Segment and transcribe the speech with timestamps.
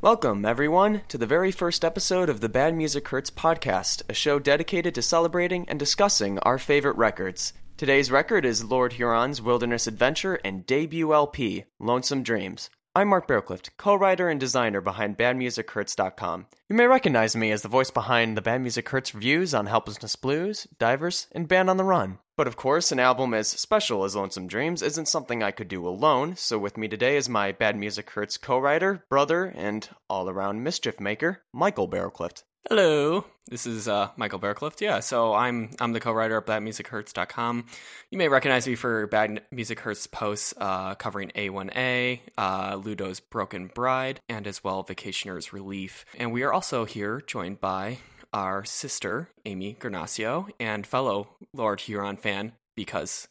[0.00, 4.38] Welcome, everyone, to the very first episode of the Bad Music Hurts podcast, a show
[4.38, 7.52] dedicated to celebrating and discussing our favorite records.
[7.76, 12.70] Today's record is Lord Huron's Wilderness Adventure and debut LP, Lonesome Dreams.
[12.98, 16.46] I'm Mark Bearclift, co-writer and designer behind BadMusicHurts.com.
[16.68, 20.16] You may recognize me as the voice behind the Bad Music Hurts reviews on Helplessness
[20.16, 22.18] Blues, Divers, and Band on the Run.
[22.36, 25.86] But of course, an album as special as Lonesome Dreams isn't something I could do
[25.86, 30.98] alone, so with me today is my Bad Music Hurts co-writer, brother, and all-around mischief
[30.98, 32.42] maker, Michael Bearclift.
[32.68, 34.82] Hello, this is uh, Michael Bearclift.
[34.82, 37.64] Yeah, so I'm I'm the co-writer of BadMusicHurts.com.
[38.10, 43.68] You may recognize me for Bad Music Hurts posts uh, covering A1A, uh, Ludo's Broken
[43.68, 46.04] Bride, and as well Vacationer's Relief.
[46.18, 48.00] And we are also here joined by
[48.34, 53.26] our sister Amy Garnacio and fellow Lord Huron fan because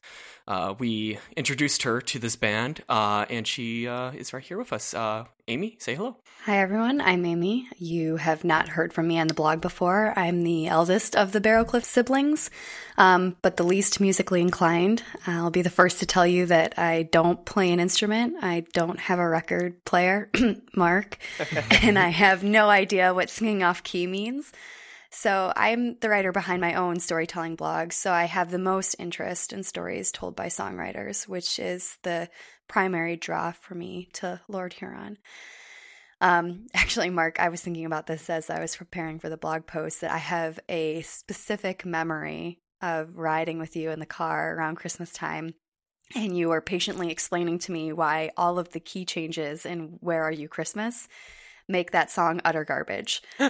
[0.45, 4.73] uh, we introduced her to this band, uh, and she uh, is right here with
[4.73, 4.93] us.
[4.93, 6.17] Uh, Amy, say hello.
[6.43, 6.99] Hi, everyone.
[6.99, 7.69] I'm Amy.
[7.77, 10.13] You have not heard from me on the blog before.
[10.17, 12.49] I'm the eldest of the Barrowcliff siblings,
[12.97, 15.01] um, but the least musically inclined.
[15.25, 18.35] I'll be the first to tell you that I don't play an instrument.
[18.41, 20.29] I don't have a record player,
[20.75, 21.19] Mark,
[21.81, 24.51] and I have no idea what singing off key means.
[25.09, 27.93] So I'm the writer behind my own storytelling blog.
[27.93, 32.29] So I have the most interest in stories told by songwriters, which is the
[32.67, 35.17] primary draw for me to Lord Huron.
[36.19, 39.65] Um, actually, Mark, I was thinking about this as I was preparing for the blog
[39.65, 44.75] post that I have a specific memory of riding with you in the car around
[44.75, 45.53] Christmas time.
[46.15, 50.23] And you were patiently explaining to me why all of the key changes in Where
[50.23, 51.07] Are You Christmas
[51.67, 53.21] make that song utter garbage.
[53.39, 53.49] a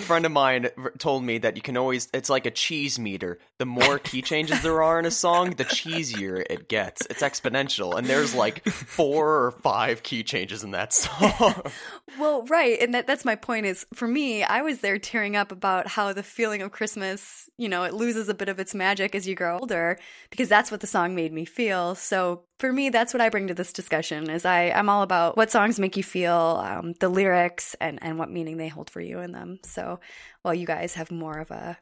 [0.00, 3.38] friend of mine told me that you can always it's like a cheese meter.
[3.58, 7.06] The more key changes there are in a song the cheesier it gets.
[7.06, 7.96] It's exponential.
[7.96, 11.62] And there's like four or five key changes in that song.
[12.18, 12.80] Well right.
[12.80, 16.12] And that, that's my point is for me i was there tearing up about how
[16.12, 19.34] the feeling of christmas you know it loses a bit of its magic as you
[19.34, 19.98] grow older
[20.30, 21.94] because that's what the song made me feel.
[21.94, 25.36] So for me that's what i bring to this discussion is i i'm all about
[25.36, 29.00] what songs make you feel um, the lyrics and and what meaning they hold for
[29.00, 30.00] you in them so
[30.42, 31.78] while you guys have more of a,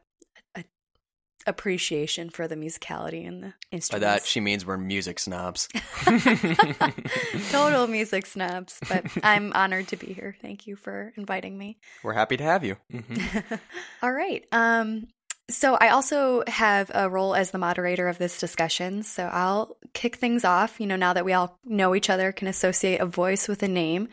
[0.55, 0.63] a
[1.47, 3.89] appreciation for the musicality and the instruments.
[3.89, 5.69] By that, she means we're music snobs.
[7.49, 8.77] Total music snobs.
[8.87, 10.35] But I'm honored to be here.
[10.41, 11.79] Thank you for inviting me.
[12.03, 12.75] We're happy to have you.
[12.93, 13.55] Mm-hmm.
[14.03, 14.45] All right.
[14.51, 15.07] Um,
[15.49, 19.03] so I also have a role as the moderator of this discussion.
[19.03, 20.79] So I'll kick things off.
[20.79, 23.67] You know, now that we all know each other, can associate a voice with a
[23.67, 24.09] name.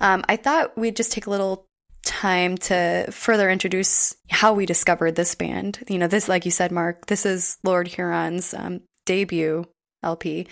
[0.00, 1.66] Um, I thought we'd just take a little
[2.04, 5.84] time to further introduce how we discovered this band.
[5.88, 9.66] You know, this, like you said, Mark, this is Lord Huron's um, debut
[10.02, 10.46] LP.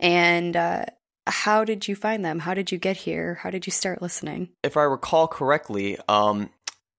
[0.00, 0.86] And uh,
[1.26, 2.40] how did you find them?
[2.40, 3.34] How did you get here?
[3.34, 4.48] How did you start listening?
[4.62, 6.50] If I recall correctly, um,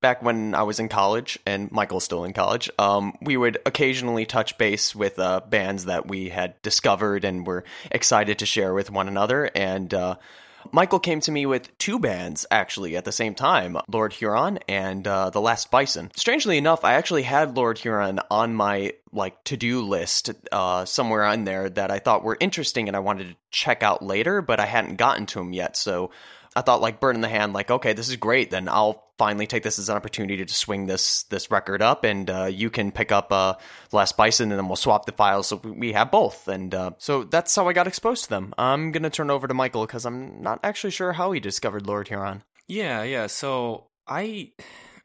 [0.01, 4.25] back when I was in college, and Michael's still in college, um, we would occasionally
[4.25, 8.91] touch base with uh, bands that we had discovered and were excited to share with
[8.91, 9.50] one another.
[9.56, 10.16] And uh,
[10.72, 15.07] Michael came to me with two bands actually at the same time Lord Huron and
[15.07, 16.12] uh, The Last Bison.
[16.16, 21.23] Strangely enough, I actually had Lord Huron on my like to do list uh, somewhere
[21.23, 24.59] on there that I thought were interesting and I wanted to check out later, but
[24.59, 25.75] I hadn't gotten to them yet.
[25.75, 26.12] So
[26.56, 28.51] I thought like bird in the hand, like okay, this is great.
[28.51, 32.27] Then I'll finally take this as an opportunity to swing this this record up, and
[32.27, 33.53] uh, you can pick up uh,
[33.91, 36.47] Last Bison, and then we'll swap the files so we have both.
[36.47, 38.51] And uh, so that's how I got exposed to them.
[38.57, 42.07] I'm gonna turn over to Michael because I'm not actually sure how he discovered Lord
[42.07, 42.41] Huron.
[42.67, 43.27] Yeah, yeah.
[43.27, 44.53] So I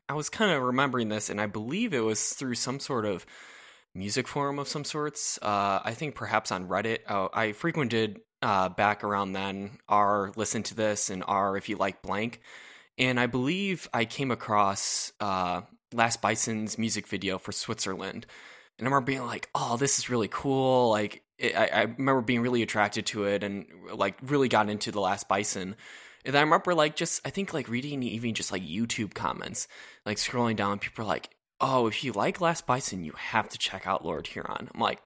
[0.09, 3.27] I was kind of remembering this, and I believe it was through some sort of
[3.95, 5.39] music forum of some sorts.
[5.43, 7.01] Uh, I think perhaps on Reddit.
[7.07, 11.77] Oh, I frequented uh, back around then r listen to this and r if you
[11.77, 12.41] like blank
[12.99, 15.61] and i believe i came across uh,
[15.93, 18.27] last bison's music video for switzerland.
[18.79, 20.91] And i remember being like oh this is really cool.
[20.91, 24.91] Like it, I, I remember being really attracted to it and like really got into
[24.91, 25.77] the last bison.
[26.25, 29.69] And i remember like just i think like reading even just like youtube comments
[30.05, 33.59] like scrolling down people are like oh if you like last bison you have to
[33.59, 34.69] check out lord huron.
[34.75, 35.01] I'm like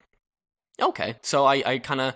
[0.81, 1.17] okay.
[1.23, 2.15] So i, I kind of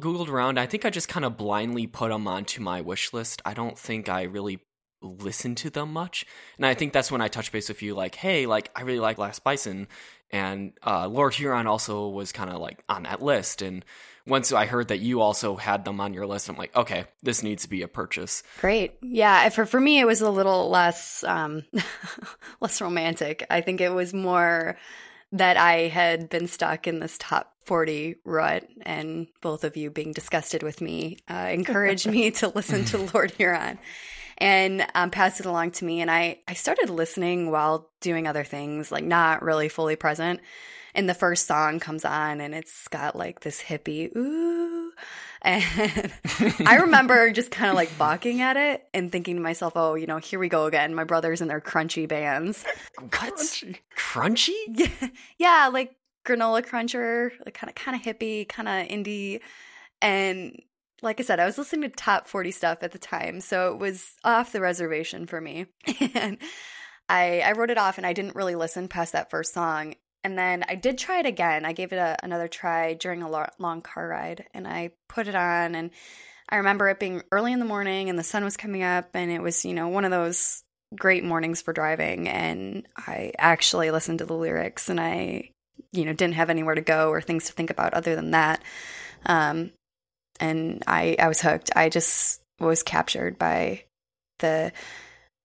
[0.00, 0.58] Googled around.
[0.58, 3.40] I think I just kind of blindly put them onto my wish list.
[3.46, 4.58] I don't think I really
[5.00, 6.26] listened to them much.
[6.56, 9.00] And I think that's when I touch base with you, like, hey, like, I really
[9.00, 9.88] like Last Bison.
[10.30, 13.62] And uh, Lord Huron also was kind of like on that list.
[13.62, 13.84] And
[14.26, 17.42] once I heard that you also had them on your list, I'm like, okay, this
[17.42, 18.42] needs to be a purchase.
[18.60, 18.94] Great.
[19.02, 19.48] Yeah.
[19.50, 21.62] For, for me, it was a little less, um,
[22.60, 23.46] less romantic.
[23.50, 24.76] I think it was more
[25.32, 30.12] that I had been stuck in this top 40 rut, and both of you being
[30.12, 33.78] disgusted with me uh, encouraged me to listen to Lord Huron
[34.38, 36.00] and um, passed it along to me.
[36.00, 40.40] And I, I started listening while doing other things, like not really fully present.
[40.94, 44.92] And the first song comes on, and it's got like this hippie, ooh.
[45.42, 45.62] And
[46.66, 50.06] I remember just kind of like balking at it and thinking to myself, oh, you
[50.06, 50.94] know, here we go again.
[50.94, 52.64] My brothers and their crunchy bands.
[52.98, 53.10] What?
[53.10, 53.76] Crunchy?
[53.96, 54.54] Crunchy?
[54.68, 55.94] Yeah, yeah like
[56.26, 59.40] granola cruncher, like kind of kind of hippie, kind of indie.
[60.00, 60.60] And
[61.02, 63.78] like I said, I was listening to top 40 stuff at the time, so it
[63.78, 65.66] was off the reservation for me.
[66.14, 66.38] and
[67.08, 69.94] I I wrote it off and I didn't really listen past that first song.
[70.24, 71.64] And then I did try it again.
[71.64, 75.28] I gave it a, another try during a lo- long car ride and I put
[75.28, 75.90] it on and
[76.48, 79.30] I remember it being early in the morning and the sun was coming up and
[79.30, 80.64] it was, you know, one of those
[80.96, 85.50] great mornings for driving and I actually listened to the lyrics and I
[85.92, 88.62] you know didn't have anywhere to go or things to think about other than that.
[89.24, 89.72] Um,
[90.40, 91.70] and I I was hooked.
[91.76, 93.84] I just was captured by
[94.38, 94.72] the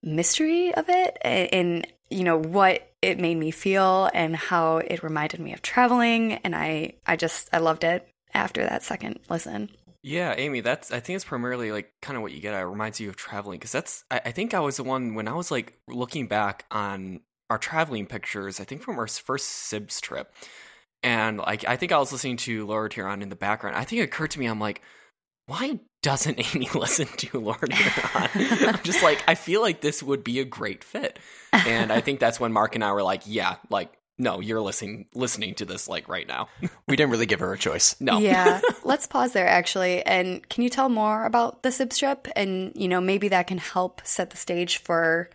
[0.02, 5.02] mystery of it and, and you know what it made me feel and how it
[5.02, 9.70] reminded me of traveling and I I just I loved it after that second listen.
[10.02, 12.54] Yeah, Amy, that's I think it's primarily like kind of what you get.
[12.54, 15.28] It reminds you of traveling because that's I, I think I was the one when
[15.28, 18.60] I was like looking back on our traveling pictures.
[18.60, 20.34] I think from our first Sibs trip,
[21.02, 23.76] and like I think I was listening to Lord Huron in the background.
[23.76, 24.82] I think it occurred to me, I'm like,
[25.46, 28.48] why doesn't Amy listen to Lord Huron?
[28.68, 31.18] I'm just like, I feel like this would be a great fit.
[31.52, 35.06] And I think that's when Mark and I were like, yeah, like no, you're listening
[35.14, 36.48] listening to this like right now.
[36.88, 38.00] we didn't really give her a choice.
[38.00, 38.18] No.
[38.18, 38.60] Yeah.
[38.84, 40.02] Let's pause there actually.
[40.04, 42.28] And can you tell more about the Sibs trip?
[42.36, 45.30] And, you know, maybe that can help set the stage for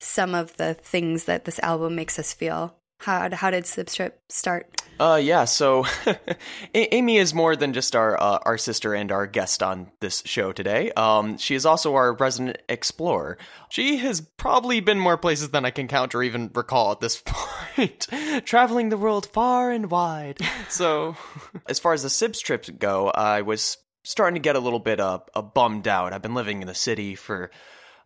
[0.00, 2.76] some of the things that this album makes us feel.
[3.02, 4.80] How, how did Sibstrip start?
[5.00, 5.44] Uh, yeah.
[5.44, 5.84] So,
[6.74, 10.52] Amy is more than just our uh, our sister and our guest on this show
[10.52, 10.92] today.
[10.92, 13.38] Um, she is also our resident explorer.
[13.70, 17.20] She has probably been more places than I can count or even recall at this
[17.26, 18.06] point,
[18.44, 20.38] traveling the world far and wide.
[20.68, 21.16] So,
[21.68, 25.00] as far as the Sibs trips go, I was starting to get a little bit
[25.00, 26.12] uh, uh, bummed out.
[26.12, 27.50] I've been living in the city for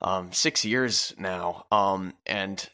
[0.01, 2.67] um, six years now, um, and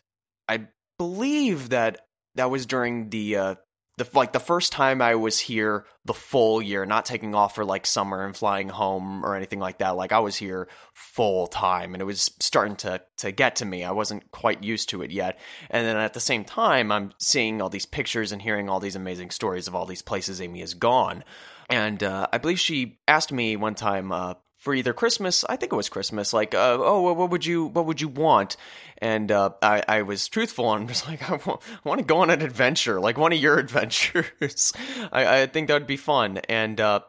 [0.49, 2.03] I believe that
[2.35, 3.55] that was during the uh,
[3.99, 7.65] the like the first time I was here the full year, not taking off for
[7.65, 9.97] like summer and flying home or anything like that.
[9.97, 13.85] Like I was here full time, and it was starting to to get to me.
[13.85, 15.39] I wasn't quite used to it yet,
[15.71, 18.97] and then at the same time, I'm seeing all these pictures and hearing all these
[18.97, 21.25] amazing stories of all these places Amy has gone.
[21.69, 25.73] And uh, I believe she asked me one time, uh, for either Christmas, I think
[25.73, 28.57] it was Christmas, like, uh, oh, what would you, what would you want?
[28.99, 32.19] And uh, I, I was truthful and was like, I want, I want to go
[32.19, 34.73] on an adventure, like one of your adventures.
[35.11, 36.39] I, I think that would be fun.
[36.49, 37.01] And uh,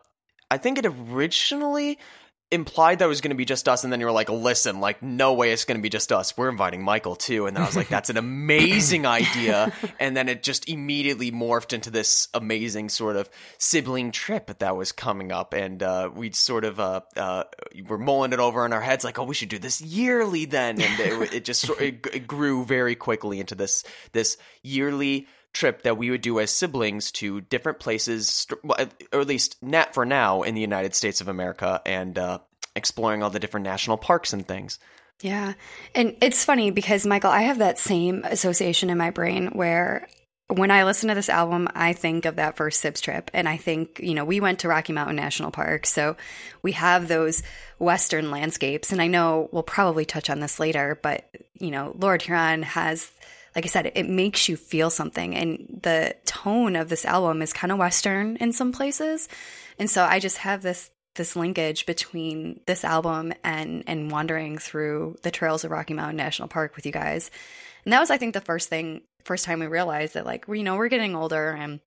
[0.50, 2.00] I think it originally
[2.53, 4.79] implied that it was going to be just us, and then you were like, "Listen,
[4.79, 6.38] like, no way it's going to be just us.
[6.38, 10.27] We're inviting Michael too." And then I was like, "That's an amazing idea." And then
[10.27, 15.53] it just immediately morphed into this amazing sort of sibling trip that was coming up,
[15.53, 17.44] and uh, we'd sort of uh, uh,
[17.88, 20.81] were mulling it over in our heads, like, "Oh, we should do this yearly then."
[20.81, 25.97] And it, it just it, it grew very quickly into this this yearly trip that
[25.97, 30.55] we would do as siblings to different places, or at least net for now in
[30.55, 32.39] the United States of America, and uh,
[32.75, 34.79] exploring all the different national parks and things.
[35.22, 35.53] Yeah.
[35.95, 40.07] And it's funny because, Michael, I have that same association in my brain where
[40.48, 43.31] when I listen to this album, I think of that first Sibs trip.
[43.33, 45.86] And I think, you know, we went to Rocky Mountain National Park.
[45.86, 46.17] So
[46.62, 47.43] we have those
[47.79, 48.91] Western landscapes.
[48.91, 53.10] And I know we'll probably touch on this later, but, you know, Lord Huron has
[53.55, 55.36] like I said, it makes you feel something.
[55.36, 59.29] And the tone of this album is kind of Western in some places.
[59.77, 65.15] And so I just have this this linkage between this album and and wandering through
[65.22, 67.29] the trails of Rocky Mountain National Park with you guys.
[67.86, 70.60] And that was I think the first thing first time we realized that like we
[70.60, 71.79] you know we're getting older and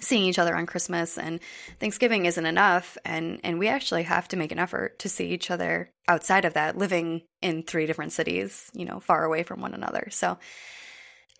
[0.00, 1.40] seeing each other on Christmas and
[1.78, 5.50] Thanksgiving isn't enough and and we actually have to make an effort to see each
[5.50, 9.74] other outside of that living in three different cities, you know, far away from one
[9.74, 10.08] another.
[10.10, 10.38] So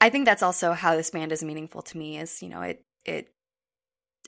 [0.01, 2.85] I think that's also how this band is meaningful to me is, you know, it
[3.05, 3.29] it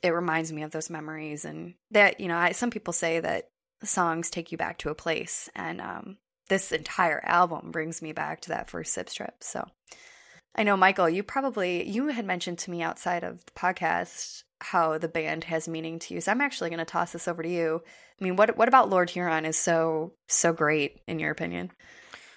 [0.03, 3.49] it reminds me of those memories and that, you know, I, some people say that
[3.83, 6.19] songs take you back to a place and um
[6.49, 9.35] this entire album brings me back to that first Sibs trip.
[9.41, 9.67] So
[10.55, 14.97] I know Michael, you probably you had mentioned to me outside of the podcast how
[14.97, 16.21] the band has meaning to you.
[16.21, 17.83] So I'm actually going to toss this over to you.
[18.21, 21.73] I mean, what what about Lord Huron is so so great in your opinion?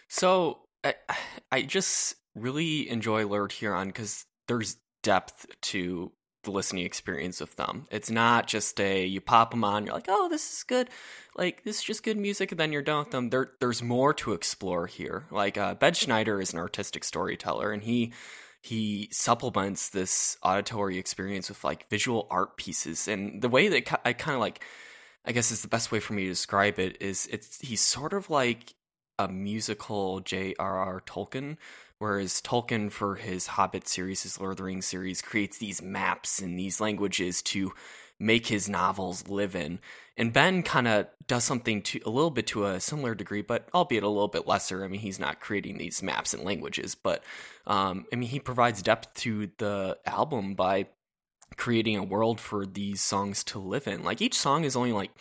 [0.10, 0.96] So I
[1.52, 6.12] I just really enjoy Lord Huron because there's depth to
[6.44, 7.86] the listening experience with them.
[7.92, 10.90] It's not just a you pop them on, you're like, oh, this is good,
[11.36, 13.30] like this is just good music, and then you're done with them.
[13.30, 15.26] There, there's more to explore here.
[15.32, 18.14] Like uh, Ben Schneider is an artistic storyteller, and he
[18.62, 24.14] he supplements this auditory experience with like visual art pieces, and the way that I
[24.14, 24.64] kind of like,
[25.26, 28.14] I guess is the best way for me to describe it is it's he's sort
[28.14, 28.74] of like
[29.18, 31.02] a musical J.R.R.
[31.06, 31.58] Tolkien
[32.00, 36.40] Whereas Tolkien, for his Hobbit series, his Lord of the Rings series, creates these maps
[36.40, 37.74] and these languages to
[38.18, 39.80] make his novels live in.
[40.18, 43.68] And Ben kind of does something to a little bit to a similar degree, but
[43.74, 44.84] albeit a little bit lesser.
[44.84, 47.24] I mean, he's not creating these maps and languages, but
[47.68, 50.88] um, I mean, he provides depth to the album by
[51.58, 54.04] creating a world for these songs to live in.
[54.04, 55.12] Like each song is only like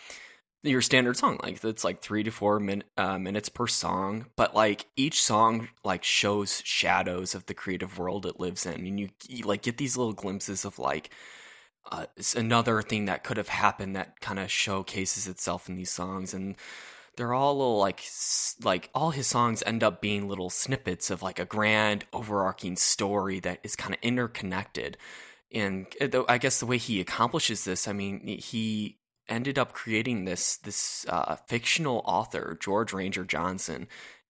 [0.63, 4.53] your standard song like it's like three to four min, uh, minutes per song but
[4.53, 9.09] like each song like shows shadows of the creative world it lives in and you,
[9.27, 11.09] you like get these little glimpses of like
[11.91, 16.33] uh, another thing that could have happened that kind of showcases itself in these songs
[16.33, 16.55] and
[17.15, 18.03] they're all little like
[18.63, 23.39] like all his songs end up being little snippets of like a grand overarching story
[23.39, 24.97] that is kind of interconnected
[25.51, 28.98] and uh, I guess the way he accomplishes this, I mean, he
[29.29, 33.87] ended up creating this this uh, fictional author George Ranger Johnson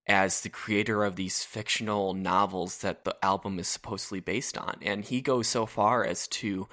[0.08, 5.06] as the creator of these fictional novels that the album is supposedly based on, and
[5.06, 6.68] he goes so far as to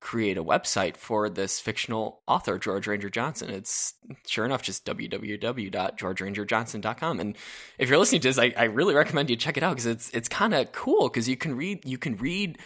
[0.00, 3.50] create a website for this fictional author George Ranger Johnson.
[3.50, 3.94] It's
[4.26, 7.20] sure enough just www.georgerangerjohnson.com.
[7.20, 7.36] And
[7.78, 10.10] if you're listening to this, I, I really recommend you check it out because it's
[10.10, 12.58] it's kind of cool because you can read you can read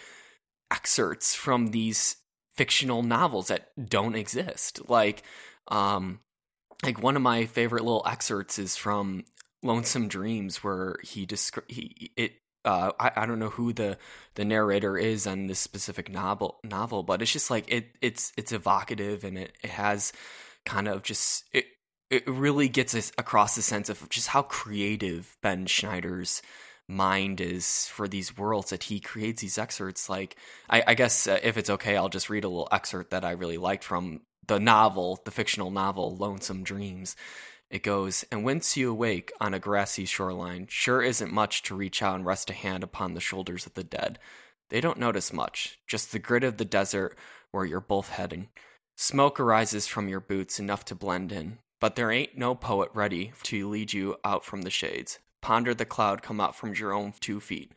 [0.71, 2.17] excerpts from these
[2.55, 4.89] fictional novels that don't exist.
[4.89, 5.23] Like,
[5.69, 6.21] um,
[6.83, 9.25] like one of my favorite little excerpts is from
[9.63, 12.33] Lonesome Dreams, where he descri- he it.
[12.65, 13.99] Uh, I, I don't know who the
[14.35, 18.53] the narrator is on this specific novel novel, but it's just like it it's it's
[18.53, 20.13] evocative and it, it has
[20.65, 21.67] kind of just it
[22.11, 26.43] it really gets us across the sense of just how creative Ben Schneider's
[26.93, 30.37] mind is for these worlds that he creates these excerpts like
[30.71, 33.33] i, I guess uh, if it's okay i'll just read a little excerpt that i
[33.33, 37.17] really liked from the novel the fictional novel lonesome dreams.
[37.71, 42.03] It goes and whence you awake on a grassy shoreline sure isn't much to reach
[42.03, 44.19] out and rest a hand upon the shoulders of the dead.
[44.69, 47.17] They don't notice much just the grit of the desert
[47.51, 48.49] where you're both heading.
[48.97, 53.33] Smoke arises from your boots enough to blend in but there ain't no poet ready
[53.43, 57.41] to lead you out from the shades Ponder the cloud come out from own two
[57.41, 57.73] feet.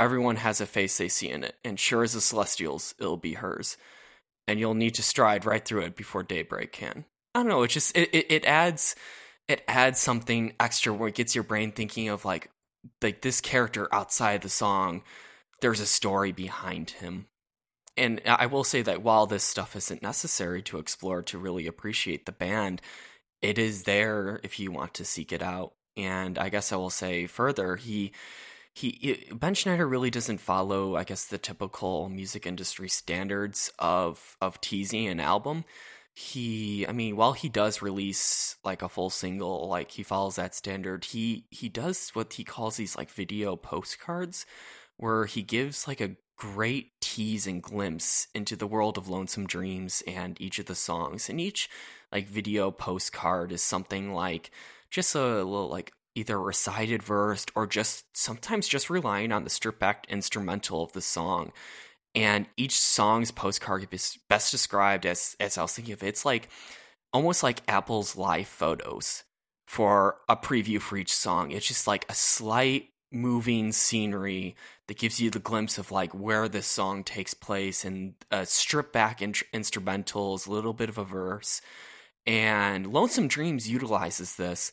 [0.00, 3.34] Everyone has a face they see in it, and sure as the celestials, it'll be
[3.34, 3.76] hers.
[4.48, 7.04] And you'll need to stride right through it before daybreak can.
[7.34, 7.62] I don't know.
[7.62, 8.96] It just it, it, it adds
[9.48, 12.50] it adds something extra where it gets your brain thinking of like
[13.00, 15.02] like this character outside the song.
[15.60, 17.26] There's a story behind him,
[17.96, 22.26] and I will say that while this stuff isn't necessary to explore to really appreciate
[22.26, 22.82] the band,
[23.40, 25.74] it is there if you want to seek it out.
[25.96, 28.12] And I guess I will say further, he
[28.74, 34.60] he Ben Schneider really doesn't follow, I guess, the typical music industry standards of of
[34.60, 35.64] teasing an album.
[36.14, 40.54] He, I mean, while he does release like a full single, like he follows that
[40.54, 44.46] standard, he he does what he calls these like video postcards,
[44.96, 50.02] where he gives like a great tease and glimpse into the world of Lonesome Dreams
[50.06, 51.28] and each of the songs.
[51.28, 51.68] And each
[52.10, 54.50] like video postcard is something like
[54.92, 59.80] just a little like either recited verse or just sometimes just relying on the stripped
[59.80, 61.50] back instrumental of the song.
[62.14, 66.26] And each song's postcard is best described as as I was thinking of it, it's
[66.26, 66.50] like
[67.12, 69.24] almost like Apple's live photos
[69.66, 71.50] for a preview for each song.
[71.50, 74.56] It's just like a slight moving scenery
[74.88, 78.92] that gives you the glimpse of like where this song takes place and a stripped
[78.92, 81.62] back in- instrumentals, a little bit of a verse
[82.26, 84.72] and Lonesome Dreams utilizes this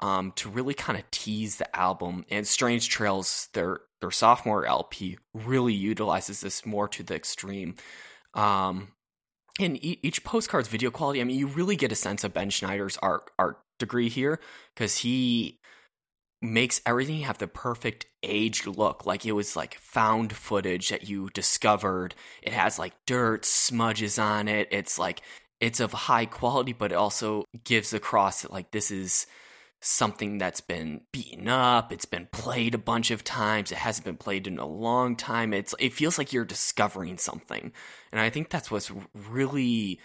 [0.00, 2.24] um, to really kind of tease the album.
[2.30, 7.74] And Strange Trails, their their sophomore LP, really utilizes this more to the extreme.
[8.34, 8.88] Um,
[9.60, 12.96] and each postcard's video quality, I mean, you really get a sense of Ben Schneider's
[12.98, 14.40] art art degree here
[14.74, 15.58] because he
[16.40, 21.28] makes everything have the perfect aged look like it was like found footage that you
[21.30, 25.20] discovered it has like dirt smudges on it it's like
[25.60, 29.26] it's of high quality, but it also gives across that like this is
[29.80, 34.16] something that's been beaten up, it's been played a bunch of times, it hasn't been
[34.16, 35.52] played in a long time.
[35.52, 37.72] It's it feels like you're discovering something.
[38.12, 40.00] And I think that's what's really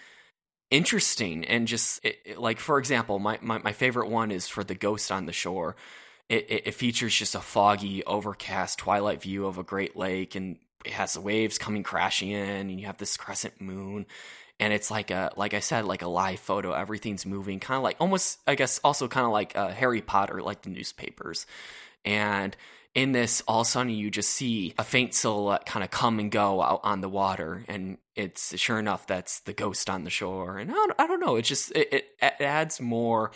[0.70, 4.64] interesting and just it, it, like for example, my, my my favorite one is for
[4.64, 5.76] the ghost on the shore.
[6.28, 10.56] It, it, it features just a foggy, overcast twilight view of a great lake and
[10.84, 14.06] it has the waves coming crashing in, and you have this crescent moon,
[14.64, 16.72] and it's like a like I said, like a live photo.
[16.72, 20.40] Everything's moving, kind of like almost, I guess, also kind of like uh, Harry Potter,
[20.40, 21.44] like the newspapers,
[22.02, 22.56] and
[22.94, 26.18] in this, all of a sudden you just see a faint silhouette kind of come
[26.18, 30.10] and go out on the water, and it's sure enough that's the ghost on the
[30.10, 30.56] shore.
[30.56, 33.32] And I don't, I don't know, it just it, it, it adds more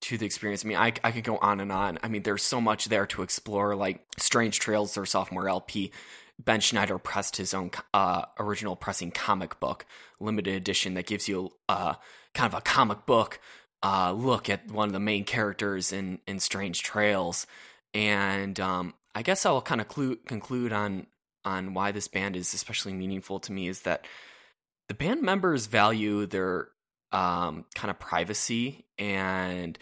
[0.00, 0.64] to the experience.
[0.64, 2.00] I mean, I, I could go on and on.
[2.02, 5.92] I mean, there's so much there to explore, like Strange Trails, their sophomore LP.
[6.38, 9.86] Ben Schneider pressed his own uh, original pressing comic book,
[10.20, 11.94] limited edition, that gives you uh,
[12.34, 13.40] kind of a comic book
[13.82, 17.46] uh, look at one of the main characters in, in Strange Trails.
[17.94, 21.06] And um, I guess I'll kind of clu- conclude on
[21.44, 24.04] on why this band is especially meaningful to me is that
[24.88, 26.70] the band members value their
[27.12, 29.78] um, kind of privacy and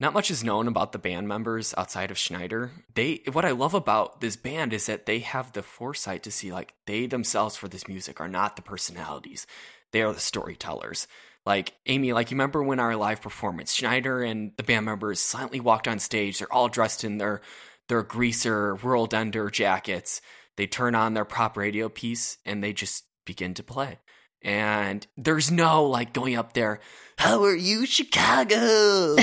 [0.00, 2.70] not much is known about the band members outside of Schneider.
[2.94, 6.52] They what I love about this band is that they have the foresight to see
[6.52, 9.46] like they themselves for this music are not the personalities.
[9.92, 11.08] They are the storytellers.
[11.44, 15.60] Like Amy, like you remember when our live performance, Schneider and the band members silently
[15.60, 16.38] walked on stage.
[16.38, 17.40] They're all dressed in their
[17.88, 20.20] their greaser world ender jackets.
[20.56, 23.98] They turn on their prop radio piece and they just begin to play.
[24.42, 26.80] And there's no like going up there,
[27.18, 29.16] how are you, Chicago?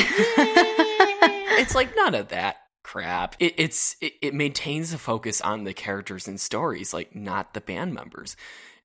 [1.56, 3.36] it's like none of that crap.
[3.40, 7.62] It, it's it, it maintains the focus on the characters and stories, like not the
[7.62, 8.36] band members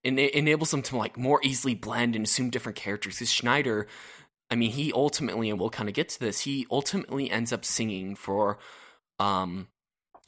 [0.05, 3.17] and it enables them to like more easily blend and assume different characters.
[3.17, 3.87] Because Schneider,
[4.51, 7.65] I mean, he ultimately, and we'll kind of get to this, he ultimately ends up
[7.65, 8.59] singing for
[9.19, 9.69] um,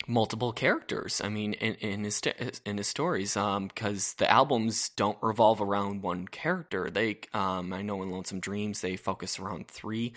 [0.06, 1.20] multiple characters.
[1.22, 2.20] I mean, in, in his
[2.64, 6.90] in his stories, because um, the albums don't revolve around one character.
[6.90, 10.12] They, um, I know, in Lonesome Dreams, they focus around three.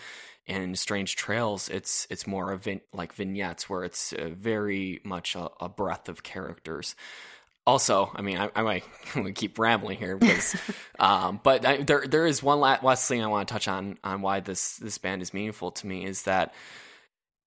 [0.47, 5.35] And Strange Trails, it's it's more of vin- like vignettes where it's uh, very much
[5.35, 6.95] a, a breadth of characters
[7.67, 8.83] also, I mean, I, I might
[9.35, 10.55] keep rambling here because,
[10.99, 14.21] um, but I, there there is one last thing I want to touch on on
[14.21, 16.53] why this this band is meaningful to me is that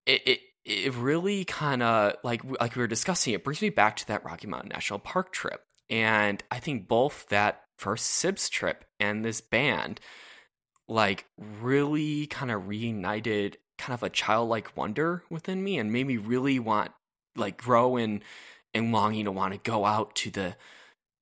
[0.06, 3.96] it it, it really kind of like like we were discussing it brings me back
[3.96, 8.84] to that Rocky Mountain National Park trip, and I think both that first Sibs trip
[9.00, 10.00] and this band
[10.86, 16.16] like really kind of reunited kind of a childlike wonder within me and made me
[16.16, 16.90] really want
[17.36, 18.22] like grow in
[18.74, 20.56] and longing to want to go out to the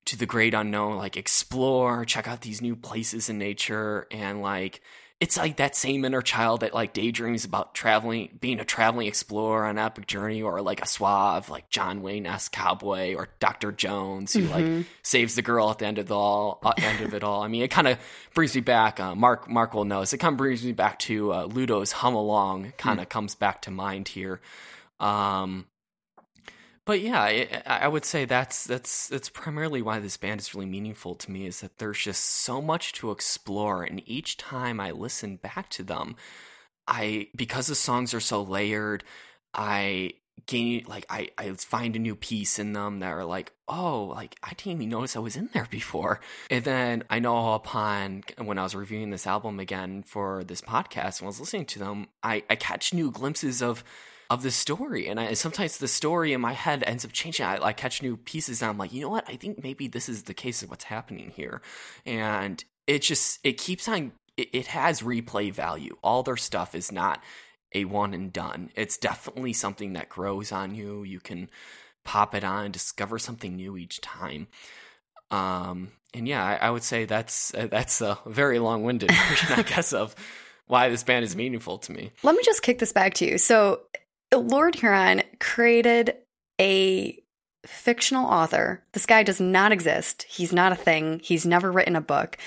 [0.07, 4.81] to the great unknown, like explore, check out these new places in nature, and like
[5.19, 9.65] it's like that same inner child that like daydreams about traveling, being a traveling explorer
[9.65, 13.73] on an epic journey, or like a suave, like John Wayne esque cowboy, or Doctor
[13.73, 14.77] Jones who mm-hmm.
[14.77, 17.43] like saves the girl at the end of the all, uh, end of it all.
[17.43, 17.99] I mean, it kind of
[18.35, 19.01] brings me back.
[19.01, 20.03] Uh, Mark Mark will know.
[20.03, 23.11] It kind of brings me back to uh, Ludo's "Hum Along." Kind of mm.
[23.11, 24.41] comes back to mind here.
[25.01, 25.67] Um,
[26.87, 30.69] but yeah, I, I would say that's that's that's primarily why this band is really
[30.69, 31.47] meaningful to me.
[31.47, 35.83] Is that there's just so much to explore, and each time I listen back to
[35.83, 36.15] them,
[36.87, 39.03] I because the songs are so layered,
[39.53, 40.13] I
[40.47, 44.37] gain like I I find a new piece in them that are like oh like
[44.45, 46.21] I didn't even notice I was in there before,
[46.51, 51.19] and then I know upon when I was reviewing this album again for this podcast
[51.19, 53.83] and I was listening to them, I I catch new glimpses of
[54.29, 55.09] of the story.
[55.09, 57.47] And I, sometimes the story in my head ends up changing.
[57.47, 59.29] I, I catch new pieces and I'm like, you know what?
[59.29, 61.63] I think maybe this is the case of what's happening here.
[62.05, 65.97] And it just, it keeps on, it, it has replay value.
[66.03, 67.23] All their stuff is not
[67.75, 68.71] a one and done.
[68.75, 71.05] It's definitely something that grows on you.
[71.05, 71.51] You can
[72.05, 74.49] pop it on and discover something new each time.
[75.31, 79.53] Um, and yeah, I, I would say that's uh, that's a very long winded version,
[79.59, 80.15] I guess, of
[80.67, 82.13] why this band is meaningful to me.
[82.23, 83.39] Let me just kick this back to you.
[83.39, 83.81] So
[84.39, 86.17] Lord Huron created
[86.61, 87.23] a
[87.67, 88.85] fictional author.
[88.93, 90.25] This guy does not exist.
[90.29, 91.21] He's not a thing.
[91.23, 92.39] He's never written a book.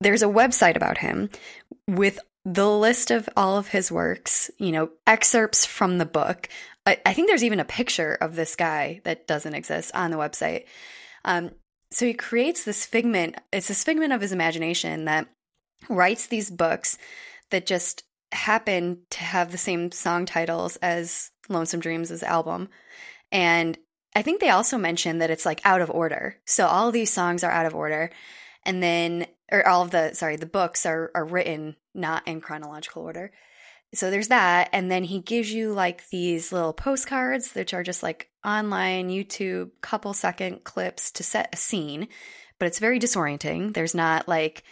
[0.00, 1.30] There's a website about him
[1.86, 6.48] with the list of all of his works, you know, excerpts from the book.
[6.86, 10.16] I, I think there's even a picture of this guy that doesn't exist on the
[10.16, 10.64] website.
[11.24, 11.50] Um,
[11.90, 15.26] so he creates this figment, it's this figment of his imagination that
[15.88, 16.96] writes these books
[17.50, 22.68] that just happen to have the same song titles as Lonesome Dreams' album.
[23.32, 23.76] And
[24.14, 26.36] I think they also mentioned that it's like out of order.
[26.44, 28.10] So all of these songs are out of order.
[28.64, 33.02] And then, or all of the, sorry, the books are, are written not in chronological
[33.02, 33.32] order.
[33.94, 34.68] So there's that.
[34.72, 39.70] And then he gives you like these little postcards, which are just like online YouTube
[39.80, 42.08] couple second clips to set a scene,
[42.58, 43.74] but it's very disorienting.
[43.74, 44.62] There's not like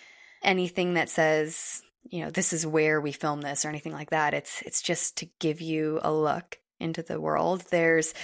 [0.43, 4.35] anything that says, you know, this is where we film this or anything like that.
[4.35, 7.65] It's it's just to give you a look into the world.
[7.71, 8.15] There's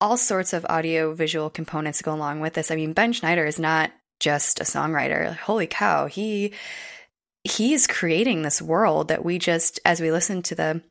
[0.00, 2.70] all sorts of audio visual components go along with this.
[2.70, 5.36] I mean, Ben Schneider is not just a songwriter.
[5.36, 6.52] Holy cow, he
[7.44, 10.82] he's creating this world that we just as we listen to the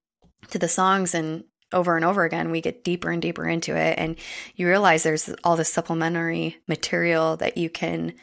[0.49, 3.97] to the songs and over and over again we get deeper and deeper into it
[3.97, 4.15] and
[4.55, 8.13] you realize there's all this supplementary material that you can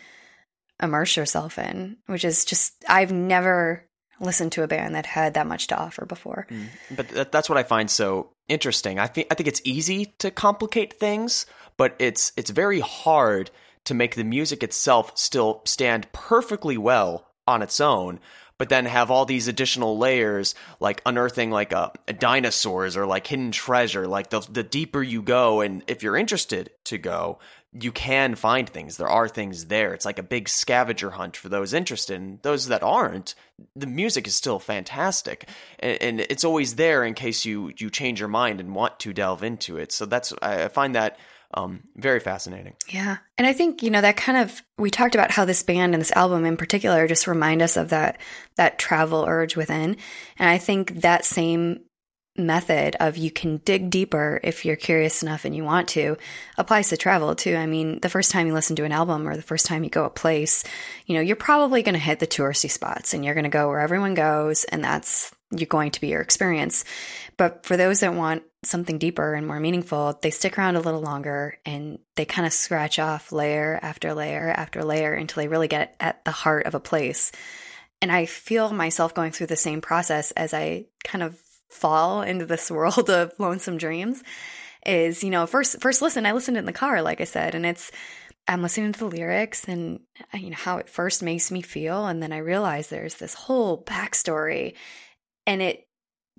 [0.82, 3.86] immerse yourself in which is just I've never
[4.22, 6.46] listened to a band that had that much to offer before.
[6.50, 6.66] Mm.
[6.90, 8.98] But that, that's what I find so interesting.
[8.98, 13.50] I think I think it's easy to complicate things, but it's it's very hard
[13.84, 18.20] to make the music itself still stand perfectly well on its own
[18.58, 23.26] but then have all these additional layers like unearthing like a, a, dinosaurs or like
[23.26, 27.40] hidden treasure like the the deeper you go and if you're interested to go
[27.80, 31.48] you can find things there are things there it's like a big scavenger hunt for
[31.48, 33.34] those interested and those that aren't
[33.74, 38.20] the music is still fantastic and, and it's always there in case you you change
[38.20, 41.18] your mind and want to delve into it so that's i find that
[41.54, 42.74] um, very fascinating.
[42.88, 43.18] Yeah.
[43.36, 46.00] And I think, you know, that kind of we talked about how this band and
[46.00, 48.18] this album in particular just remind us of that
[48.56, 49.96] that travel urge within.
[50.38, 51.80] And I think that same
[52.36, 56.16] method of you can dig deeper if you're curious enough and you want to
[56.56, 57.54] applies to travel too.
[57.56, 59.90] I mean, the first time you listen to an album or the first time you
[59.90, 60.64] go a place,
[61.06, 63.68] you know, you're probably going to hit the touristy spots and you're going to go
[63.68, 66.84] where everyone goes and that's you're going to be your experience.
[67.36, 71.02] But for those that want something deeper and more meaningful, they stick around a little
[71.02, 75.68] longer and they kind of scratch off layer after layer after layer until they really
[75.68, 77.32] get at the heart of a place.
[78.00, 81.38] And I feel myself going through the same process as I kind of
[81.72, 84.22] fall into this world of lonesome dreams
[84.84, 87.64] is, you know, first first listen, I listened in the car like I said, and
[87.64, 87.90] it's
[88.48, 90.00] I'm listening to the lyrics and
[90.34, 92.06] uh, you know how it first makes me feel.
[92.06, 94.74] And then I realize there's this whole backstory
[95.46, 95.86] and it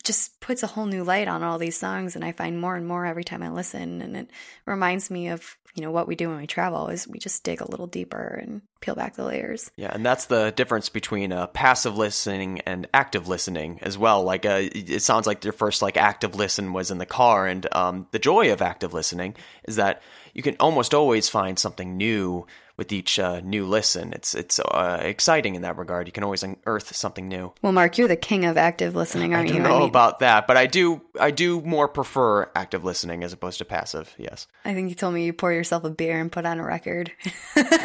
[0.04, 2.86] just puts a whole new light on all these songs and I find more and
[2.86, 4.30] more every time I listen and it
[4.66, 7.60] reminds me of you know what we do when we travel is we just dig
[7.60, 9.72] a little deeper and peel back the layers.
[9.76, 14.24] Yeah, and that's the difference between uh, passive listening and active listening as well.
[14.24, 17.66] Like uh, it sounds like your first like active listen was in the car, and
[17.76, 22.46] um, the joy of active listening is that you can almost always find something new
[22.76, 24.14] with each uh, new listen.
[24.14, 26.08] It's it's uh, exciting in that regard.
[26.08, 27.54] You can always unearth something new.
[27.62, 29.56] Well, Mark, you're the king of active listening, aren't you?
[29.56, 32.84] I don't know I mean, about that, but I do I do more prefer active
[32.84, 34.14] listening as opposed to passive.
[34.18, 34.48] Yes.
[34.66, 37.12] I think you told me you pour yourself a beer and put on a record.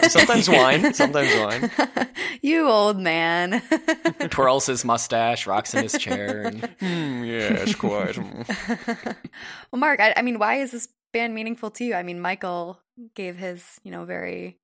[0.09, 2.09] sometimes wine, sometimes wine.
[2.41, 3.63] you old man.
[4.31, 6.47] Twirls his mustache, rocks in his chair.
[6.47, 6.63] And...
[6.81, 8.17] Mm, yes, quite.
[8.17, 11.95] well, Mark, I, I mean, why is this band meaningful to you?
[11.95, 12.79] I mean, Michael
[13.15, 14.59] gave his, you know, very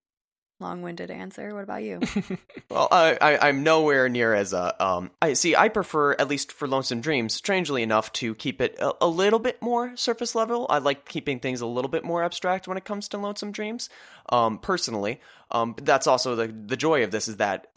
[0.61, 1.54] long-winded answer.
[1.54, 2.00] What about you?
[2.70, 5.11] well, I, I am nowhere near as a um.
[5.20, 5.57] I see.
[5.57, 9.38] I prefer at least for Lonesome Dreams, strangely enough, to keep it a, a, little
[9.38, 10.66] bit more surface level.
[10.70, 13.88] I like keeping things a little bit more abstract when it comes to Lonesome Dreams.
[14.30, 17.68] Um, personally, um, but that's also the the joy of this is that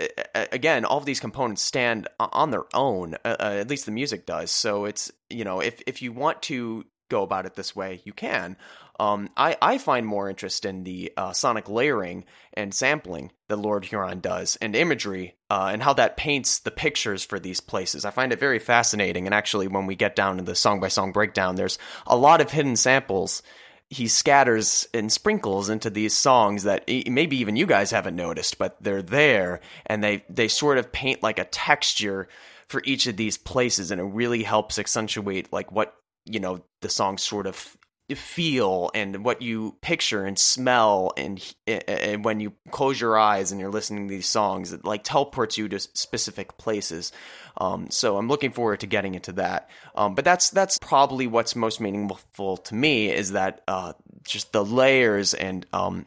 [0.52, 3.16] again, all of these components stand on their own.
[3.26, 4.52] Uh, uh, at least the music does.
[4.52, 8.14] So it's you know if if you want to go about it this way, you
[8.14, 8.58] can.
[9.00, 13.86] Um, I, I find more interest in the uh, sonic layering and sampling that Lord
[13.86, 18.06] Huron does, and imagery, uh, and how that paints the pictures for these places.
[18.06, 19.28] I find it very fascinating.
[19.28, 22.42] And actually, when we get down to the song by song breakdown, there's a lot
[22.42, 23.44] of hidden samples
[23.90, 28.76] he scatters and sprinkles into these songs that maybe even you guys haven't noticed, but
[28.82, 32.28] they're there, and they they sort of paint like a texture
[32.68, 35.96] for each of these places, and it really helps accentuate like what
[36.30, 37.78] you know the songs sort of
[38.16, 43.60] feel and what you picture and smell and, and when you close your eyes and
[43.60, 47.12] you're listening to these songs it like teleports you to specific places.
[47.58, 49.70] Um, so i'm looking forward to getting into that.
[49.96, 54.64] Um, but that's that's probably what's most meaningful to me is that uh, just the
[54.64, 56.06] layers and um,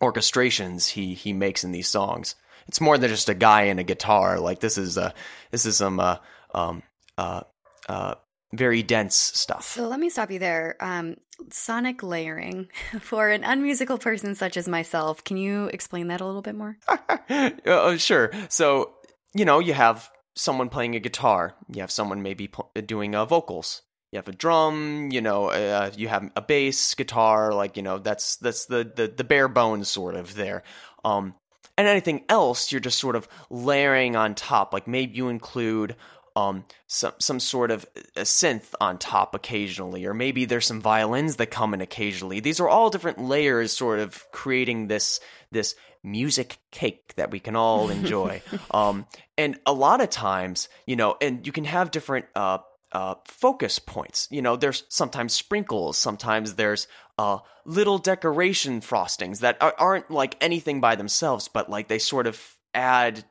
[0.00, 2.36] orchestrations he he makes in these songs.
[2.68, 4.40] It's more than just a guy and a guitar.
[4.40, 5.12] Like this is uh
[5.50, 6.16] this is some uh,
[6.54, 6.82] um,
[7.18, 7.42] uh,
[7.88, 8.14] uh,
[8.56, 9.72] very dense stuff.
[9.72, 10.76] So let me stop you there.
[10.80, 11.16] Um,
[11.50, 12.68] sonic layering
[13.00, 15.24] for an unmusical person such as myself.
[15.24, 16.78] Can you explain that a little bit more?
[17.66, 18.30] uh, sure.
[18.48, 18.94] So
[19.34, 21.54] you know, you have someone playing a guitar.
[21.72, 22.50] You have someone maybe
[22.86, 23.82] doing uh, vocals.
[24.12, 25.08] You have a drum.
[25.10, 27.52] You know, uh, you have a bass guitar.
[27.52, 30.62] Like you know, that's that's the the, the bare bones sort of there.
[31.04, 31.34] Um,
[31.76, 34.72] and anything else, you're just sort of layering on top.
[34.72, 35.96] Like maybe you include
[36.36, 41.36] um, some some sort of a synth on top occasionally, or maybe there's some violins
[41.36, 42.40] that come in occasionally.
[42.40, 45.20] These are all different layers, sort of creating this
[45.52, 48.42] this music cake that we can all enjoy.
[48.70, 49.06] um,
[49.38, 52.58] and a lot of times, you know, and you can have different uh,
[52.92, 54.28] uh, focus points.
[54.30, 60.36] You know, there's sometimes sprinkles, sometimes there's uh, little decoration frostings that are, aren't like
[60.40, 62.40] anything by themselves, but like they sort of
[62.72, 63.24] add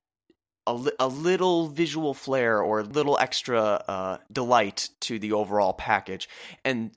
[0.66, 5.74] a, li- a little visual flair or a little extra uh, delight to the overall
[5.74, 6.30] package.
[6.64, 6.92] And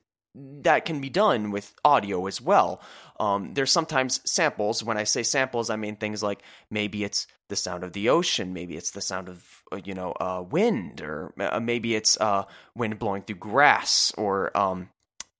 [0.61, 2.81] that can be done with audio as well.
[3.19, 4.83] Um, there's sometimes samples.
[4.83, 8.53] When I say samples, I mean things like maybe it's the sound of the ocean,
[8.53, 12.43] maybe it's the sound of uh, you know uh, wind, or uh, maybe it's uh,
[12.75, 14.89] wind blowing through grass, or um,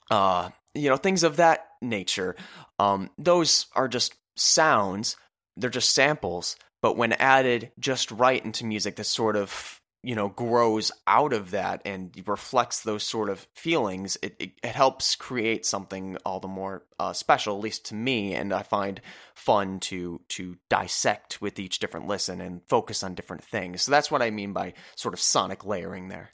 [0.09, 2.35] uh, you know things of that nature.
[2.79, 5.17] Um, those are just sounds.
[5.57, 10.29] They're just samples, but when added just right into music, that sort of you know
[10.29, 15.65] grows out of that and reflects those sort of feelings it, it, it helps create
[15.65, 19.01] something all the more uh, special at least to me and i find
[19.33, 24.11] fun to to dissect with each different listen and focus on different things so that's
[24.11, 26.29] what i mean by sort of sonic layering there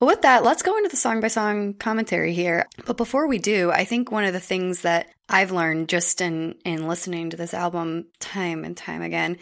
[0.00, 2.66] well, with that, let's go into the song by song commentary here.
[2.86, 6.56] But before we do, I think one of the things that I've learned just in,
[6.64, 9.38] in listening to this album time and time again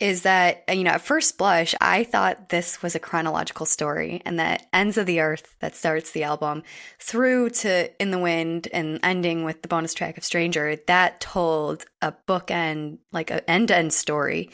[0.00, 4.40] is that, you know, at first blush, I thought this was a chronological story and
[4.40, 6.64] that Ends of the Earth that starts the album
[6.98, 11.84] through to In the Wind and ending with the bonus track of Stranger, that told
[12.02, 14.50] a bookend, like an end to end story.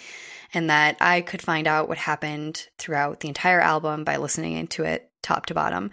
[0.53, 4.85] And that I could find out what happened throughout the entire album by listening into
[4.85, 5.90] it top to bottom.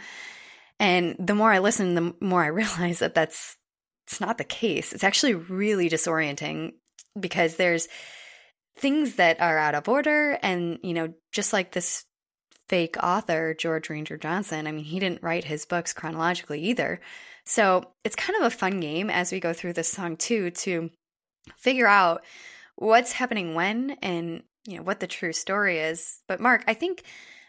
[0.80, 3.56] And the more I listen, the more I realize that that's
[4.06, 4.94] it's not the case.
[4.94, 6.74] It's actually really disorienting
[7.20, 7.88] because there's
[8.78, 12.06] things that are out of order and you know just like this
[12.70, 17.00] fake author george ranger johnson i mean he didn't write his books chronologically either.
[17.48, 20.92] So it's kind of a fun game as we go through this song too to
[21.56, 22.26] figure out
[22.76, 26.20] what's happening when and you know what the true story is.
[26.28, 27.04] But mark i think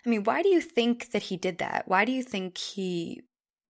[0.06, 1.88] i mean why do you think that he did that?
[1.88, 3.22] Why do you think he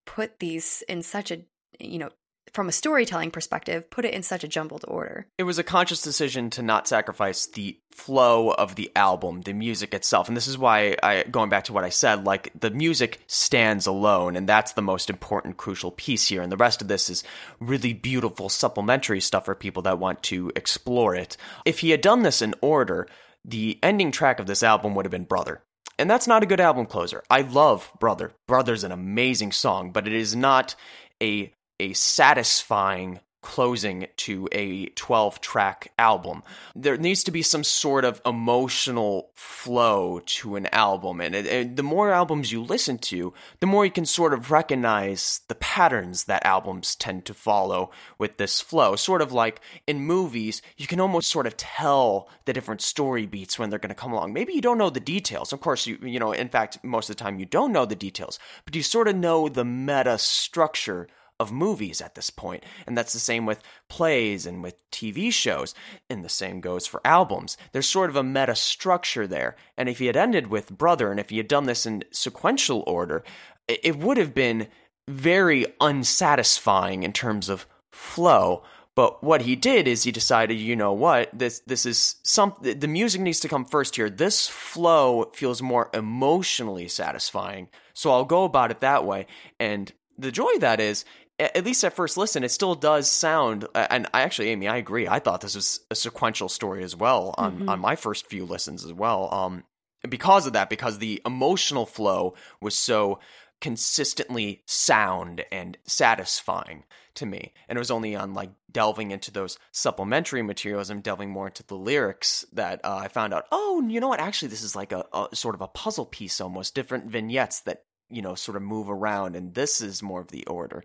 [0.04, 1.40] put these in such a
[1.80, 2.10] you know
[2.52, 5.26] from a storytelling perspective, put it in such a jumbled order.
[5.38, 9.92] It was a conscious decision to not sacrifice the flow of the album, the music
[9.92, 10.28] itself.
[10.28, 13.86] And this is why I going back to what I said, like the music stands
[13.86, 16.42] alone and that's the most important crucial piece here.
[16.42, 17.24] And the rest of this is
[17.60, 21.36] really beautiful supplementary stuff for people that want to explore it.
[21.64, 23.08] If he had done this in order,
[23.44, 25.62] the ending track of this album would have been Brother.
[25.98, 27.24] And that's not a good album closer.
[27.28, 28.32] I love Brother.
[28.46, 30.76] Brother's an amazing song, but it is not
[31.20, 36.42] a a satisfying closing to a 12 track album.
[36.74, 41.20] There needs to be some sort of emotional flow to an album.
[41.20, 45.40] And, it, the more albums you listen to, the more you can sort of recognize
[45.48, 48.96] the patterns that albums tend to follow with this flow.
[48.96, 53.58] Sort of like in movies, you can almost sort of tell the different story beats
[53.58, 54.32] when they're going to come along.
[54.32, 55.52] Maybe you don't know the details.
[55.52, 57.94] Of course, you, you know, in fact, most of the time you don't know the
[57.94, 61.08] details, but you sort of know the meta structure
[61.40, 62.64] of movies at this point.
[62.86, 65.74] And that's the same with plays and with TV shows.
[66.10, 67.56] And the same goes for albums.
[67.72, 69.56] There's sort of a meta structure there.
[69.76, 72.82] And if he had ended with Brother and if he had done this in sequential
[72.86, 73.22] order,
[73.68, 74.68] it would have been
[75.08, 78.62] very unsatisfying in terms of flow.
[78.94, 82.88] But what he did is he decided, you know what, this this is some the
[82.88, 84.10] music needs to come first here.
[84.10, 87.68] This flow feels more emotionally satisfying.
[87.94, 89.26] So I'll go about it that way.
[89.60, 91.04] And the joy that is
[91.38, 93.66] at least at first listen, it still does sound.
[93.74, 95.06] And I actually, Amy, I agree.
[95.06, 97.68] I thought this was a sequential story as well on mm-hmm.
[97.68, 99.32] on my first few listens as well.
[99.32, 99.64] Um,
[100.08, 103.18] because of that, because the emotional flow was so
[103.60, 107.52] consistently sound and satisfying to me.
[107.68, 111.64] And it was only on like delving into those supplementary materials and delving more into
[111.64, 114.20] the lyrics that uh, I found out, oh, you know what?
[114.20, 117.82] Actually, this is like a, a, sort of a puzzle piece almost, different vignettes that,
[118.08, 119.34] you know, sort of move around.
[119.34, 120.84] And this is more of the order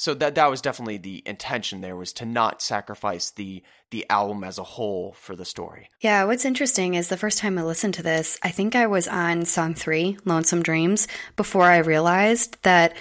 [0.00, 4.42] so that that was definitely the intention there was to not sacrifice the the album
[4.44, 5.90] as a whole for the story.
[6.00, 9.06] Yeah, what's interesting is the first time I listened to this, I think I was
[9.06, 12.96] on song 3, Lonesome Dreams, before I realized that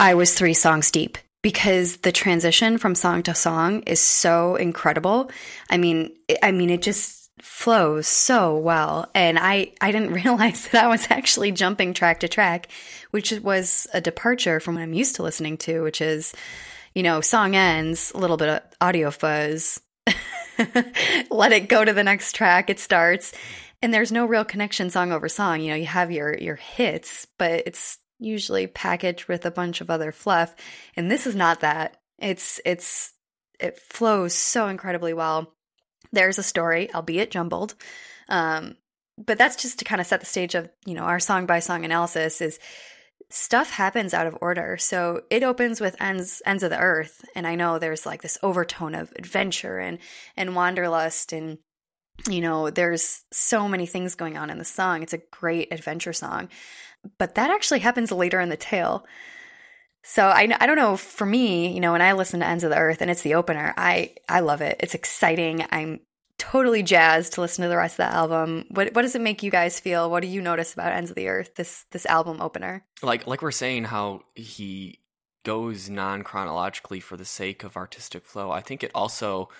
[0.00, 5.30] I was 3 songs deep because the transition from song to song is so incredible.
[5.70, 9.10] I mean, I mean it just flows so well.
[9.14, 12.68] And i i didn't realize that i was actually jumping track to track
[13.10, 16.34] which was a departure from what i'm used to listening to which is
[16.94, 19.80] you know song ends a little bit of audio fuzz
[21.30, 23.32] let it go to the next track it starts
[23.80, 25.60] and there's no real connection song over song.
[25.60, 29.90] You know you have your your hits but it's usually packaged with a bunch of
[29.90, 30.54] other fluff.
[30.96, 31.98] And this is not that.
[32.18, 33.12] It's it's
[33.60, 35.54] it flows so incredibly well
[36.12, 37.74] there's a story, albeit jumbled.
[38.28, 38.76] Um,
[39.16, 41.58] but that's just to kind of set the stage of, you know, our song by
[41.58, 42.58] song analysis is
[43.30, 44.76] stuff happens out of order.
[44.78, 48.38] So it opens with ends ends of the earth, and I know there's like this
[48.42, 49.98] overtone of adventure and
[50.36, 51.58] and wanderlust and
[52.28, 55.02] you know, there's so many things going on in the song.
[55.02, 56.48] It's a great adventure song.
[57.16, 59.06] But that actually happens later in the tale.
[60.08, 62.70] So I, I don't know for me, you know, when I listen to Ends of
[62.70, 64.78] the Earth and it's the opener, I I love it.
[64.80, 65.66] It's exciting.
[65.70, 66.00] I'm
[66.38, 68.64] totally jazzed to listen to the rest of the album.
[68.70, 70.10] What what does it make you guys feel?
[70.10, 72.86] What do you notice about Ends of the Earth this this album opener?
[73.02, 75.00] Like like we're saying how he
[75.44, 78.50] goes non chronologically for the sake of artistic flow.
[78.50, 79.50] I think it also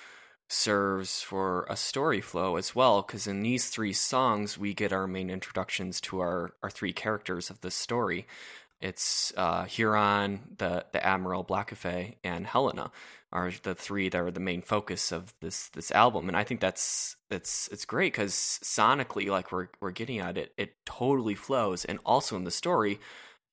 [0.48, 5.06] serves for a story flow as well because in these three songs we get our
[5.06, 8.26] main introductions to our our three characters of the story
[8.80, 12.90] it's uh, Huron, the the Admiral Blackafe, and Helena
[13.32, 16.60] are the three that are the main focus of this this album, and I think
[16.60, 21.84] that's it's it's great because sonically, like we're we're getting at it, it totally flows,
[21.84, 23.00] and also in the story,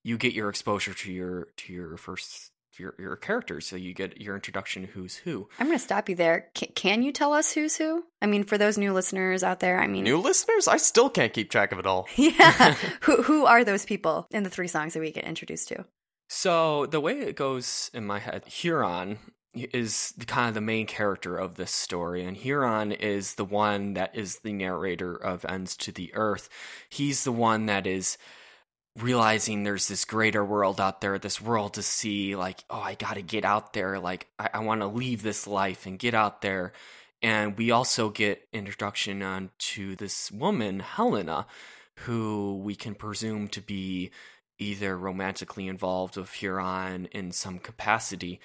[0.03, 4.21] you get your exposure to your to your first your your characters, so you get
[4.21, 5.49] your introduction to who's who.
[5.59, 6.49] I'm going to stop you there.
[6.57, 8.03] C- can you tell us who's who?
[8.21, 10.67] I mean, for those new listeners out there, I mean, New listeners?
[10.67, 12.07] I still can't keep track of it all.
[12.15, 15.85] yeah, who who are those people in the three songs that we get introduced to?
[16.29, 19.19] So the way it goes in my head, Huron
[19.53, 23.93] is the, kind of the main character of this story, and Huron is the one
[23.93, 26.49] that is the narrator of Ends to the Earth.
[26.89, 28.17] He's the one that is
[28.97, 33.15] realizing there's this greater world out there, this world to see, like, oh, I got
[33.15, 33.99] to get out there.
[33.99, 36.73] Like, I, I want to leave this life and get out there.
[37.21, 41.47] And we also get introduction on to this woman, Helena,
[41.99, 44.11] who we can presume to be
[44.57, 48.39] either romantically involved with Huron in some capacity.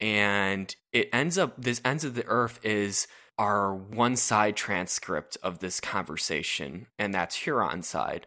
[0.00, 3.06] And it ends up, this ends of the earth is
[3.38, 8.26] our one side transcript of this conversation, and that's Huron's side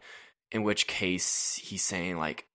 [0.52, 2.46] in which case he's saying like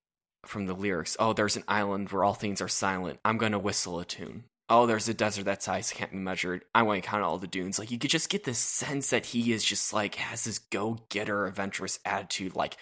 [0.46, 3.20] from the lyrics, "Oh, there's an island where all things are silent.
[3.24, 6.64] I'm gonna whistle a tune." Oh, there's a desert that size can't be measured.
[6.74, 7.78] I want to count all the dunes.
[7.78, 11.46] Like you could just get this sense that he is just like has this go-getter,
[11.46, 12.56] adventurous attitude.
[12.56, 12.78] Like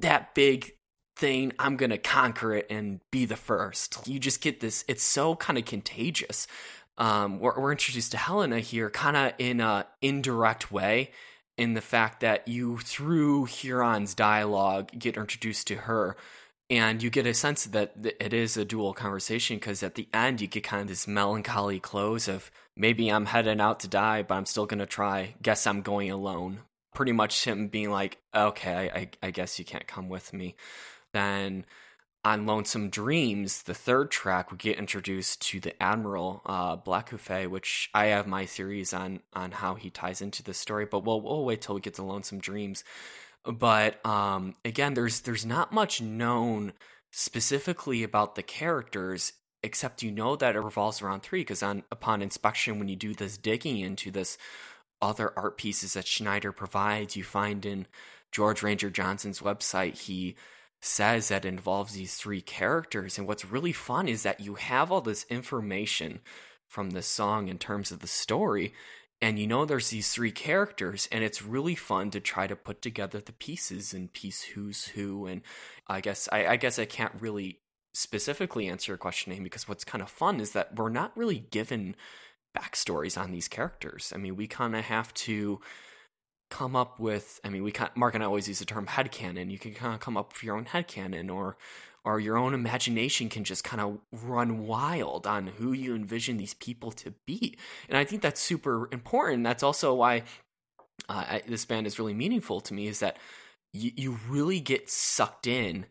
[0.00, 0.72] that big
[1.16, 4.06] thing, I'm gonna conquer it and be the first.
[4.06, 4.84] You just get this.
[4.88, 6.46] It's so kind of contagious.
[6.98, 11.10] Um, we're, we're introduced to Helena here, kind of in a indirect way
[11.56, 16.16] in the fact that you, through Huron's dialogue, get introduced to her.
[16.68, 20.40] And you get a sense that it is a dual conversation because at the end
[20.40, 24.34] you get kind of this melancholy close of maybe I'm heading out to die, but
[24.34, 25.36] I'm still going to try.
[25.40, 26.58] Guess I'm going alone.
[26.92, 30.56] Pretty much him being like, okay, I, I guess you can't come with me.
[31.12, 31.66] Then
[32.26, 37.88] on Lonesome Dreams, the third track, we get introduced to the Admiral uh, Blackafe, which
[37.94, 41.44] I have my theories on on how he ties into the story, but we'll we'll
[41.44, 42.82] wait till we get to Lonesome Dreams.
[43.44, 46.72] But um, again, there's there's not much known
[47.12, 51.42] specifically about the characters, except you know that it revolves around three.
[51.42, 54.36] Because on upon inspection, when you do this digging into this
[55.00, 57.86] other art pieces that Schneider provides, you find in
[58.32, 60.34] George Ranger Johnson's website he
[60.80, 63.18] says that involves these three characters.
[63.18, 66.20] And what's really fun is that you have all this information
[66.68, 68.74] from this song in terms of the story.
[69.20, 72.82] And you know there's these three characters, and it's really fun to try to put
[72.82, 75.26] together the pieces and piece who's who.
[75.26, 75.40] And
[75.88, 77.60] I guess I, I guess I can't really
[77.94, 81.38] specifically answer your question, Amy, because what's kind of fun is that we're not really
[81.50, 81.96] given
[82.56, 84.12] backstories on these characters.
[84.14, 85.60] I mean, we kind of have to
[86.48, 89.10] come up with i mean we can mark and i always use the term head
[89.10, 89.50] headcanon.
[89.50, 91.56] You can kind of come up with your own head headcanon or
[92.04, 96.54] or your own imagination can just kind of run wild on who you envision these
[96.54, 97.56] people to be.
[97.88, 99.44] And i think that's super important.
[99.44, 100.22] That's also why
[101.08, 103.16] uh, I, this band is really meaningful to me is that
[103.72, 105.86] you, you really get sucked in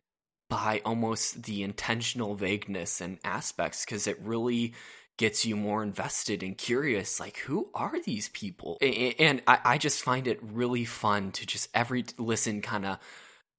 [0.50, 4.74] by almost the intentional vagueness and aspects because it really
[5.18, 8.78] gets you more invested and curious like who are these people?
[8.82, 12.98] And i, just find it really fun to just every listen kind of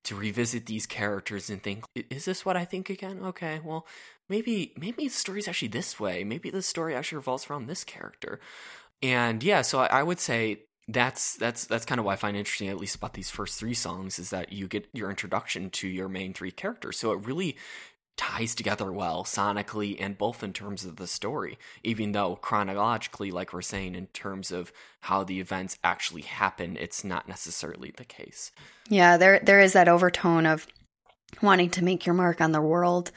[0.05, 3.21] to revisit these characters and think is this what i think again?
[3.23, 3.87] Okay well
[4.29, 6.25] maybe maybe the story's actually this way.
[6.25, 8.41] Maybe the story actually revolves around this character.
[9.03, 12.37] And yeah so I, I would say that's that's that's kind of why I find
[12.37, 15.89] interesting, at least about these first three songs, is that you get your introduction to
[15.89, 16.99] your main three characters.
[16.99, 17.57] So it really
[18.17, 23.53] ties together well sonically and both in terms of the story, even though chronologically, like
[23.53, 28.53] we're saying, in terms of how the events actually happen, it's not necessarily the case.
[28.89, 30.67] Yeah, there there is that overtone of
[31.43, 33.11] wanting to make your mark on the world.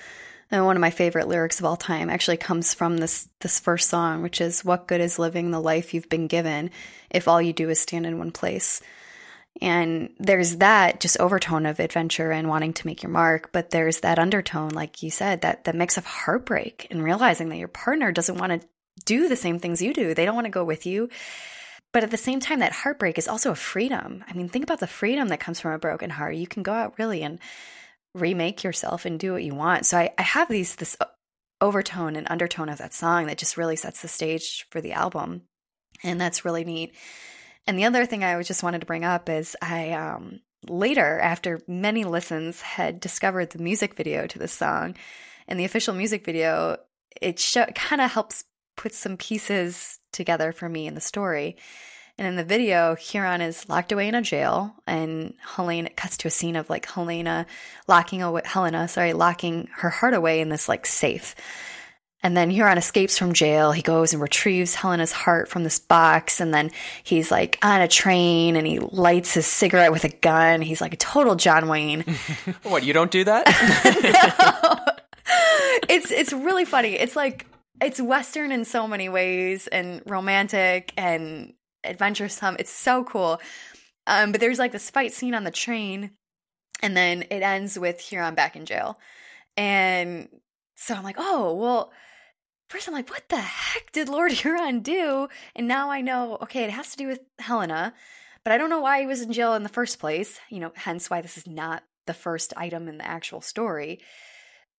[0.51, 3.89] And one of my favorite lyrics of all time actually comes from this this first
[3.89, 6.71] song, which is "What good is living the life you've been given
[7.09, 8.81] if all you do is stand in one place."
[9.61, 13.99] And there's that just overtone of adventure and wanting to make your mark, but there's
[14.01, 18.11] that undertone, like you said, that the mix of heartbreak and realizing that your partner
[18.11, 18.67] doesn't want to
[19.05, 20.13] do the same things you do.
[20.13, 21.09] They don't want to go with you.
[21.91, 24.23] But at the same time, that heartbreak is also a freedom.
[24.29, 26.35] I mean, think about the freedom that comes from a broken heart.
[26.35, 27.39] You can go out really and
[28.13, 29.85] remake yourself and do what you want.
[29.85, 30.95] So I, I have these this
[31.61, 35.43] overtone and undertone of that song that just really sets the stage for the album.
[36.03, 36.95] And that's really neat.
[37.69, 41.61] And the other thing I just wanted to bring up is I um, later, after
[41.67, 44.95] many listens, had discovered the music video to this song.
[45.47, 46.77] And the official music video,
[47.21, 47.39] it
[47.75, 48.45] kind of helps
[48.75, 51.57] put some pieces together for me in the story.
[52.17, 56.27] And in the video, Huron is locked away in a jail, and Helena cuts to
[56.27, 57.45] a scene of like Helena
[57.87, 61.35] locking away, Helena, sorry, locking her heart away in this like safe.
[62.21, 63.71] And then Huron escapes from jail.
[63.71, 66.41] He goes and retrieves Helena's heart from this box.
[66.41, 66.71] And then
[67.03, 70.61] he's like on a train and he lights his cigarette with a gun.
[70.61, 72.03] He's like a total John Wayne.
[72.63, 73.45] what, you don't do that?
[75.89, 76.95] it's, it's really funny.
[76.95, 77.45] It's like,
[77.81, 81.53] it's Western in so many ways and romantic and
[81.85, 82.57] adventuresome.
[82.59, 83.39] It's so cool.
[84.07, 86.11] Um, but there's like this fight scene on the train.
[86.81, 88.99] And then it ends with Huron back in jail.
[89.55, 90.27] And
[90.75, 91.91] so I'm like, oh, well,
[92.69, 95.27] first I'm like, what the heck did Lord Huron do?
[95.55, 97.93] And now I know, okay, it has to do with Helena,
[98.43, 100.39] but I don't know why he was in jail in the first place.
[100.49, 103.99] You know, hence why this is not the first item in the actual story.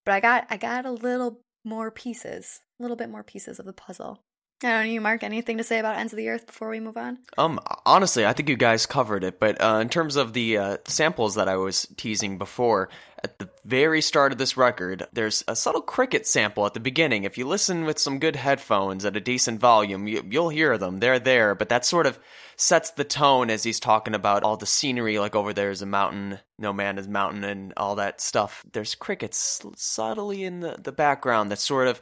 [0.05, 3.67] But I got I got a little more pieces, a little bit more pieces of
[3.67, 4.23] the puzzle.
[4.63, 6.81] I don't know, you Mark, anything to say about Ends of the Earth before we
[6.81, 7.19] move on?
[7.39, 9.41] Um, honestly, I think you guys covered it.
[9.41, 12.91] But uh, in terms of the uh, samples that I was teasing before,
[13.25, 17.25] at the very start of this record, there's a subtle cricket sample at the beginning.
[17.25, 20.99] If you listen with some good headphones at a decent volume, you, you'll hear them.
[20.99, 22.19] They're there, but that sort of
[22.57, 25.19] sets the tone as he's talking about all the scenery.
[25.19, 28.63] Like over there is a mountain, no man is mountain, and all that stuff.
[28.71, 32.01] There's crickets subtly in the, the background that sort of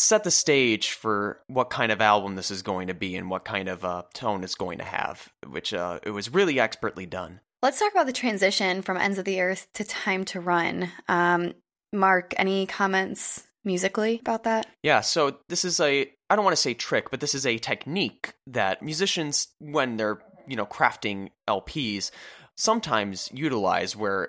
[0.00, 3.44] set the stage for what kind of album this is going to be and what
[3.44, 7.40] kind of uh, tone it's going to have, which uh, it was really expertly done.
[7.62, 10.88] Let's talk about the transition from Ends of the Earth to Time to Run.
[11.08, 11.52] Um,
[11.92, 14.66] Mark, any comments musically about that?
[14.82, 17.58] Yeah, so this is a I don't want to say trick, but this is a
[17.58, 22.10] technique that musicians when they're, you know, crafting LPs
[22.54, 24.28] sometimes utilize where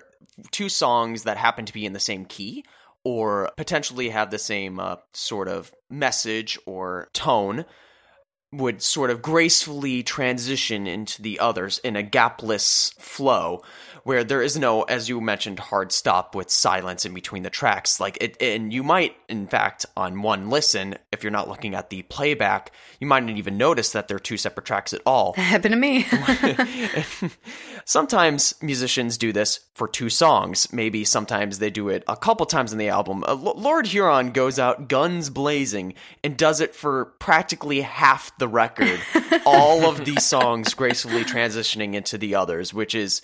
[0.50, 2.64] two songs that happen to be in the same key
[3.04, 7.64] or potentially have the same uh, sort of message or tone
[8.52, 13.62] would sort of gracefully transition into the others in a gapless flow
[14.04, 18.00] where there is no as you mentioned hard stop with silence in between the tracks.
[18.00, 21.90] Like it and you might in fact on one listen if you're not looking at
[21.90, 25.32] the playback you might not even notice that they're two separate tracks at all.
[25.32, 26.06] That happened to me.
[27.84, 30.72] Sometimes musicians do this for two songs.
[30.72, 33.24] Maybe sometimes they do it a couple times in the album.
[33.26, 39.00] Uh, lord huron goes out guns blazing and does it for practically half the record,
[39.46, 43.22] all of these songs gracefully transitioning into the others, which is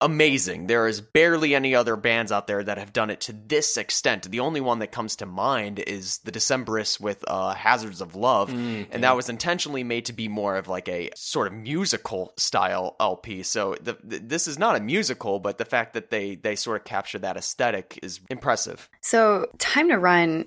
[0.00, 0.66] amazing.
[0.66, 4.30] There is barely any other bands out there that have done it to this extent.
[4.30, 8.50] The only one that comes to mind is the Decemberists with uh, Hazards of Love,
[8.50, 8.92] mm-hmm.
[8.92, 12.96] and that was intentionally made to be more of like a sort of musical style
[13.00, 13.42] LP.
[13.42, 16.80] So the, the, this is not a musical, but the fact that they they sort
[16.80, 18.88] of capture that aesthetic is impressive.
[19.00, 20.46] So Time to Run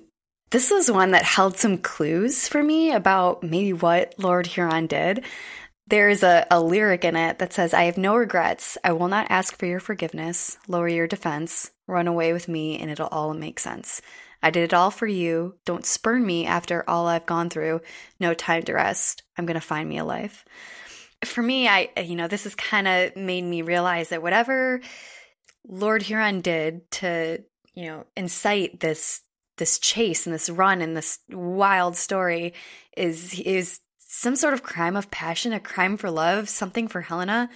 [0.52, 5.24] this was one that held some clues for me about maybe what Lord Huron did.
[5.92, 8.78] There's a, a lyric in it that says, I have no regrets.
[8.82, 10.58] I will not ask for your forgiveness.
[10.70, 11.72] Lower your defense.
[11.86, 14.02] Run away with me, and it'll all make sense.
[14.42, 15.56] I did it all for you.
[15.66, 17.82] Don't spurn me after all I've gone through.
[18.22, 19.24] No time to rest.
[19.38, 20.46] I'm going to find me a life.
[21.26, 24.80] For me, I, you know, this has kind of made me realize that whatever
[25.68, 29.24] Lord Huron did to, you know, incite this
[29.58, 32.54] this chase and this run and this wild story
[32.96, 33.81] is is
[34.14, 37.50] some sort of crime of passion, a crime for love, something for Helena.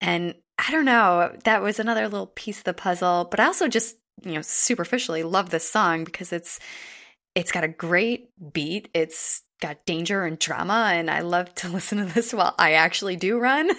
[0.00, 3.68] And I don't know, that was another little piece of the puzzle, but I also
[3.68, 6.58] just, you know, superficially love this song because it's
[7.34, 8.88] it's got a great beat.
[8.94, 13.16] It's got danger and drama and I love to listen to this while I actually
[13.16, 13.70] do run.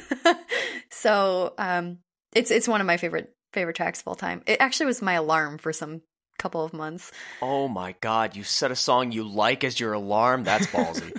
[0.91, 1.97] so, um
[2.35, 4.43] it's it's one of my favorite favorite tracks of all time.
[4.45, 6.01] It actually was my alarm for some
[6.37, 7.11] couple of months.
[7.41, 10.43] Oh my god, you set a song you like as your alarm?
[10.43, 11.11] That's ballsy.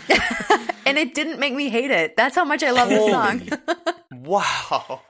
[0.87, 2.17] and it didn't make me hate it.
[2.17, 3.49] That's how much I love this song.
[4.13, 5.01] wow.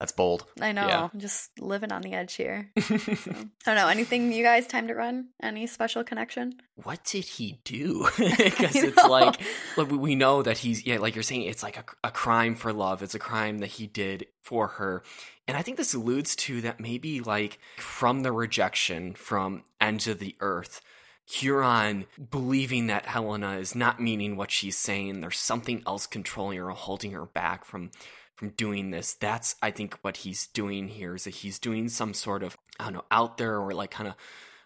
[0.00, 0.44] That's bold.
[0.60, 0.86] I know.
[0.86, 1.08] Yeah.
[1.12, 2.70] I'm just living on the edge here.
[2.78, 3.88] So, I don't know.
[3.88, 5.28] Anything you guys time to run?
[5.42, 6.54] Any special connection?
[6.84, 8.06] what did he do?
[8.16, 9.40] Because it's like,
[9.76, 12.54] like we- we know that he's yeah, like you're saying, it's like a, a crime
[12.54, 13.02] for love.
[13.02, 15.02] It's a crime that he did for her,
[15.48, 20.18] and I think this alludes to that maybe like from the rejection from End of
[20.20, 20.80] the Earth.
[21.30, 25.20] Huron believing that Helena is not meaning what she's saying.
[25.20, 27.90] There's something else controlling her, or holding her back from
[28.34, 29.12] from doing this.
[29.12, 32.84] That's I think what he's doing here is that he's doing some sort of I
[32.84, 34.14] don't know out there or like kind of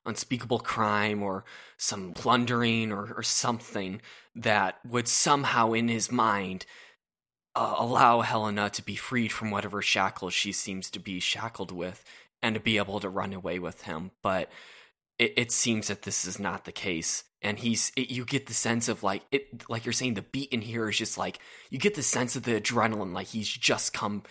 [0.07, 1.45] unspeakable crime or
[1.77, 4.01] some plundering or, or something
[4.35, 6.65] that would somehow in his mind
[7.57, 12.05] uh, allow Helena to be freed from whatever shackles she seems to be shackled with
[12.41, 14.13] and to be able to run away with him.
[14.23, 14.49] But
[15.19, 17.25] it, it seems that this is not the case.
[17.43, 20.53] And he's, it, you get the sense of like, it, like you're saying, the beat
[20.53, 21.39] in here is just like,
[21.71, 24.23] you get the sense of the adrenaline, like he's just come,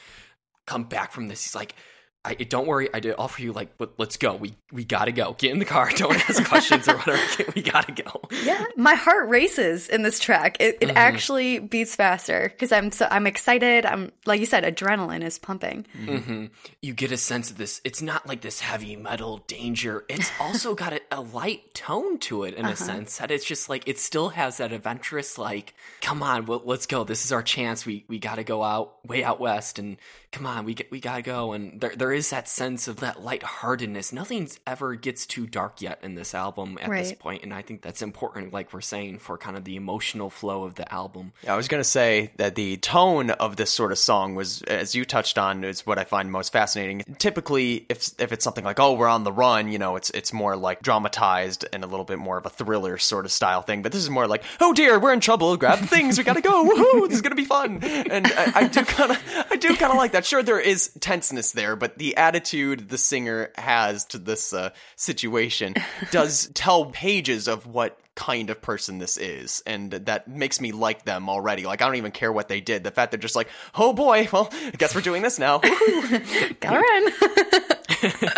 [0.65, 1.43] come back from this.
[1.43, 1.75] He's like,
[2.23, 4.35] I, don't worry, I did offer you like, let, let's go.
[4.35, 5.33] We we gotta go.
[5.39, 5.89] Get in the car.
[5.95, 7.51] Don't ask questions or whatever.
[7.55, 8.21] We gotta go.
[8.43, 10.57] Yeah, my heart races in this track.
[10.59, 10.95] It, it Mhm.
[10.95, 13.85] actually beats faster because I'm so I'm excited.
[13.87, 15.85] I'm like you said, adrenaline is pumping.
[15.95, 16.45] hmm
[16.81, 17.81] You get a sense of this.
[17.83, 20.05] It's not like this heavy metal danger.
[20.07, 23.67] It's also got a, a light tone to it in a sense that it's just
[23.67, 27.03] like it still has that adventurous like, come on, well, let's go.
[27.03, 27.83] This is our chance.
[27.85, 29.97] We we got to go out way out west and
[30.31, 31.51] come on, we get, we got to go.
[31.53, 34.13] And there there is that sense of that lightheartedness.
[34.13, 37.81] Nothing's ever gets too dark yet in this album at this point, and I think
[37.81, 38.53] that's important.
[38.53, 41.33] Like we're saying for kind of the emotional flow of the album.
[41.43, 44.61] Yeah, I was going to say that the tone of this sort of song was,
[44.63, 47.03] as you touched on, is what I find most fascinating.
[47.17, 50.33] Typically, if if it's something like, "Oh, we're on the run," you know, it's it's
[50.33, 53.81] more like dramatized and a little bit more of a thriller sort of style thing.
[53.81, 55.55] But this is more like, "Oh dear, we're in trouble.
[55.57, 56.17] Grab things.
[56.17, 56.63] We gotta go.
[56.65, 57.07] Woohoo!
[57.07, 59.97] This is gonna be fun." And I, I do kind of, I do kind of
[59.97, 60.25] like that.
[60.25, 65.75] Sure, there is tenseness there, but the attitude the singer has to this uh, situation
[66.11, 71.05] does tell pages of what kind of person this is and that makes me like
[71.05, 71.63] them already.
[71.63, 72.83] Like i don't even care what they did.
[72.83, 75.59] The fact they're just like oh boy well i guess we're doing this now.
[76.59, 77.11] Gotta run.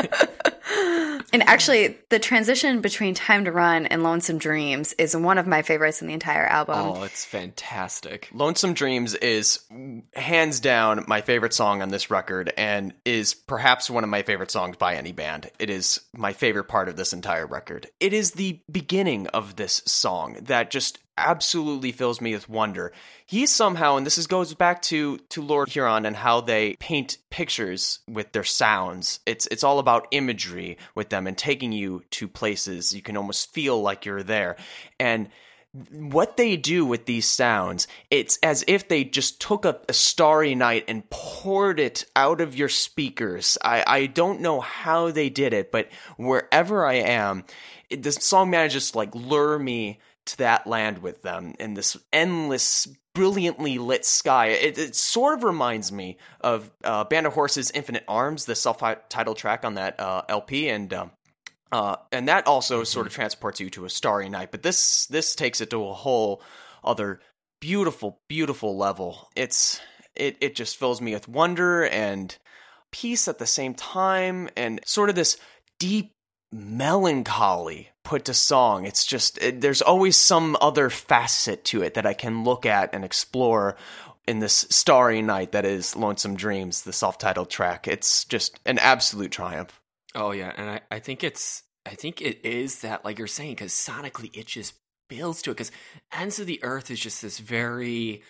[1.34, 5.64] and actually, the transition between Time to Run and Lonesome Dreams is one of my
[5.64, 6.78] favorites in the entire album.
[6.78, 8.30] Oh, it's fantastic.
[8.34, 9.60] lonesome dreams is
[10.16, 14.52] hands down my favorite song on this record and is perhaps one of my favorite
[14.52, 18.32] songs by any band it is my favorite part of this entire record it is
[18.32, 22.92] the beginning of this song that just absolutely fills me with wonder.
[23.26, 27.18] He somehow and this is goes back to to lord huron and how they paint
[27.30, 29.20] pictures with their sounds.
[29.26, 33.54] It's it's all about imagery with them and taking you to places you can almost
[33.54, 34.56] feel like you're there.
[35.00, 35.30] And
[35.92, 40.54] what they do with these sounds, it's as if they just took a, a starry
[40.54, 43.58] night and poured it out of your speakers.
[43.64, 47.44] I, I don't know how they did it, but wherever I am,
[47.90, 51.98] it, this song manages to like lure me to that land with them in this
[52.12, 54.48] endless, brilliantly lit sky.
[54.48, 59.38] It, it sort of reminds me of uh, Band of Horses' Infinite Arms, the self-titled
[59.38, 61.12] track on that uh, LP, and um,
[61.72, 64.52] uh, and that also sort of transports you to a starry night.
[64.52, 66.42] But this this takes it to a whole
[66.84, 67.20] other
[67.60, 69.30] beautiful, beautiful level.
[69.36, 69.80] It's
[70.16, 72.36] it it just fills me with wonder and
[72.92, 75.38] peace at the same time, and sort of this
[75.80, 76.14] deep
[76.52, 78.86] melancholy put to song.
[78.86, 82.94] It's just it, there's always some other facet to it that I can look at
[82.94, 83.78] and explore.
[84.26, 87.90] In this starry night that is Lonesome Dreams, the self titled track.
[87.90, 89.82] It's just an absolute triumph.
[90.16, 93.52] Oh yeah, and I, I think it's I think it is that like you're saying
[93.52, 94.76] because sonically it just
[95.10, 95.72] builds to it because
[96.12, 98.24] Ends of the Earth is just this very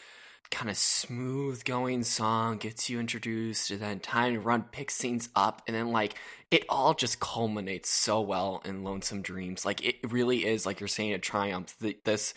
[0.52, 5.30] kind of smooth going song gets you introduced and then time to run picks scenes
[5.36, 6.16] up and then like
[6.52, 9.66] it all just culminates so well in Lonesome Dreams.
[9.66, 12.34] Like it really is like you're saying a triumph the, this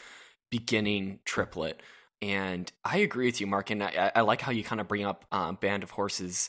[0.51, 1.83] beginning triplet.
[2.23, 5.05] And I agree with you Mark and I, I like how you kind of bring
[5.05, 6.49] up um, Band of Horses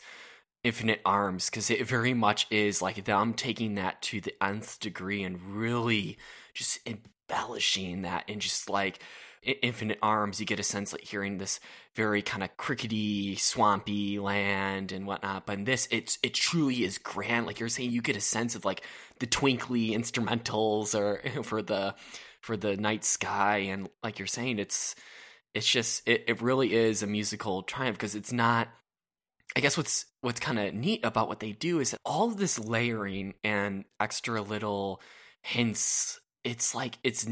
[0.64, 5.24] infinite arms because it very much is like them taking that to the nth degree
[5.24, 6.18] and really
[6.54, 9.00] just embellishing that and just like
[9.52, 11.60] infinite arms you get a sense like hearing this
[11.96, 16.98] very kind of crickety swampy land and whatnot but in this it's it truly is
[16.98, 17.46] grand.
[17.46, 18.82] Like you're saying you get a sense of like
[19.20, 21.96] the twinkly instrumentals or for the
[22.42, 24.96] for the night sky and like you're saying it's
[25.54, 28.70] it's just it, it really is a musical triumph because it's not
[29.56, 32.38] I guess what's what's kind of neat about what they do is that all of
[32.38, 35.02] this layering and extra little
[35.42, 37.26] hints, it's like it's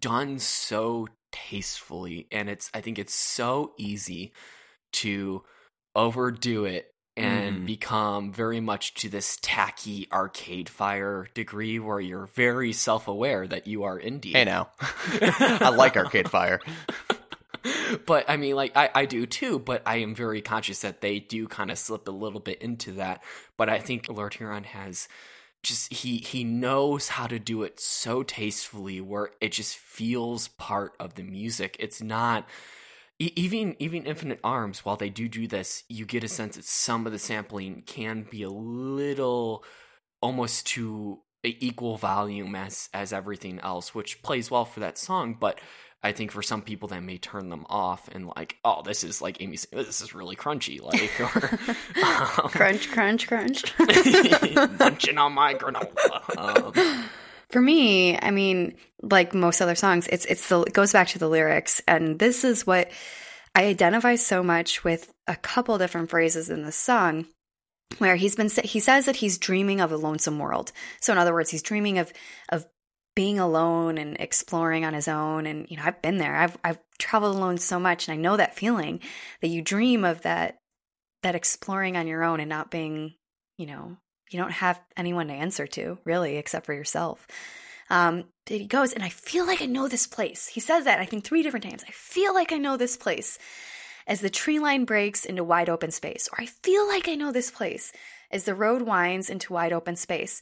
[0.00, 4.32] done so tastefully, and it's I think it's so easy
[4.92, 5.42] to
[5.94, 7.66] overdo it and Mm.
[7.66, 13.66] become very much to this tacky arcade fire degree where you're very self aware that
[13.66, 14.32] you are indie.
[14.32, 16.60] Hey now, I like Arcade Fire.
[18.06, 19.58] but I mean, like I, I do too.
[19.58, 22.92] But I am very conscious that they do kind of slip a little bit into
[22.92, 23.22] that.
[23.56, 25.08] But I think Lord Huron has
[25.62, 30.92] just he he knows how to do it so tastefully, where it just feels part
[30.98, 31.76] of the music.
[31.78, 32.48] It's not
[33.18, 34.84] even even Infinite Arms.
[34.84, 38.26] While they do do this, you get a sense that some of the sampling can
[38.30, 39.64] be a little
[40.22, 45.60] almost to equal volume as as everything else, which plays well for that song, but
[46.02, 49.20] I think for some people that may turn them off and like, oh, this is
[49.20, 53.74] like Amy this is really crunchy, like or um, crunch, crunch, crunch.
[54.78, 56.38] munching on my granola.
[56.38, 57.04] Um,
[57.50, 61.18] For me, I mean, like most other songs, it's it's the it goes back to
[61.18, 62.90] the lyrics, and this is what
[63.54, 67.26] I identify so much with a couple different phrases in the song,
[67.98, 70.72] where he's been he says that he's dreaming of a lonesome world.
[71.00, 72.12] So in other words, he's dreaming of
[72.48, 72.64] of
[73.20, 75.44] being alone and exploring on his own.
[75.44, 76.34] And you know, I've been there.
[76.34, 79.00] I've I've traveled alone so much, and I know that feeling
[79.42, 80.56] that you dream of that
[81.22, 83.16] that exploring on your own and not being,
[83.58, 83.98] you know,
[84.30, 87.26] you don't have anyone to answer to really except for yourself.
[87.90, 90.46] Um he goes and i feel like i know this place.
[90.46, 91.84] He says that i think three different times.
[91.86, 93.38] I feel like i know this place.
[94.06, 97.32] As the tree line breaks into wide open space or i feel like i know
[97.32, 97.92] this place.
[98.30, 100.40] As the road winds into wide open space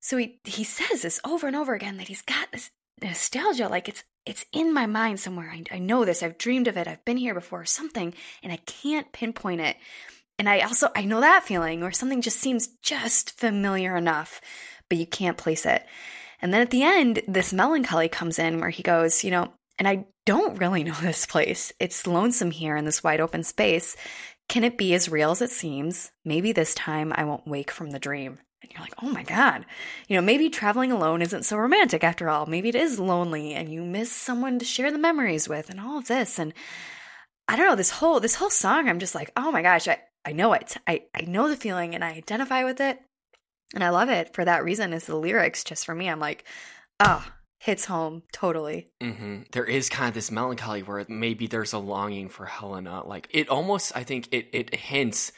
[0.00, 2.70] so he he says this over and over again that he's got this
[3.02, 6.76] nostalgia like it's it's in my mind somewhere I, I know this i've dreamed of
[6.76, 9.76] it i've been here before something and i can't pinpoint it
[10.38, 14.40] and I also I know that feeling where something just seems just familiar enough,
[14.88, 15.84] but you can't place it.
[16.40, 19.88] And then at the end, this melancholy comes in where he goes, you know, and
[19.88, 21.72] I don't really know this place.
[21.80, 23.96] It's lonesome here in this wide open space.
[24.48, 26.12] Can it be as real as it seems?
[26.24, 28.38] Maybe this time I won't wake from the dream.
[28.62, 29.64] And you're like, oh my God.
[30.08, 32.46] You know, maybe traveling alone isn't so romantic after all.
[32.46, 35.98] Maybe it is lonely and you miss someone to share the memories with and all
[35.98, 36.38] of this.
[36.38, 36.52] And
[37.46, 39.98] I don't know, this whole this whole song, I'm just like, oh my gosh, I,
[40.24, 40.76] I know it.
[40.86, 42.98] I, I know the feeling and I identify with it.
[43.74, 44.92] And I love it for that reason.
[44.92, 46.08] Is the lyrics just for me?
[46.08, 46.44] I'm like,
[47.00, 48.88] ah, oh, hits home totally.
[49.00, 53.06] hmm There is kind of this melancholy where maybe there's a longing for Helena.
[53.06, 55.32] Like it almost, I think it it hints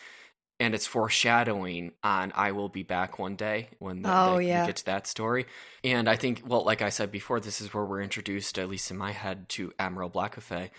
[0.60, 4.60] and it's foreshadowing on I will be back one day when the, Oh, the- yeah.
[4.62, 5.46] we get to that story.
[5.82, 8.90] And I think, well, like I said before, this is where we're introduced, at least
[8.90, 10.70] in my head, to Admiral Blackafay,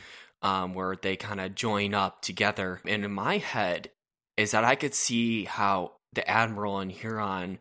[0.44, 2.80] um, where they kind of join up together.
[2.86, 3.90] And in my head,
[4.38, 7.60] is that I could see how the Admiral and Huron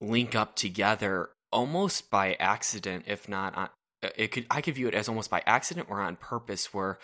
[0.00, 3.68] link up together almost by accident, if not on,
[4.16, 6.98] it could I could view it as almost by accident or on purpose, where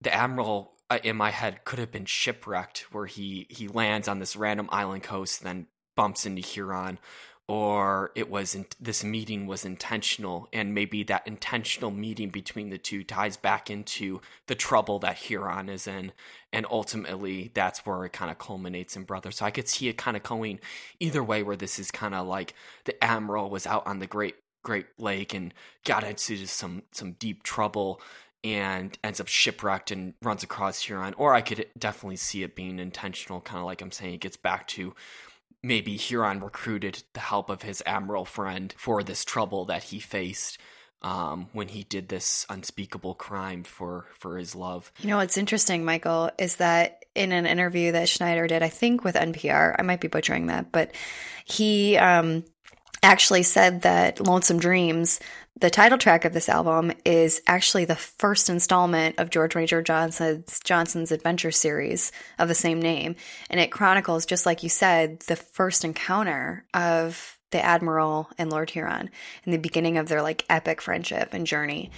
[0.00, 4.08] the admiral uh, Uh, in my head could have been shipwrecked, where he he lands
[4.08, 5.66] on this random island coast, then
[5.96, 6.98] bumps into Huron,
[7.48, 12.76] or it was in, this meeting was intentional, and maybe that intentional meeting between the
[12.76, 16.12] two ties back into the trouble that Huron is in,
[16.52, 19.30] and ultimately that's where it kind of culminates in brother.
[19.30, 20.60] So I could see it kind of going
[21.00, 22.52] either way, where this is kind of like
[22.84, 25.52] the admiral was out on the great Great Lake and
[25.84, 28.00] got into some some deep trouble
[28.44, 31.14] and ends up shipwrecked and runs across Huron.
[31.16, 34.36] Or I could definitely see it being intentional, kind of like I'm saying, it gets
[34.36, 34.94] back to
[35.62, 40.58] maybe Huron recruited the help of his admiral friend for this trouble that he faced
[41.02, 44.92] um, when he did this unspeakable crime for for his love.
[45.00, 49.04] You know what's interesting, Michael, is that in an interview that Schneider did, I think
[49.04, 50.92] with NPR, I might be butchering that, but
[51.44, 52.44] he um,
[53.02, 55.20] actually said that Lonesome Dreams,
[55.60, 60.60] the title track of this album, is actually the first installment of George Ranger Johnson's
[60.64, 63.16] Johnson's adventure series of the same name,
[63.50, 68.70] and it chronicles, just like you said, the first encounter of the Admiral and Lord
[68.70, 69.10] Huron
[69.44, 71.90] in the beginning of their like epic friendship and journey.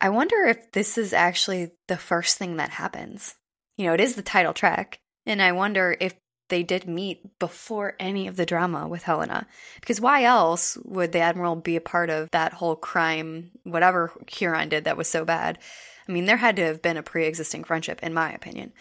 [0.00, 3.36] I wonder if this is actually the first thing that happens.
[3.76, 6.14] You know, it is the title track, and I wonder if
[6.52, 9.46] they did meet before any of the drama with Helena.
[9.80, 14.68] Because why else would the Admiral be a part of that whole crime, whatever Huron
[14.68, 15.58] did that was so bad?
[16.06, 18.74] I mean, there had to have been a pre-existing friendship, in my opinion.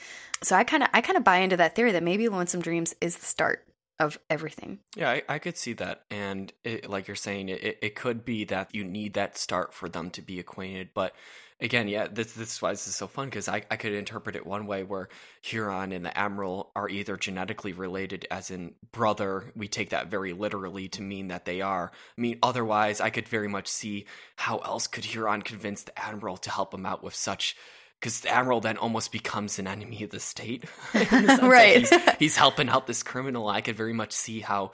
[0.43, 2.93] So I kind of, I kind of buy into that theory that maybe Lonesome Dreams
[2.99, 3.65] is the start
[4.01, 4.79] of everything.
[4.97, 8.25] Yeah, I, I could see that, and it, like you're saying, it, it, it could
[8.25, 10.89] be that you need that start for them to be acquainted.
[10.93, 11.15] But
[11.61, 14.35] again, yeah, this this is why this is so fun because I, I could interpret
[14.35, 15.09] it one way where
[15.41, 19.51] Huron and the Admiral are either genetically related, as in brother.
[19.55, 21.91] We take that very literally to mean that they are.
[22.17, 24.05] I mean, otherwise, I could very much see
[24.35, 27.55] how else could Huron convince the Admiral to help him out with such
[27.99, 30.65] because the admiral then almost becomes an enemy of the state.
[30.93, 31.77] right.
[31.77, 33.47] He's, he's, helping out this criminal.
[33.47, 34.71] I could very much see how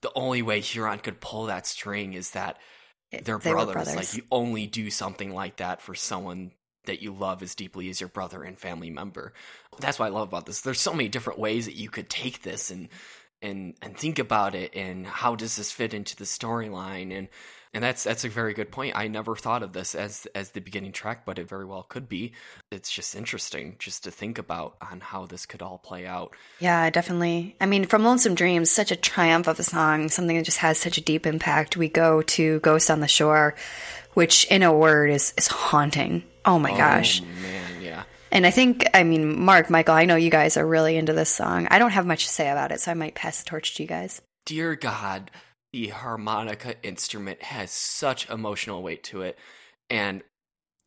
[0.00, 2.56] the only way Huron could pull that string is that
[3.10, 3.74] they're they brothers.
[3.74, 3.96] brothers.
[3.96, 6.52] Like you only do something like that for someone
[6.84, 9.32] that you love as deeply as your brother and family member.
[9.78, 10.62] That's what I love about this.
[10.62, 12.88] There's so many different ways that you could take this and
[13.40, 17.28] and and think about it and how does this fit into the storyline and
[17.74, 18.96] and that's that's a very good point.
[18.96, 22.08] I never thought of this as as the beginning track, but it very well could
[22.08, 22.32] be.
[22.70, 26.34] It's just interesting just to think about on how this could all play out.
[26.60, 27.56] Yeah, definitely.
[27.60, 30.78] I mean, from Lonesome Dreams, such a triumph of a song, something that just has
[30.78, 31.76] such a deep impact.
[31.76, 33.54] We go to Ghost on the Shore,
[34.14, 36.24] which in a word is is haunting.
[36.44, 37.20] Oh my oh, gosh.
[37.20, 38.04] Oh, man, yeah.
[38.30, 41.30] And I think, I mean, Mark, Michael, I know you guys are really into this
[41.30, 41.66] song.
[41.70, 43.82] I don't have much to say about it, so I might pass the torch to
[43.82, 44.20] you guys.
[44.44, 45.30] Dear God,
[45.72, 49.38] the harmonica instrument has such emotional weight to it.
[49.90, 50.22] And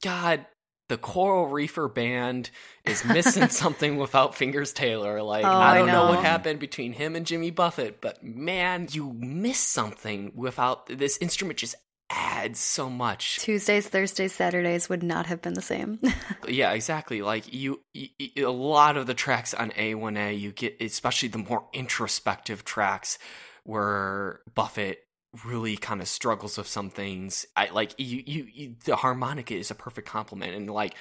[0.03, 0.45] God,
[0.89, 2.49] the Coral Reefer band
[2.85, 5.21] is missing something without Fingers Taylor.
[5.21, 6.07] Like, Oh, I I don't know.
[6.07, 6.15] know.
[6.15, 11.59] what happened between him and Jimmy Buffett, but man, you miss something without this instrument
[11.59, 11.75] just
[12.09, 13.37] adds so much.
[13.39, 15.99] Tuesdays, Thursdays, Saturdays would not have been the same.
[16.47, 17.21] Yeah, exactly.
[17.21, 18.09] Like you, you,
[18.45, 23.17] a lot of the tracks on A1A, you get, especially the more introspective tracks,
[23.63, 24.99] where Buffett
[25.45, 27.45] really kind of struggles with some things.
[27.55, 28.75] I like you, you, you.
[28.83, 30.95] The harmonica is a perfect complement, and like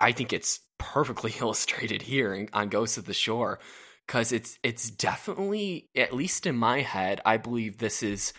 [0.00, 3.58] I think it's perfectly illustrated here in, on Ghosts of the Shore
[4.06, 8.32] because it's it's definitely at least in my head, I believe this is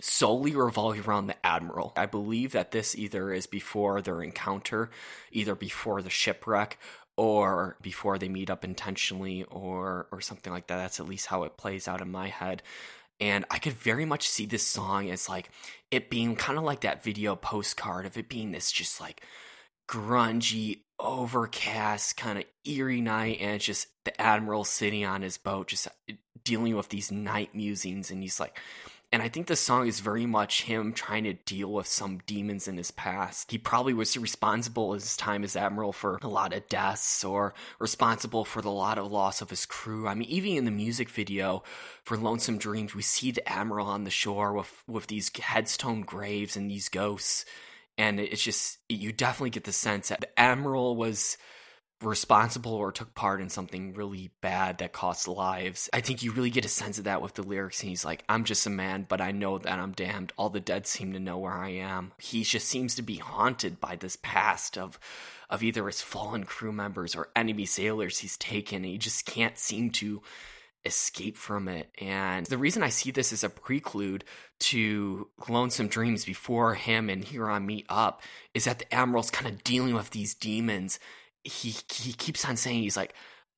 [0.00, 1.92] solely revolving around the admiral.
[1.96, 4.90] I believe that this either is before their encounter,
[5.30, 6.78] either before the shipwreck
[7.16, 10.76] or before they meet up intentionally or or something like that.
[10.76, 12.62] That's at least how it plays out in my head.
[13.20, 15.50] And I could very much see this song as like
[15.90, 19.22] it being kind of like that video postcard of it being this just like
[19.88, 25.68] grungy, overcast, kind of eerie night, and it's just the admiral sitting on his boat,
[25.68, 28.58] just uh, dealing with these night musings, and he's like.
[29.14, 32.66] And I think the song is very much him trying to deal with some demons
[32.66, 33.48] in his past.
[33.48, 37.54] He probably was responsible in his time as admiral for a lot of deaths or
[37.78, 40.08] responsible for the lot of loss of his crew.
[40.08, 41.62] I mean, even in the music video
[42.02, 46.56] for Lonesome Dreams, we see the admiral on the shore with with these headstone graves
[46.56, 47.44] and these ghosts
[47.96, 51.38] and it's just you definitely get the sense that the admiral was
[52.04, 55.88] responsible or took part in something really bad that costs lives.
[55.92, 57.80] I think you really get a sense of that with the lyrics.
[57.80, 60.32] And he's like, I'm just a man, but I know that I'm damned.
[60.36, 62.12] All the dead seem to know where I am.
[62.18, 64.98] He just seems to be haunted by this past of
[65.50, 68.82] of either his fallen crew members or enemy sailors he's taken.
[68.82, 70.22] He just can't seem to
[70.84, 71.90] escape from it.
[72.00, 74.24] And the reason I see this as a prelude
[74.60, 79.46] to Lonesome Dreams before him and Here Huron meet up is that the Admiral's kind
[79.46, 80.98] of dealing with these demons.
[81.44, 83.14] He he keeps on saying he's like,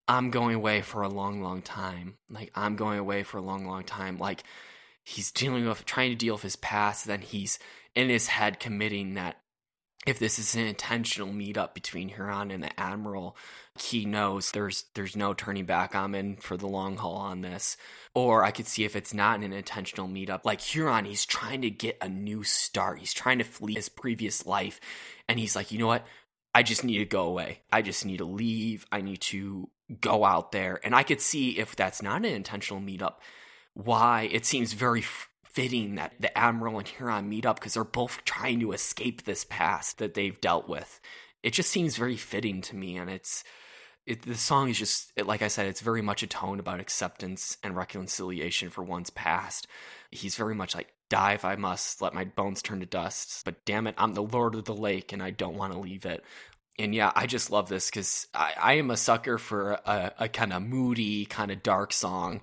[0.09, 2.19] I'm going away for a long, long time.
[2.31, 4.19] Like I'm going away for a long, long time.
[4.19, 4.43] Like
[5.05, 7.59] he's dealing with trying to deal with his past, then he's
[7.95, 9.37] in his head committing that
[10.07, 13.37] if this is an intentional meetup between Huron and the Admiral,
[13.79, 15.95] he knows there's there's no turning back.
[15.95, 17.77] I'm in for the long haul on this.
[18.15, 21.71] Or I could see if it's not an intentional meetup, like Huron, he's trying to
[21.71, 23.01] get a new start.
[23.01, 24.81] He's trying to flee his previous life,
[25.29, 26.07] and he's like, you know what?
[26.57, 27.61] I just need to go away.
[27.71, 28.87] I just need to leave.
[28.91, 29.69] I need to
[30.01, 30.81] go out there.
[30.83, 33.17] And I could see if that's not an intentional meetup,
[33.75, 35.05] why it seems very
[35.45, 39.45] fitting that the Admiral and Huron meet up because they're both trying to escape this
[39.45, 40.99] past that they've dealt with.
[41.43, 43.45] It just seems very fitting to me, and it's
[44.07, 46.81] it, the song is just it, like I said, it's very much a tone about
[46.81, 49.67] acceptance and reconciliation for one's past.
[50.11, 53.65] He's very much like die if I must, let my bones turn to dust, but
[53.65, 56.25] damn it, I'm the Lord of the Lake, and I don't want to leave it.
[56.79, 60.29] And yeah, I just love this because I, I am a sucker for a, a
[60.29, 62.41] kind of moody, kind of dark song,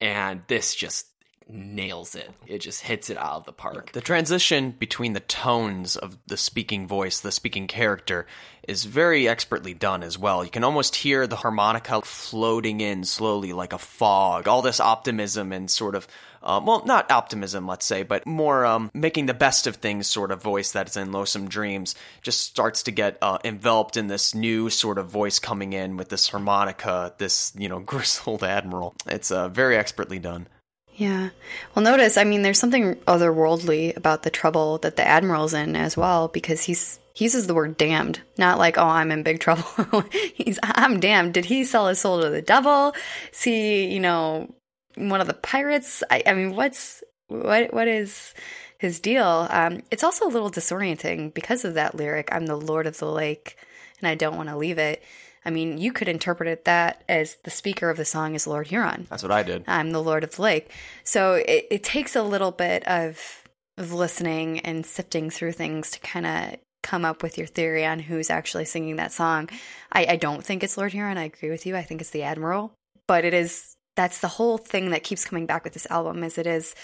[0.00, 1.06] and this just
[1.48, 2.28] nails it.
[2.46, 3.92] It just hits it out of the park.
[3.92, 8.26] The transition between the tones of the speaking voice, the speaking character,
[8.66, 10.44] is very expertly done as well.
[10.44, 14.48] You can almost hear the harmonica floating in slowly like a fog.
[14.48, 16.08] All this optimism and sort of,
[16.46, 20.30] um, well, not optimism, let's say, but more um, making the best of things sort
[20.30, 24.70] of voice that's in Lonesome Dreams just starts to get uh, enveloped in this new
[24.70, 28.94] sort of voice coming in with this harmonica, this, you know, grizzled admiral.
[29.06, 30.46] It's uh, very expertly done.
[30.94, 31.30] Yeah.
[31.74, 35.96] Well, notice, I mean, there's something otherworldly about the trouble that the admiral's in as
[35.96, 40.04] well, because he's he uses the word damned, not like, oh, I'm in big trouble.
[40.34, 41.34] he's I'm damned.
[41.34, 42.94] Did he sell his soul to the devil?
[43.32, 44.54] See, you know,
[44.96, 46.02] one of the pirates?
[46.10, 48.34] I, I mean, what's what what is
[48.78, 49.46] his deal?
[49.50, 52.28] Um, it's also a little disorienting because of that lyric.
[52.32, 53.56] I'm the Lord of the Lake.
[54.00, 55.02] and I don't want to leave it.
[55.44, 58.66] I mean, you could interpret it that as the speaker of the song is Lord
[58.66, 59.06] Huron.
[59.08, 59.64] That's what I did.
[59.68, 60.72] I'm the Lord of the Lake.
[61.04, 63.44] So it, it takes a little bit of
[63.78, 67.98] of listening and sifting through things to kind of come up with your theory on
[67.98, 69.50] who's actually singing that song.
[69.92, 71.18] I, I don't think it's Lord Huron.
[71.18, 71.76] I agree with you.
[71.76, 72.72] I think it's the Admiral.
[73.06, 76.38] But it is that's the whole thing that keeps coming back with this album is
[76.38, 76.74] it is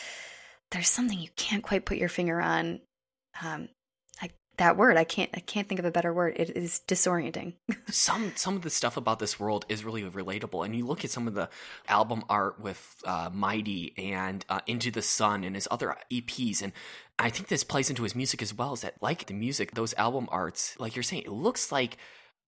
[0.71, 2.81] there's something you can't quite put your finger on.
[3.43, 3.69] Um,
[4.59, 6.35] that word I can't I can't think of a better word.
[6.37, 7.55] It is disorienting.
[7.91, 11.11] some some of the stuff about this world is really relatable, and you look at
[11.11, 11.49] some of the
[11.89, 16.73] album art with uh, Mighty and uh, Into the Sun and his other EPs, and
[17.19, 18.75] I think this plays into his music as well.
[18.75, 21.97] Is that like the music, those album arts, like you're saying, it looks like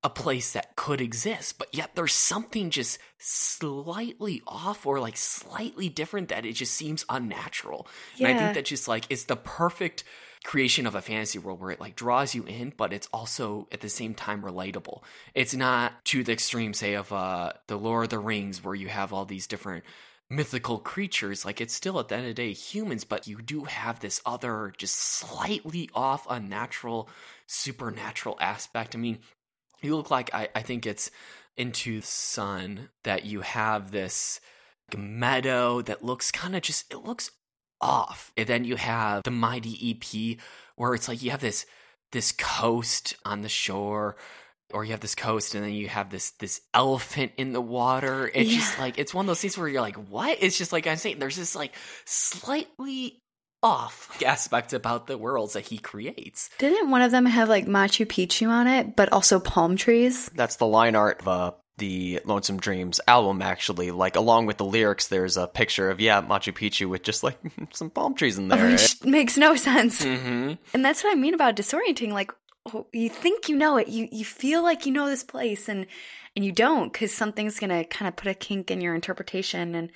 [0.04, 5.88] a place that could exist, but yet there's something just slightly off or like slightly
[5.88, 7.88] different that it just seems unnatural.
[8.16, 8.28] Yeah.
[8.28, 10.04] And I think that just like it's the perfect
[10.44, 13.80] creation of a fantasy world where it like draws you in, but it's also at
[13.80, 15.02] the same time relatable.
[15.34, 18.88] It's not to the extreme, say, of uh the Lord of the Rings where you
[18.88, 19.84] have all these different
[20.28, 21.44] mythical creatures.
[21.44, 24.20] Like it's still at the end of the day humans, but you do have this
[24.26, 27.08] other just slightly off unnatural
[27.46, 28.94] supernatural aspect.
[28.94, 29.18] I mean,
[29.84, 31.10] you look like I, I think it's
[31.56, 34.40] into the sun that you have this
[34.96, 37.30] meadow that looks kind of just it looks
[37.80, 38.32] off.
[38.36, 40.38] And then you have the mighty ep
[40.76, 41.66] where it's like you have this
[42.12, 44.16] this coast on the shore
[44.72, 48.30] or you have this coast and then you have this this elephant in the water.
[48.34, 48.56] It's Yeah.
[48.58, 50.38] just like it's one of those things where you're like what?
[50.40, 51.74] It's just like i'm saying there's this like
[52.04, 53.20] slightly
[53.64, 58.06] off aspect about the worlds that he creates Didn't one of them have like Machu
[58.06, 60.30] Picchu on it, but also palm trees?
[60.34, 63.90] That's the line art of uh, the Lonesome Dreams album, actually.
[63.90, 67.38] Like, along with the lyrics, there's a picture of, yeah, Machu Picchu with just like
[67.72, 68.70] some palm trees in there.
[68.70, 70.04] Which makes no sense.
[70.04, 70.54] mm-hmm.
[70.72, 72.12] And that's what I mean about disorienting.
[72.12, 72.32] Like
[72.72, 75.86] oh, you think you know it, you you feel like you know this place, and
[76.36, 79.74] and you don't because something's gonna kind of put a kink in your interpretation.
[79.74, 79.90] And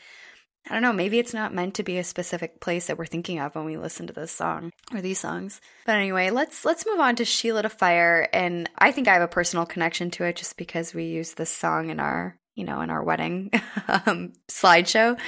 [0.69, 3.39] I don't know, maybe it's not meant to be a specific place that we're thinking
[3.41, 5.61] of when we listen to this song or these songs.
[5.87, 9.15] But anyway, let's let's move on to She Lit a Fire, and I think I
[9.15, 12.65] have a personal connection to it just because we use this song in our you
[12.65, 13.51] know in our wedding
[13.89, 15.19] um, slideshow,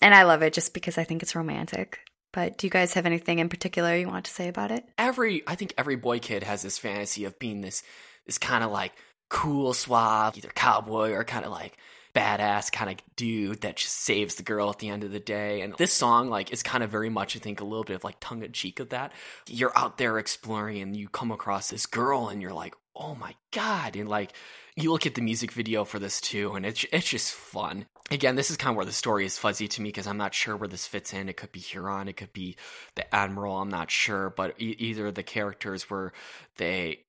[0.00, 1.98] and I love it just because I think it's romantic.
[2.32, 4.84] But do you guys have anything in particular you want to say about it?
[4.98, 7.82] every I think every boy kid has this fantasy of being this
[8.26, 8.92] this kind of like
[9.30, 11.76] cool, suave, either cowboy or kind of like
[12.14, 15.60] badass kind of dude that just saves the girl at the end of the day.
[15.60, 18.04] And this song like is kind of very much I think a little bit of
[18.04, 19.12] like tongue in cheek of that.
[19.48, 23.34] You're out there exploring and you come across this girl and you're like, "Oh my
[23.52, 24.32] god." And like
[24.76, 27.86] you look at the music video for this too and it's it's just fun.
[28.10, 30.34] Again, this is kind of where the story is fuzzy to me because I'm not
[30.34, 31.28] sure where this fits in.
[31.28, 32.56] It could be Huron, it could be
[32.96, 36.12] the Admiral, I'm not sure, but e- either the characters were
[36.58, 37.03] they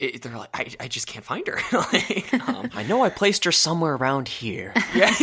[0.00, 1.58] it, they're like I, I just can't find her.
[1.72, 4.72] like, um, I know I placed her somewhere around here.
[4.94, 5.14] yeah.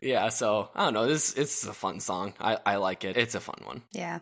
[0.00, 1.06] yeah, so I don't know.
[1.06, 2.34] This it's a fun song.
[2.40, 3.16] I, I like it.
[3.16, 3.82] It's a fun one.
[3.92, 4.20] Yeah.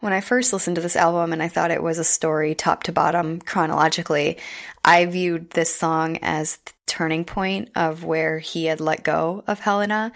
[0.00, 2.84] When I first listened to this album and I thought it was a story top
[2.84, 4.38] to bottom chronologically,
[4.84, 9.58] I viewed this song as the turning point of where he had let go of
[9.58, 10.12] Helena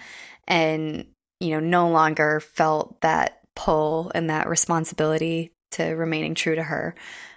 [0.47, 1.07] and,
[1.41, 6.95] you know, no longer felt that pull and that responsibility to remaining true to her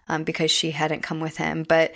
[0.07, 1.63] um, because she hadn't come with him.
[1.63, 1.93] But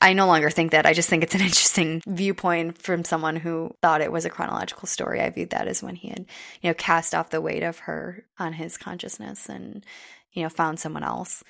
[0.00, 0.86] I no longer think that.
[0.86, 4.86] I just think it's an interesting viewpoint from someone who thought it was a chronological
[4.86, 5.20] story.
[5.20, 6.26] I viewed that as when he had,
[6.62, 9.84] you know, cast off the weight of her on his consciousness and,
[10.32, 11.42] you know, found someone else.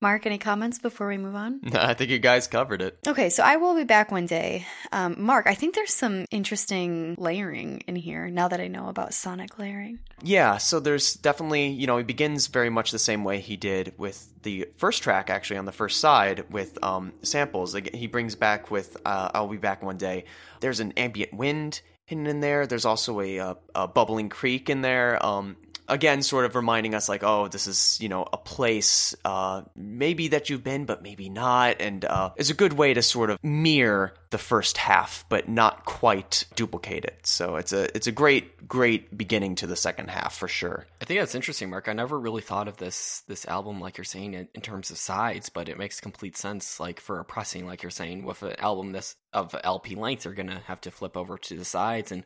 [0.00, 1.60] Mark, any comments before we move on?
[1.62, 2.98] No, I think you guys covered it.
[3.06, 4.64] Okay, so I will be back one day.
[4.92, 9.12] Um, Mark, I think there's some interesting layering in here now that I know about
[9.12, 9.98] sonic layering.
[10.22, 13.94] Yeah, so there's definitely, you know, he begins very much the same way he did
[13.98, 17.74] with the first track, actually, on the first side with um, samples.
[17.92, 20.26] He brings back with uh, I'll Be Back One Day.
[20.60, 22.66] There's an ambient wind hidden in there.
[22.66, 25.24] There's also a, uh a bubbling creek in there.
[25.24, 25.56] Um,
[25.88, 30.28] again, sort of reminding us, like, oh, this is, you know, a place uh, maybe
[30.28, 31.80] that you've been, but maybe not.
[31.80, 35.84] And uh, it's a good way to sort of mirror the first half, but not
[35.84, 37.26] quite duplicate it.
[37.26, 40.86] So it's a it's a great great beginning to the second half for sure.
[41.00, 41.88] I think that's interesting, Mark.
[41.88, 44.98] I never really thought of this this album like you're saying in, in terms of
[44.98, 46.78] sides, but it makes complete sense.
[46.78, 50.34] Like for a pressing, like you're saying, with an album this of LP length, you're
[50.34, 52.24] gonna have to flip over to the sides and.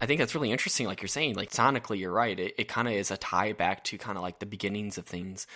[0.00, 1.34] I think that's really interesting, like you're saying.
[1.34, 2.38] Like sonically, you're right.
[2.38, 5.06] It, it kind of is a tie back to kind of like the beginnings of
[5.06, 5.46] things.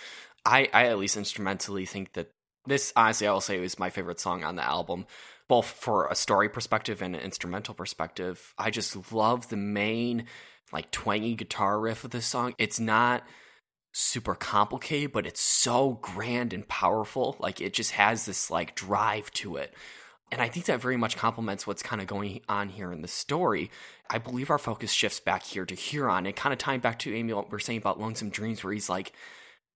[0.45, 2.31] I, I at least instrumentally think that
[2.65, 5.05] this, honestly, I will say, is my favorite song on the album,
[5.47, 8.53] both for a story perspective and an instrumental perspective.
[8.57, 10.25] I just love the main,
[10.71, 12.55] like twangy guitar riff of this song.
[12.57, 13.23] It's not
[13.91, 17.35] super complicated, but it's so grand and powerful.
[17.39, 19.73] Like it just has this like drive to it.
[20.31, 23.07] And I think that very much complements what's kind of going on here in the
[23.07, 23.71] story.
[24.09, 27.15] I believe our focus shifts back here to Huron and kind of tying back to
[27.15, 29.13] Amy, what we're saying about Lonesome Dreams, where he's like,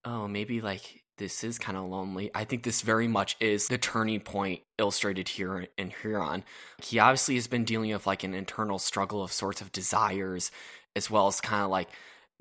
[0.05, 2.31] oh, maybe like this is kind of lonely.
[2.33, 6.43] I think this very much is the turning point illustrated here in Huron.
[6.81, 10.51] He obviously has been dealing with like an internal struggle of sorts of desires,
[10.95, 11.89] as well as kind of like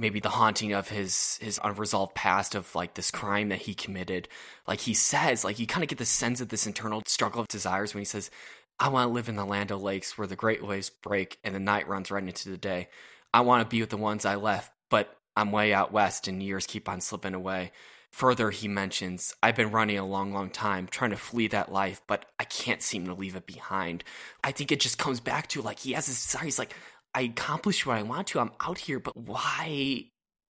[0.03, 4.29] maybe the haunting of his his unresolved past of like this crime that he committed.
[4.67, 7.49] Like he says, like you kind of get the sense of this internal struggle of
[7.49, 8.31] desires when he says,
[8.79, 11.55] "I want to live in the land of lakes where the great waves break and
[11.55, 12.89] the night runs right into the day.
[13.33, 16.43] I want to be with the ones I left, but I'm way out west and
[16.43, 17.73] years keep on slipping away."
[18.13, 22.03] Further, he mentions, I've been running a long, long time, trying to flee that life,
[22.07, 24.05] but I can't seem to leave it behind.
[24.45, 26.45] I think it just comes back to like he has this desire.
[26.45, 26.75] He's like,
[27.15, 28.41] I accomplished what I want to.
[28.41, 30.07] I'm out here, but why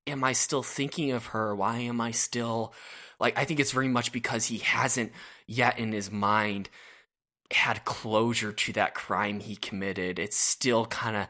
[0.07, 1.55] am I still thinking of her?
[1.55, 2.75] Why am I still
[3.19, 5.13] like I think it's very much because he hasn't
[5.47, 6.69] yet in his mind
[7.53, 10.19] had closure to that crime he committed.
[10.19, 11.27] It's still kind of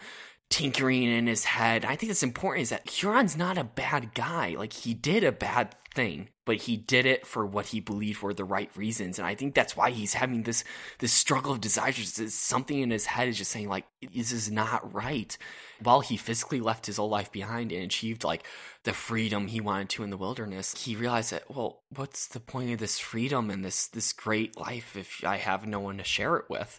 [0.53, 1.84] tinkering in his head.
[1.84, 4.55] I think it's important is that Huron's not a bad guy.
[4.57, 8.34] Like he did a bad thing, but he did it for what he believed were
[8.34, 9.18] the right reasons.
[9.18, 10.62] And I think that's why he's having this
[10.98, 12.34] this struggle of desires.
[12.34, 15.36] Something in his head is just saying like, this is not right.
[15.82, 18.46] While he physically left his old life behind and achieved like
[18.84, 22.72] the freedom he wanted to in the wilderness, he realized that well, what's the point
[22.72, 26.36] of this freedom and this this great life if I have no one to share
[26.36, 26.78] it with?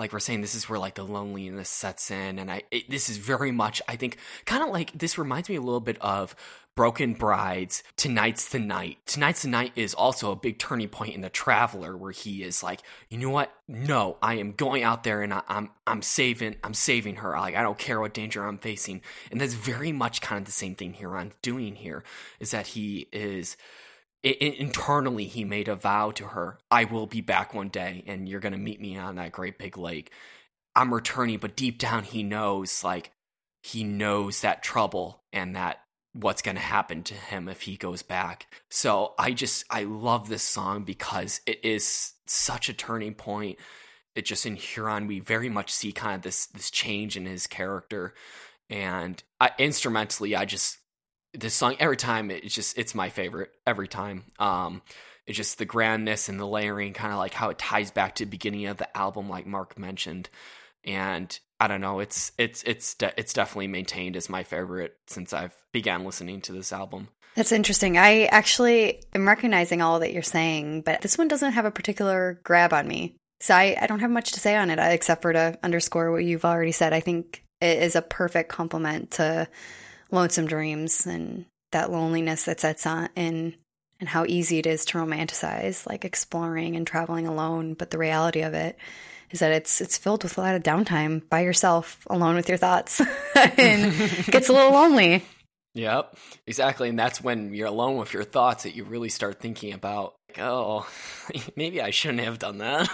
[0.00, 3.08] Like we're saying this is where like the loneliness sets in and i it, this
[3.08, 6.34] is very much i think kind of like this reminds me a little bit of
[6.76, 8.96] broken brides tonight's the night.
[9.04, 12.62] Tonight's the night is also a big turning point in the traveler where he is
[12.62, 13.52] like you know what?
[13.68, 17.32] No i am going out there and I, i'm i'm saving i'm saving her.
[17.32, 19.02] Like i don't care what danger i'm facing.
[19.30, 22.02] And that's very much kind of the same thing here i'm doing here
[22.38, 23.56] is that he is
[24.22, 28.28] it, internally he made a vow to her i will be back one day and
[28.28, 30.10] you're going to meet me on that great big lake.
[30.74, 33.12] I'm returning but deep down he knows like
[33.62, 35.80] he knows that trouble and that
[36.12, 38.46] what's going to happen to him if he goes back.
[38.70, 43.58] So i just i love this song because it is such a turning point.
[44.14, 47.46] It just in huron we very much see kind of this this change in his
[47.46, 48.14] character.
[48.68, 50.78] And I, instrumentally i just
[51.34, 54.24] this song every time it's just it's my favorite every time.
[54.38, 54.82] Um
[55.26, 58.24] it's just the grandness and the layering kind of like how it ties back to
[58.24, 60.28] the beginning of the album like mark mentioned.
[60.84, 65.34] And i don't know it's it's it's de- it's definitely maintained as my favorite since
[65.34, 67.08] i've began listening to this album.
[67.36, 67.96] That's interesting.
[67.96, 72.40] I actually am recognizing all that you're saying but this one doesn't have a particular
[72.44, 73.14] grab on me.
[73.40, 76.24] So i, I don't have much to say on it except for to underscore what
[76.24, 76.92] you've already said.
[76.92, 79.46] I think it is a perfect complement to
[80.10, 83.54] lonesome dreams and that loneliness that sets on in
[83.98, 88.40] and how easy it is to romanticize like exploring and traveling alone but the reality
[88.40, 88.76] of it
[89.30, 92.58] is that it's it's filled with a lot of downtime by yourself alone with your
[92.58, 93.00] thoughts
[93.34, 93.92] and
[94.26, 95.22] gets a little lonely
[95.74, 96.88] Yep, exactly.
[96.88, 100.88] And that's when you're alone with your thoughts that you really start thinking about, oh,
[101.56, 102.88] maybe I shouldn't have done that.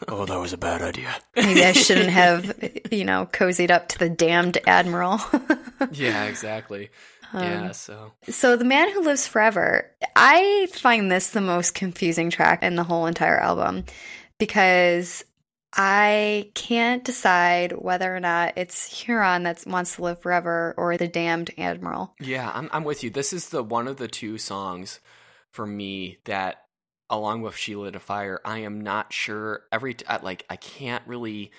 [0.08, 1.14] oh, that was a bad idea.
[1.36, 5.20] maybe I shouldn't have, you know, cozied up to the damned admiral.
[5.92, 6.90] yeah, exactly.
[7.32, 8.12] Um, yeah, so.
[8.28, 12.84] So, The Man Who Lives Forever, I find this the most confusing track in the
[12.84, 13.84] whole entire album
[14.38, 15.24] because
[15.74, 21.08] I can't decide whether or not it's Huron that wants to live forever or the
[21.08, 22.14] damned admiral.
[22.20, 23.08] Yeah, I'm I'm with you.
[23.10, 25.00] This is the one of the two songs
[25.50, 26.61] for me that
[27.12, 31.52] along with She Lit a Fire, I am not sure every like I can't really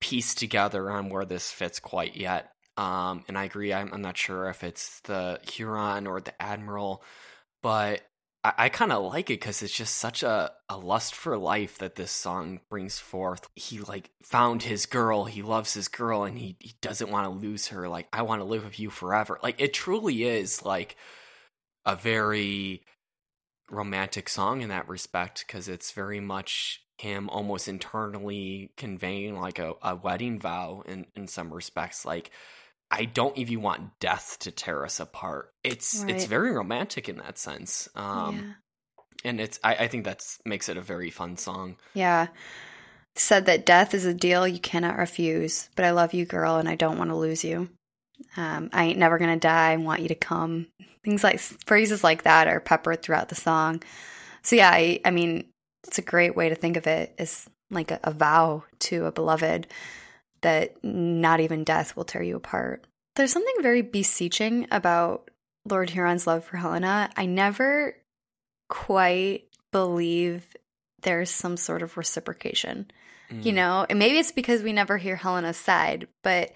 [0.00, 2.50] piece together on where this fits quite yet.
[2.76, 3.72] Um, and I agree.
[3.72, 7.04] I'm, I'm not sure if it's the Huron or the Admiral,
[7.62, 8.00] but
[8.42, 11.78] I, I kind of like it because it's just such a, a lust for life
[11.78, 13.46] that this song brings forth.
[13.54, 17.46] He like found his girl, he loves his girl, and he, he doesn't want to
[17.46, 17.88] lose her.
[17.88, 19.38] Like, I want to live with you forever.
[19.42, 20.96] Like, it truly is like
[21.86, 22.82] a very
[23.70, 29.74] romantic song in that respect because it's very much him almost internally conveying like a,
[29.82, 32.04] a wedding vow in, in some respects.
[32.04, 32.30] Like,
[32.90, 35.52] I don't even want death to tear us apart.
[35.64, 36.14] It's right.
[36.14, 37.88] it's very romantic in that sense.
[37.96, 39.30] Um, yeah.
[39.30, 41.76] and it's I, I think that's makes it a very fun song.
[41.94, 42.28] Yeah.
[43.16, 46.68] Said that death is a deal you cannot refuse, but I love you, girl, and
[46.68, 47.68] I don't want to lose you.
[48.36, 49.72] Um, I ain't never gonna die.
[49.72, 50.66] I want you to come.
[51.04, 53.82] Things like phrases like that are peppered throughout the song.
[54.42, 55.46] So yeah, I, I mean,
[55.86, 59.12] it's a great way to think of it as like a, a vow to a
[59.12, 59.66] beloved
[60.42, 62.86] that not even death will tear you apart.
[63.16, 65.30] There's something very beseeching about
[65.66, 67.96] Lord Huron's love for Helena, I never
[68.68, 70.46] quite believe
[71.02, 72.90] there's some sort of reciprocation.
[73.30, 73.54] You Mm.
[73.54, 76.52] know, and maybe it's because we never hear Helena's side, but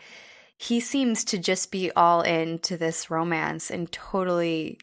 [0.59, 4.79] he seems to just be all into this romance and totally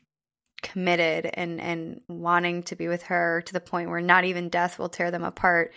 [0.64, 4.80] committed and and wanting to be with her to the point where not even death
[4.80, 5.72] will tear them apart.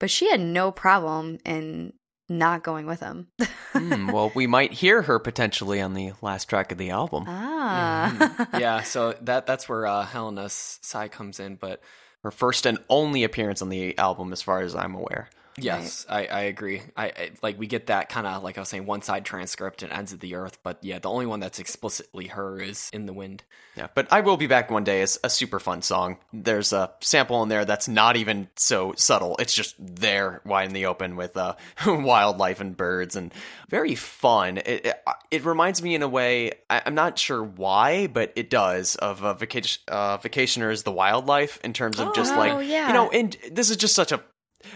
[0.00, 1.92] But she had no problem in
[2.28, 3.28] not going with him.
[3.72, 7.24] Hmm, well, we might hear her potentially on the last track of the album.
[7.28, 8.16] ah.
[8.50, 8.58] Mhm.
[8.60, 11.56] yeah, so that that's where uh, Helena's side comes in.
[11.56, 11.80] But
[12.22, 15.28] Her first and only appearance on the album, as far as I'm aware.
[15.58, 16.82] Yes, I, I agree.
[16.96, 19.82] I, I like we get that kind of like I was saying, one side transcript
[19.82, 20.58] and ends of the earth.
[20.62, 23.44] But yeah, the only one that's explicitly her is in the wind.
[23.76, 26.18] Yeah, but I will be back one day is a super fun song.
[26.32, 29.36] There's a sample in there that's not even so subtle.
[29.38, 31.54] It's just there, wide in the open with uh,
[31.86, 33.32] wildlife and birds, and
[33.68, 34.58] very fun.
[34.58, 38.50] It, it it reminds me in a way I, I'm not sure why, but it
[38.50, 42.88] does of uh, vacation uh, Vacationers the Wildlife in terms of just Oh, like yeah.
[42.88, 44.20] you know, and this is just such a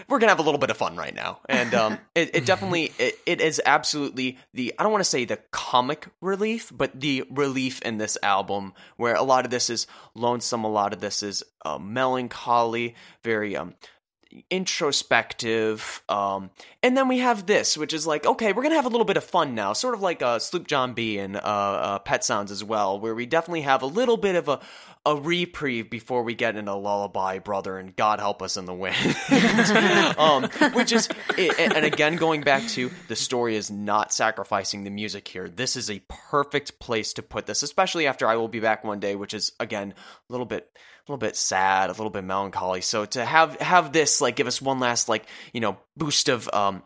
[0.07, 2.91] we're gonna have a little bit of fun right now, and um, it, it definitely
[2.97, 7.23] it, it is absolutely the I don't want to say the comic relief, but the
[7.29, 11.23] relief in this album where a lot of this is lonesome, a lot of this
[11.23, 13.75] is uh, melancholy, very um
[14.49, 16.49] introspective um
[16.83, 19.17] and then we have this which is like okay we're gonna have a little bit
[19.17, 22.51] of fun now sort of like uh sloop john b and uh, uh pet sounds
[22.51, 24.59] as well where we definitely have a little bit of a
[25.05, 28.95] a reprieve before we get into lullaby brother and god help us in the wind
[30.17, 30.43] um
[30.73, 35.47] which is and again going back to the story is not sacrificing the music here
[35.47, 38.99] this is a perfect place to put this especially after i will be back one
[38.99, 39.93] day which is again
[40.29, 40.69] a little bit
[41.07, 42.81] a little bit sad, a little bit melancholy.
[42.81, 46.49] So to have have this like give us one last like you know boost of
[46.51, 46.81] um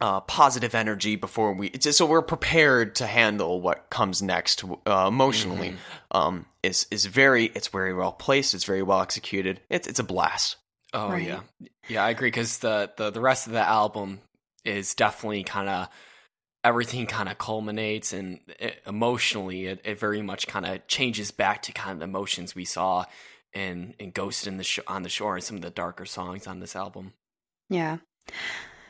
[0.00, 5.04] uh, positive energy before we just, so we're prepared to handle what comes next uh,
[5.08, 5.76] emotionally
[6.10, 10.04] um is is very it's very well placed it's very well executed it's it's a
[10.04, 10.56] blast
[10.92, 11.26] Oh Right.
[11.26, 11.40] yeah,
[11.88, 12.28] yeah, I agree.
[12.28, 14.20] Because the, the the rest of the album
[14.64, 15.88] is definitely kind of
[16.62, 21.62] everything kind of culminates and it, emotionally it, it very much kind of changes back
[21.62, 23.04] to kind of the emotions we saw
[23.52, 26.46] in in Ghost in the sh- on the Shore and some of the darker songs
[26.46, 27.12] on this album.
[27.68, 27.98] Yeah.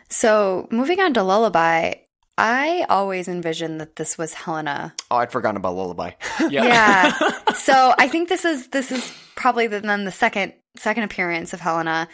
[0.09, 1.95] So moving on to Lullaby,
[2.37, 4.95] I always envisioned that this was Helena.
[5.11, 6.11] oh i'd forgotten about lullaby
[6.51, 6.65] Yeah.
[6.65, 7.53] yeah.
[7.55, 11.61] so I think this is this is probably the, then the second second appearance of
[11.61, 12.09] Helena.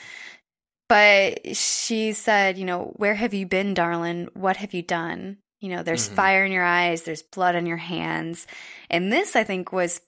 [0.89, 4.29] But she said, you know, where have you been, darling?
[4.35, 5.39] What have you done?
[5.61, 6.15] You know, there's Mhm.
[6.15, 8.47] fire in your eyes, there's blood on your hands.
[8.91, 10.01] And this, I think, was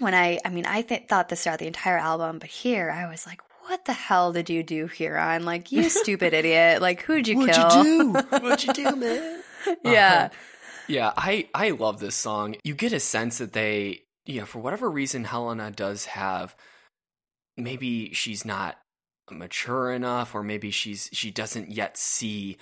[0.00, 3.08] when I, I mean, I th- thought this throughout the entire album, but here I
[3.08, 5.44] was like, what the hell did you do, Huron?
[5.44, 6.82] Like, you stupid idiot.
[6.82, 7.46] Like, who'd you kill?
[7.46, 7.84] What'd kill?
[7.84, 9.42] You What'd you do man
[9.84, 10.16] yeah.
[10.16, 10.28] Uh-huh.
[10.88, 12.56] Yeah, I I love this song.
[12.64, 16.56] You get a sense that they, you know, for whatever reason, Helena does have.
[17.58, 18.78] Maybe she's not
[19.30, 22.56] mature enough, or maybe she's she doesn't yet see,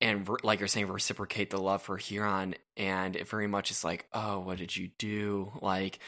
[0.00, 3.84] and re- like you're saying, reciprocate the love for Huron, and it very much is
[3.84, 5.52] like, oh, what did you do?
[5.60, 6.00] Like,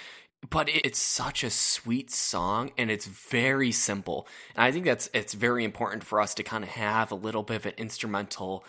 [0.48, 5.34] but it's such a sweet song, and it's very simple, and I think that's it's
[5.34, 8.64] very important for us to kind of have a little bit of an instrumental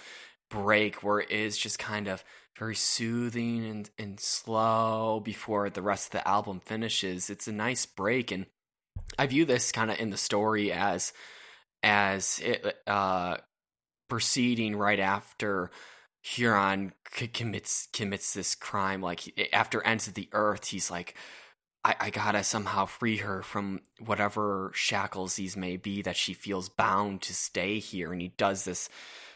[0.49, 2.23] break where it is just kind of
[2.57, 7.29] very soothing and, and slow before the rest of the album finishes.
[7.29, 8.47] It's a nice break and
[9.17, 11.13] I view this kind of in the story as
[11.83, 13.37] as it uh
[14.09, 15.71] proceeding right after
[16.21, 16.93] Huron
[17.33, 21.15] commits commits this crime like after ends of the earth he's like
[21.87, 26.67] I, I gotta somehow free her from whatever shackles these may be that she feels
[26.69, 28.11] bound to stay here.
[28.11, 28.89] And he does this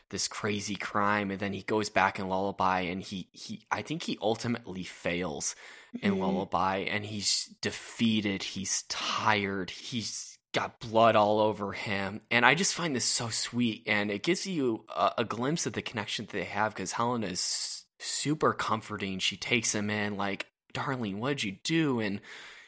[0.09, 4.03] this crazy crime and then he goes back in lullaby and he he i think
[4.03, 5.55] he ultimately fails
[6.01, 6.19] in Mhm.
[6.19, 12.19] lullaby and he's defeated he's tired he's got blood all over him.
[12.29, 15.71] And i just find this so sweet and it gives you a, a glimpse of
[15.71, 19.19] the connection that they have because helen is super comforting.
[19.19, 22.21] She takes him in like darling what'd you do and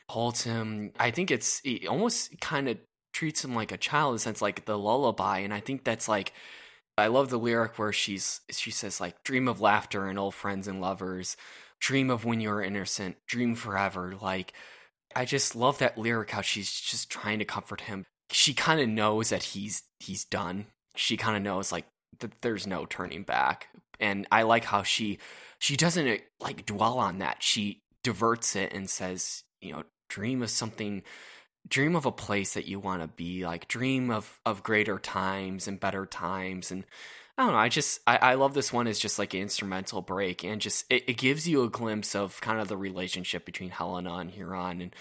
[0.09, 2.77] holds him i think it's it almost kind of
[3.13, 6.07] treats him like a child in a sense like the lullaby and i think that's
[6.07, 6.33] like
[6.97, 10.67] I love the lyric where she's she says like dream of laughter and old friends
[10.67, 11.35] and lovers,
[11.79, 14.15] dream of when you're innocent, dream forever.
[14.21, 14.53] Like
[15.15, 18.05] I just love that lyric how she's just trying to comfort him.
[18.31, 20.67] She kind of knows that he's he's done.
[20.95, 21.85] She kind of knows like
[22.19, 23.69] that there's no turning back.
[23.99, 25.17] And I like how she
[25.57, 27.41] she doesn't like dwell on that.
[27.41, 31.03] She diverts it and says, you know, dream of something
[31.67, 35.67] dream of a place that you want to be like dream of of greater times
[35.67, 36.83] and better times and
[37.37, 37.57] I don't know.
[37.57, 40.85] I just I, I love this one as just like an instrumental break and just
[40.89, 44.81] it, it gives you a glimpse of kind of the relationship between Helena and Huron
[44.81, 44.95] and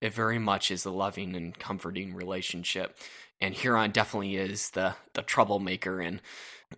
[0.00, 2.96] it very much is a loving and comforting relationship.
[3.40, 6.20] And Huron definitely is the the troublemaker and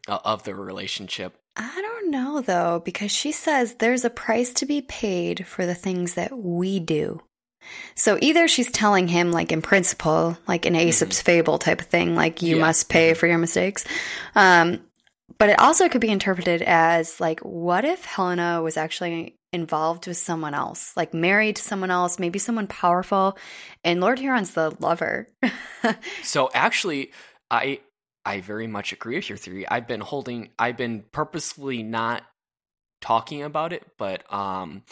[0.08, 1.36] of the relationship.
[1.56, 5.74] I don't know though, because she says there's a price to be paid for the
[5.74, 7.22] things that we do.
[7.94, 11.26] So either she's telling him, like in principle, like an Aesop's mm-hmm.
[11.26, 12.62] fable type of thing, like you yeah.
[12.62, 13.18] must pay mm-hmm.
[13.18, 13.84] for your mistakes.
[14.34, 14.80] Um,
[15.38, 20.16] but it also could be interpreted as like, what if Helena was actually involved with
[20.16, 23.36] someone else, like married to someone else, maybe someone powerful,
[23.84, 25.28] and Lord Huron's the lover.
[26.22, 27.12] so actually,
[27.50, 27.80] I
[28.24, 29.66] I very much agree with your theory.
[29.68, 32.22] I've been holding, I've been purposefully not
[33.00, 34.82] talking about it, but um,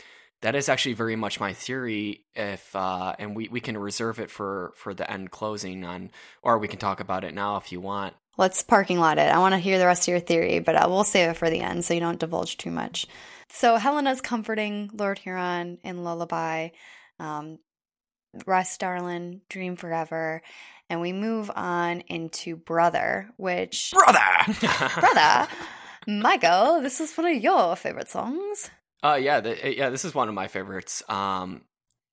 [0.42, 2.24] that is actually very much my theory.
[2.34, 6.10] If uh, and we we can reserve it for for the end closing on,
[6.42, 8.14] or we can talk about it now if you want.
[8.36, 9.32] Let's parking lot it.
[9.32, 11.50] I want to hear the rest of your theory, but I will save it for
[11.50, 13.06] the end so you don't divulge too much.
[13.50, 16.68] So Helena's comforting Lord Huron in Lullaby.
[17.18, 17.58] Um,
[18.46, 20.42] Rest, darling, dream forever.
[20.90, 23.92] And we move on into Brother, which.
[23.92, 24.20] Brother!
[25.00, 25.48] brother!
[26.06, 28.70] Michael, this is one of your favorite songs.
[29.02, 31.02] Uh, yeah, the, yeah, this is one of my favorites.
[31.08, 31.62] Um,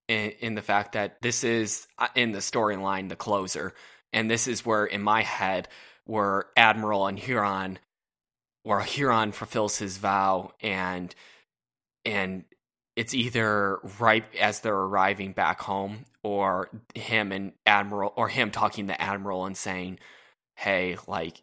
[0.07, 3.73] in, in the fact that this is uh, in the storyline the closer,
[4.13, 5.67] and this is where in my head
[6.05, 7.79] where Admiral and Huron,
[8.63, 11.13] where Huron fulfills his vow, and
[12.03, 12.45] and
[12.95, 18.87] it's either right as they're arriving back home, or him and Admiral, or him talking
[18.87, 19.99] to Admiral and saying,
[20.55, 21.41] "Hey, like,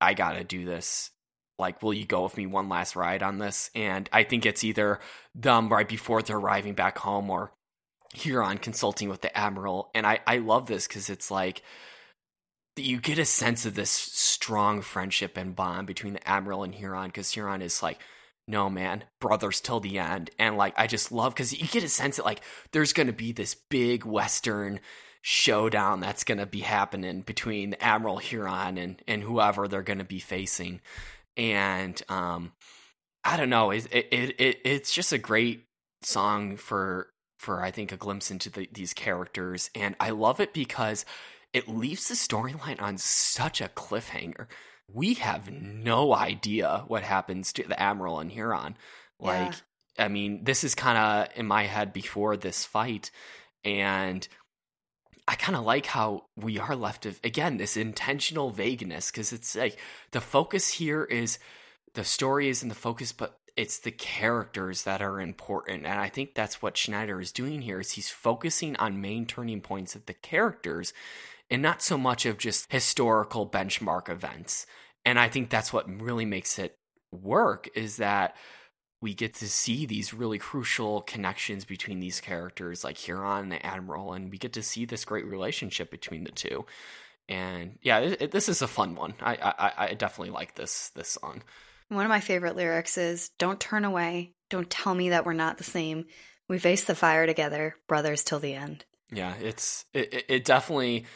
[0.00, 1.10] I gotta do this."
[1.58, 3.70] Like, will you go with me one last ride on this?
[3.74, 4.98] And I think it's either
[5.34, 7.52] them right before they're arriving back home or
[8.14, 9.90] Huron consulting with the Admiral.
[9.94, 11.62] And I, I love this because it's like,
[12.76, 17.08] you get a sense of this strong friendship and bond between the admiral and Huron
[17.08, 18.00] because Huron is like,
[18.50, 21.88] no man, brothers till the end, and like I just love because you get a
[21.88, 24.80] sense that like there's gonna be this big Western
[25.22, 30.20] showdown that's gonna be happening between the Admiral Huron and and whoever they're gonna be
[30.20, 30.80] facing,
[31.36, 32.52] and um,
[33.24, 35.64] I don't know, it it, it it's just a great
[36.02, 37.08] song for
[37.38, 41.04] for I think a glimpse into the, these characters, and I love it because
[41.52, 44.46] it leaves the storyline on such a cliffhanger.
[44.92, 48.76] We have no idea what happens to the Admiral and Huron.
[49.18, 49.52] Like,
[49.98, 50.04] yeah.
[50.04, 53.10] I mean, this is kind of in my head before this fight.
[53.64, 54.26] And
[55.28, 59.54] I kind of like how we are left of, again, this intentional vagueness because it's
[59.54, 59.78] like
[60.12, 61.38] the focus here is
[61.94, 66.08] the story is in the focus, but it's the characters that are important and i
[66.08, 70.06] think that's what schneider is doing here is he's focusing on main turning points of
[70.06, 70.92] the characters
[71.50, 74.66] and not so much of just historical benchmark events.
[75.04, 76.76] And I think that's what really makes it
[77.10, 78.36] work is that
[79.02, 83.64] we get to see these really crucial connections between these characters like Huron and the
[83.64, 86.66] Admiral, and we get to see this great relationship between the two.
[87.28, 89.14] And yeah, it, it, this is a fun one.
[89.20, 91.42] I, I I definitely like this this song.
[91.88, 94.34] One of my favorite lyrics is "Don't turn away.
[94.50, 96.06] Don't tell me that we're not the same.
[96.48, 101.06] We face the fire together, brothers till the end." Yeah, it's it, it definitely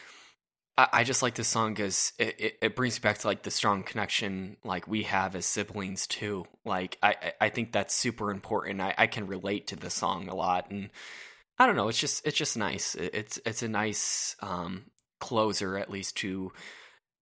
[0.77, 3.43] I, I just like this song because it, it, it, brings me back to like
[3.43, 6.45] the strong connection like we have as siblings too.
[6.63, 8.81] Like I I think that's super important.
[8.81, 10.89] I, I can relate to the song a lot, and
[11.57, 11.87] I don't know.
[11.87, 12.95] It's just it's just nice.
[12.95, 14.85] It's it's a nice um,
[15.19, 16.51] closer at least to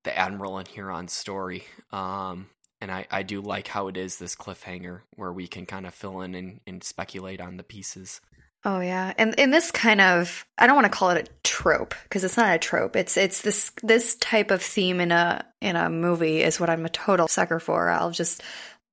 [0.04, 1.64] the Admiral and Huron story.
[1.92, 2.48] Um,
[2.82, 5.94] and I, I do like how it is this cliffhanger where we can kind of
[5.94, 8.20] fill in and, and speculate on the pieces.
[8.66, 9.14] Oh yeah.
[9.18, 12.38] And in this kind of I don't want to call it a trope because it's
[12.38, 12.96] not a trope.
[12.96, 16.86] It's it's this this type of theme in a in a movie is what I'm
[16.86, 17.90] a total sucker for.
[17.90, 18.42] I'll just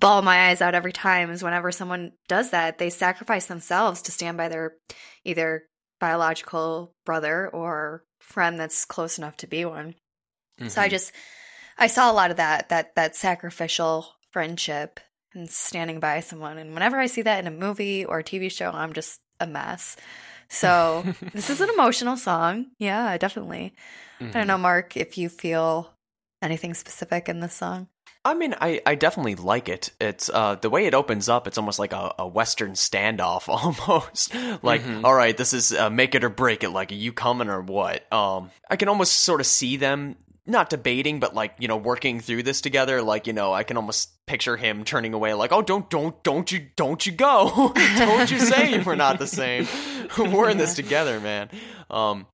[0.00, 4.12] bawl my eyes out every time is whenever someone does that, they sacrifice themselves to
[4.12, 4.74] stand by their
[5.24, 5.64] either
[6.00, 9.94] biological brother or friend that's close enough to be one.
[10.58, 10.68] Mm-hmm.
[10.68, 10.90] So I mm-hmm.
[10.90, 11.12] just
[11.78, 14.98] I saw a lot of that that that sacrificial friendship
[15.32, 18.50] and standing by someone and whenever I see that in a movie or a TV
[18.50, 19.96] show, I'm just a mess.
[20.48, 22.66] So this is an emotional song.
[22.78, 23.74] Yeah, definitely.
[24.20, 24.24] Mm-hmm.
[24.24, 24.48] I don't mm-hmm.
[24.48, 25.92] know, Mark, if you feel
[26.42, 27.88] anything specific in this song.
[28.22, 29.92] I mean, I, I definitely like it.
[29.98, 31.46] It's uh, the way it opens up.
[31.46, 33.48] It's almost like a, a Western standoff,
[33.88, 34.34] almost.
[34.62, 35.06] like, mm-hmm.
[35.06, 36.68] all right, this is uh, make it or break it.
[36.70, 38.10] Like, are you coming or what?
[38.12, 42.20] Um, I can almost sort of see them not debating, but like you know, working
[42.20, 43.02] through this together.
[43.02, 46.50] Like you know, I can almost picture him turning away, like, "Oh, don't, don't, don't
[46.50, 47.72] you, don't you go!
[47.98, 49.66] don't you say we're not the same.
[50.18, 51.50] we're in this together, man."
[51.90, 52.26] Um,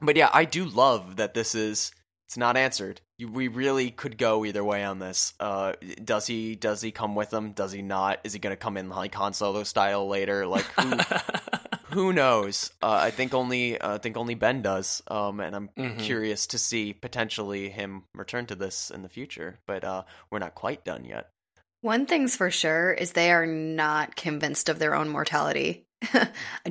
[0.00, 1.92] but yeah, I do love that this is
[2.26, 3.00] it's not answered.
[3.18, 5.32] You, we really could go either way on this.
[5.40, 5.72] Uh,
[6.04, 7.52] does he does he come with them?
[7.52, 8.20] Does he not?
[8.24, 10.46] Is he going to come in like Han Solo style later?
[10.46, 10.98] Like who
[11.94, 12.70] who knows?
[12.82, 15.02] Uh, I think only uh, I think only Ben does.
[15.08, 15.98] Um, and I'm Mhm.
[15.98, 19.60] curious to see potentially him return to this in the future.
[19.66, 21.30] But uh, we're not quite done yet.
[21.80, 25.86] One thing's for sure is they are not convinced of their own mortality.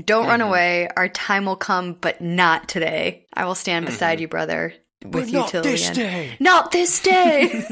[0.06, 0.48] Don't run Mhm.
[0.48, 0.90] away.
[0.96, 3.26] Our time will come, but not today.
[3.34, 4.22] I will stand beside Mhm.
[4.22, 4.74] you, brother,
[5.12, 5.96] with you till the end.
[5.96, 6.38] day.
[6.40, 7.66] Not this day.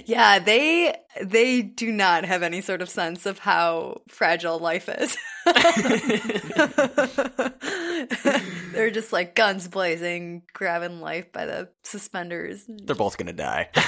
[0.06, 5.16] yeah, they they do not have any sort of sense of how fragile life is.
[8.72, 12.64] They're just like guns blazing, grabbing life by the suspenders.
[12.68, 13.70] They're both gonna die.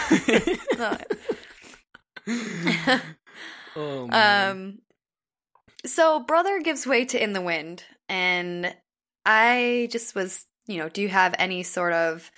[3.76, 4.50] oh, man.
[4.50, 4.78] um
[5.84, 8.74] so brother gives way to in the wind and
[9.26, 12.30] I just was, you know, do you have any sort of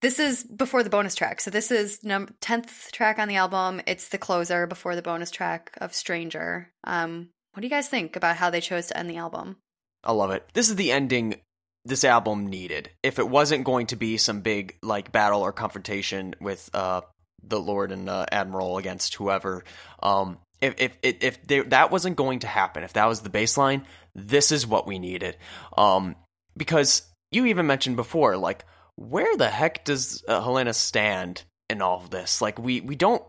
[0.00, 1.40] this is before the bonus track.
[1.40, 3.80] So this is num 10th track on the album.
[3.86, 6.70] It's the closer before the bonus track of Stranger.
[6.84, 9.58] Um what do you guys think about how they chose to end the album?
[10.02, 10.48] I love it.
[10.54, 11.36] This is the ending
[11.84, 12.90] this album needed.
[13.02, 17.02] If it wasn't going to be some big like battle or confrontation with uh
[17.44, 19.64] the Lord and uh, Admiral against whoever,
[20.02, 23.84] um if if if, they, that wasn't going to happen, if that was the baseline,
[24.14, 25.36] this is what we needed.
[25.76, 26.16] Um
[26.56, 28.64] because you even mentioned before like
[28.96, 32.40] where the heck does uh, Helena stand in all of this?
[32.40, 33.22] Like we we don't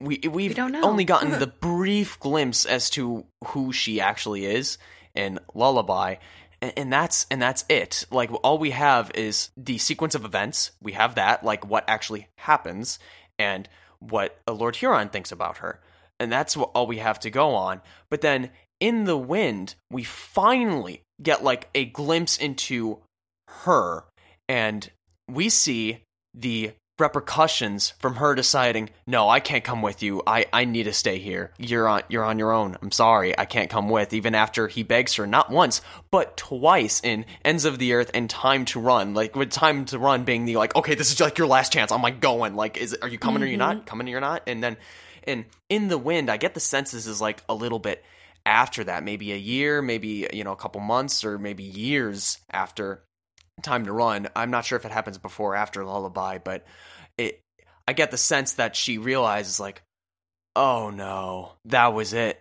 [0.00, 0.82] we we've don't know.
[0.82, 4.78] only gotten the brief glimpse as to who she actually is
[5.14, 6.16] in Lullaby,
[6.60, 8.04] and, and that's and that's it.
[8.10, 10.72] Like all we have is the sequence of events.
[10.82, 12.98] We have that, like what actually happens,
[13.38, 13.68] and
[14.00, 15.80] what Lord Huron thinks about her,
[16.24, 17.80] and that's what, all we have to go on.
[18.10, 22.98] But then in the wind, we finally get like a glimpse into
[23.48, 24.04] her,
[24.48, 24.90] and
[25.30, 26.00] we see
[26.34, 30.22] the repercussions from her deciding, "No, I can't come with you.
[30.26, 31.52] I I need to stay here.
[31.58, 32.76] You're on you're on your own.
[32.80, 33.36] I'm sorry.
[33.38, 35.80] I can't come with." Even after he begs her not once,
[36.10, 39.14] but twice in Ends of the Earth and Time to Run.
[39.14, 41.90] Like with Time to Run being the like, "Okay, this is like your last chance.
[41.90, 42.54] I'm like going.
[42.54, 43.76] Like is are you coming or you not?
[43.76, 43.84] Mm-hmm.
[43.86, 44.76] Coming or you're not?" And then
[45.24, 48.04] and in the wind, I get the sense this is like a little bit
[48.46, 53.03] after that, maybe a year, maybe you know a couple months or maybe years after
[53.62, 54.28] time to run.
[54.34, 56.64] I'm not sure if it happens before or after Lullaby, but
[57.16, 57.40] it
[57.86, 59.82] I get the sense that she realizes like,
[60.56, 62.40] oh no, that was it.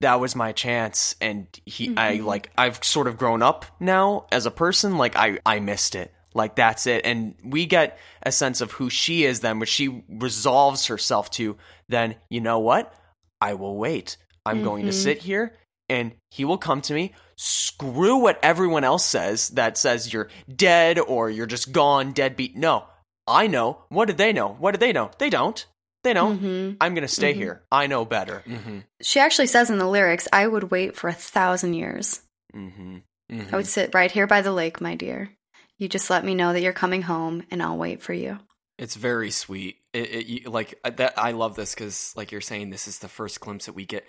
[0.00, 2.24] That was my chance and he I Mhm.
[2.24, 6.14] like I've sort of grown up now as a person, like I I missed it.
[6.34, 7.04] Like that's it.
[7.04, 11.56] And we get a sense of who she is then, which she resolves herself to,
[11.88, 12.94] then you know what?
[13.40, 14.16] I will wait.
[14.46, 14.94] I'm going to Mhm.
[15.02, 15.54] sit here
[15.88, 17.12] and he will come to me.
[17.36, 22.56] Screw what everyone else says that says you're dead or you're just gone, deadbeat.
[22.56, 22.84] No,
[23.26, 23.84] I know.
[23.88, 24.48] What did they know?
[24.58, 25.10] What did they know?
[25.18, 25.64] They don't.
[26.04, 26.40] They don't.
[26.40, 26.76] Mhm.
[26.80, 27.36] I'm going to stay Mhm.
[27.36, 27.62] here.
[27.72, 28.42] I know better.
[28.46, 28.78] mm-hmm.
[29.02, 32.20] She actually says in the lyrics, I would wait for a thousand years.
[32.52, 32.98] hmm
[33.30, 33.54] Mm-hmm.
[33.54, 35.30] I would sit right here by the lake, my dear.
[35.76, 38.38] You just let me know that you're coming home and I'll wait for you.
[38.78, 39.76] It's very sweet.
[39.92, 41.18] It, it you, like uh, that.
[41.18, 44.06] I love this because, like you're saying, this is the first glimpse that we get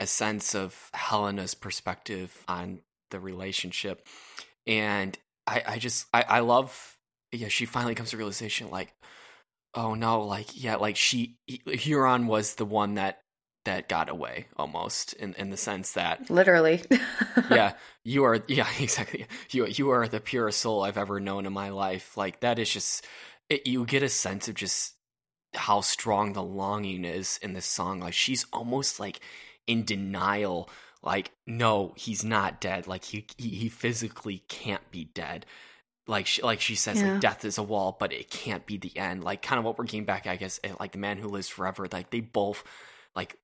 [0.00, 2.80] a sense of Helena's perspective on
[3.10, 4.06] the relationship,
[4.66, 5.16] and
[5.46, 6.96] I, I just, I, I love.
[7.30, 8.94] Yeah, she finally comes to realization, like,
[9.74, 13.20] oh no, like, yeah, like she Huron was the one that
[13.68, 16.82] that got away almost in in the sense that Literally.
[17.50, 18.40] yeah, you are.
[18.48, 19.26] Yeah, exactly.
[19.50, 22.16] You you are the purest soul I've ever known in my life.
[22.16, 23.06] Like that is just.
[23.50, 24.94] It, you get a sense of just
[25.54, 28.00] how strong the longing is in this song.
[28.00, 29.20] Like she's almost like
[29.68, 30.68] in denial.
[31.02, 32.88] Like no, he's not dead.
[32.88, 35.46] Like he he, he physically can't be dead.
[36.08, 37.12] Like she, like she says, Yeah.
[37.12, 39.22] like death is a wall, but it can't be the end.
[39.22, 40.58] Like kind of what we're getting back, I guess.
[40.64, 41.86] at, Like the man who lives forever.
[41.92, 42.64] Like they both
[43.14, 43.36] like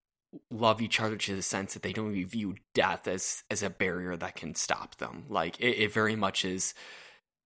[0.51, 3.70] love each other to the sense that they don't even view death as as a
[3.70, 5.26] barrier that can stop them.
[5.28, 6.74] Like it, it very much is.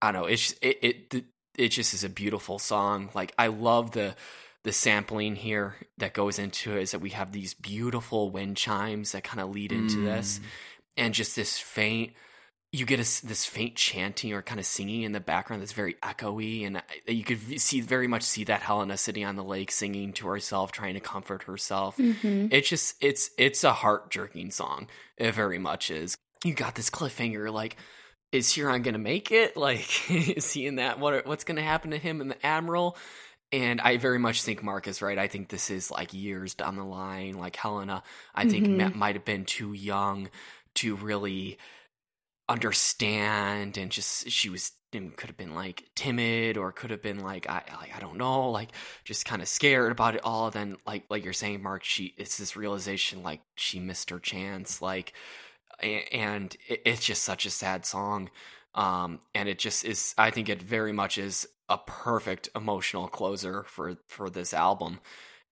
[0.01, 0.29] I don't know.
[0.29, 1.25] It's it it
[1.59, 3.11] it just is a beautiful song.
[3.13, 4.15] Like I love the
[4.69, 6.83] the sampling here that goes into it.
[6.83, 10.41] Is that we have these beautiful wind chimes that kind of lead into this,
[10.95, 12.13] and just this faint.
[12.71, 15.95] You get a this faint chanting or kind of singing in the background that's very
[16.03, 20.13] echoey, and you could see very much see that Helena sitting on the lake singing
[20.13, 21.97] to herself, trying to comfort herself.
[21.97, 24.87] Hmm it's just it's it's a heart jerking song.
[25.17, 26.15] It very much is.
[26.45, 27.77] You got this cliffhanger like
[28.33, 29.57] is Huron gonna make it?
[29.57, 32.99] Like is he in that what what's gonna happen to him and the admiral
[33.53, 35.19] and I very much think Mark is right.
[35.19, 37.35] I think this is like years down the line.
[37.39, 38.03] Like Helena,
[38.35, 38.77] I think Mhm.
[38.77, 40.31] ma- might have been too young
[40.77, 41.59] to really
[42.49, 47.47] understand and just she was could have been like timid or could have been like
[47.47, 48.71] I like I don't know like
[49.05, 52.39] just kind of scared about it all then like like you're saying Mark she it's
[52.39, 55.13] this realization like she missed her chance like
[55.83, 58.31] and it's just such a sad song
[58.75, 63.65] um and it just is I think it very much is a perfect emotional closer
[63.65, 65.01] for for this album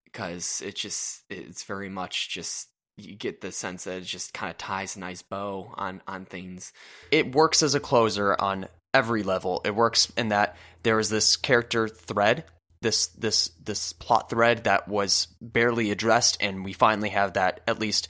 [0.05, 4.51] because it just it's very much just you get the sense that it just kind
[4.51, 6.73] of ties a nice bow on on things.
[7.11, 9.61] It works as a closer on every level.
[9.65, 12.45] It works in that there is this character thread,
[12.81, 17.79] this this this plot thread that was barely addressed, and we finally have that at
[17.79, 18.09] least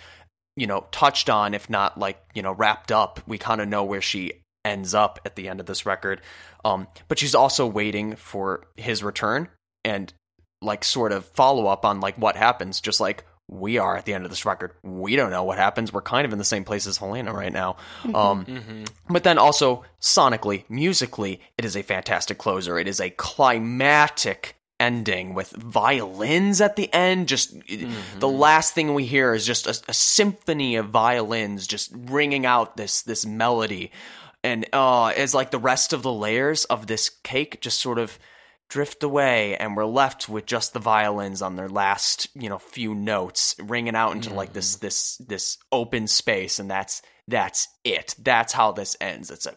[0.55, 3.20] you know touched on, if not like you know wrapped up.
[3.27, 6.20] We kind of know where she ends up at the end of this record.
[6.64, 9.48] Um, but she's also waiting for his return
[9.84, 10.12] and
[10.60, 14.14] like sort of follow up on like what happens, just like we are at the
[14.14, 14.72] end of this record.
[14.82, 15.93] We don't know what happens.
[15.93, 17.76] We're kind of in the same place as Helena right now.
[18.02, 18.16] Mm-hmm.
[18.16, 18.84] Um, mm-hmm.
[19.09, 22.78] But then also sonically, musically, it is a fantastic closer.
[22.78, 27.28] It is a climatic ending with violins at the end.
[27.28, 28.18] Just mm-hmm.
[28.18, 32.76] the last thing we hear is just a, a, symphony of violins just ringing out
[32.76, 33.90] this this melody,
[34.47, 38.16] and uh, it's like the rest of the layers of this cake just sort of
[38.68, 42.94] drift away and we're left with just the violins on their last you know few
[42.94, 44.39] notes ringing out into mm-hmm.
[44.39, 44.86] like this mm-hmm.
[44.86, 49.56] this this open space and that's that's it that's how this ends it's a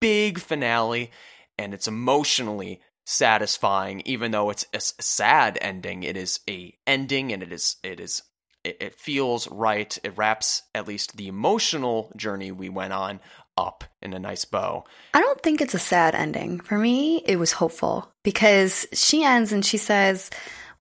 [0.00, 1.10] big finale
[1.58, 7.42] and it's emotionally satisfying even though it's a sad ending it is a ending and
[7.42, 8.22] it is it is
[8.64, 13.20] it feels right it wraps at least the emotional journey we went on
[13.56, 14.84] up in a nice bow.
[15.14, 16.60] I don't think it's a sad ending.
[16.60, 20.30] For me, it was hopeful because she ends and she says,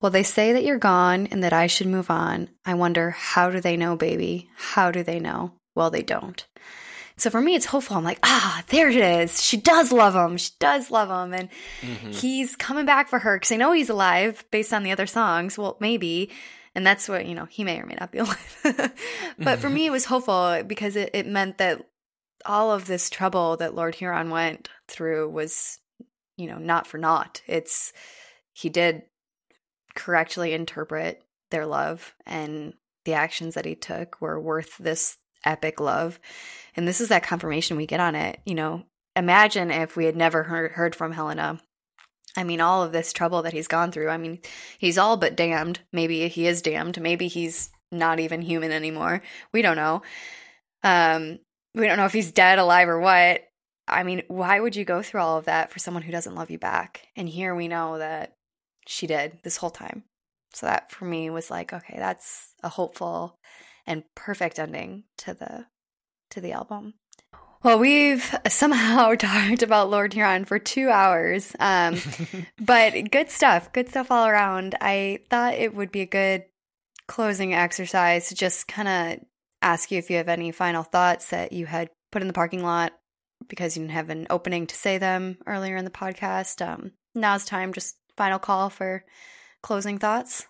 [0.01, 2.49] Well, they say that you're gone and that I should move on.
[2.65, 4.49] I wonder, how do they know, baby?
[4.55, 5.53] How do they know?
[5.73, 6.45] Well, they don't.
[7.17, 7.95] So for me, it's hopeful.
[7.95, 9.41] I'm like, ah, there it is.
[9.41, 10.37] She does love him.
[10.37, 11.33] She does love him.
[11.33, 11.49] And
[11.81, 12.11] mm-hmm.
[12.11, 15.57] he's coming back for her because I know he's alive based on the other songs.
[15.57, 16.31] Well, maybe.
[16.73, 18.93] And that's what, you know, he may or may not be alive.
[19.39, 21.85] but for me, it was hopeful because it, it meant that
[22.45, 25.79] all of this trouble that Lord Huron went through was,
[26.37, 27.41] you know, not for naught.
[27.47, 27.93] It's
[28.53, 29.03] he did
[29.95, 32.73] correctly interpret their love and
[33.05, 36.19] the actions that he took were worth this epic love.
[36.75, 38.39] And this is that confirmation we get on it.
[38.45, 38.83] You know,
[39.15, 41.59] imagine if we had never heard, heard from Helena.
[42.37, 44.09] I mean, all of this trouble that he's gone through.
[44.09, 44.39] I mean,
[44.77, 45.79] he's all but damned.
[45.93, 46.99] Maybe he is damned.
[46.99, 49.21] Maybe he's not even human anymore.
[49.53, 50.01] We don't know.
[50.83, 51.39] Um,
[51.75, 53.41] we don't know if he's dead, alive, or what.
[53.87, 56.49] I mean, why would you go through all of that for someone who doesn't love
[56.49, 57.07] you back?
[57.15, 58.35] And here we know that
[58.87, 60.03] she did this whole time.
[60.53, 63.37] So that for me was like, okay, that's a hopeful
[63.85, 65.65] and perfect ending to the
[66.31, 66.95] to the album.
[67.61, 71.97] Well, we've somehow talked about Lord Huron for two hours, um,
[72.61, 74.75] but good stuff, good stuff all around.
[74.79, 76.45] I thought it would be a good
[77.07, 79.25] closing exercise to just kind of
[79.65, 82.63] ask you if you have any final thoughts that you had put in the parking
[82.63, 82.93] lot
[83.49, 86.65] because you didn't have an opening to say them earlier in the podcast.
[86.65, 89.03] Um, now's time, just final call for
[89.61, 90.45] closing thoughts.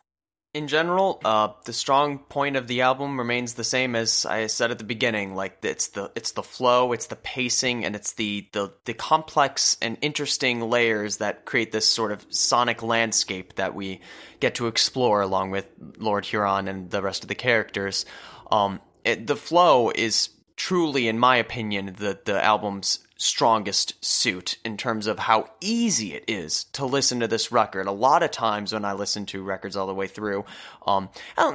[0.53, 4.71] In general, uh, the strong point of the album remains the same as I said
[4.71, 5.35] at the beginning.
[5.35, 9.75] Like it's the it's the flow, it's the pacing, and it's the the the complex
[9.81, 13.99] and interesting layers that create this sort of sonic landscape that we
[14.39, 15.67] get to explore along with
[15.97, 18.05] Lord Huron and the rest of the characters.
[18.49, 24.75] Um, it, the flow is truly, in my opinion, the the album's strongest suit in
[24.75, 27.87] terms of how easy it is to listen to this record.
[27.87, 30.43] A lot of times when I listen to records all the way through,
[30.85, 31.07] um,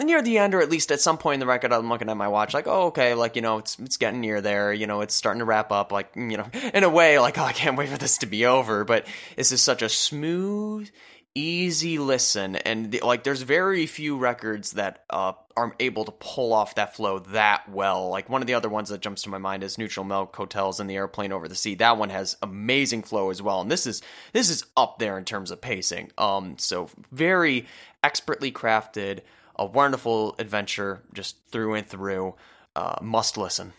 [0.03, 2.17] near the end or at least at some point in the record, I'm looking at
[2.17, 4.73] my watch like, oh, okay, like you know, it's it's getting near there.
[4.73, 5.93] You know, it's starting to wrap up.
[5.93, 8.47] Like you know, in a way, like oh, I can't wait for this to be
[8.47, 8.85] over.
[8.85, 9.07] But
[9.37, 10.89] this is such a smooth
[11.35, 16.53] easy listen and the, like there's very few records that uh, are able to pull
[16.53, 18.09] off that flow that well.
[18.09, 20.81] Like one of the other ones that jumps to my mind is neutral milk hotels
[20.81, 21.77] and the airplane over the sea.
[21.77, 24.03] That one has amazing flow as well and this is
[24.33, 26.11] this is up there in terms of pacing.
[26.19, 27.67] Um so very
[28.03, 29.21] expertly crafted
[29.57, 32.35] a wonderful adventure just through and through.
[32.75, 33.73] Uh must listen.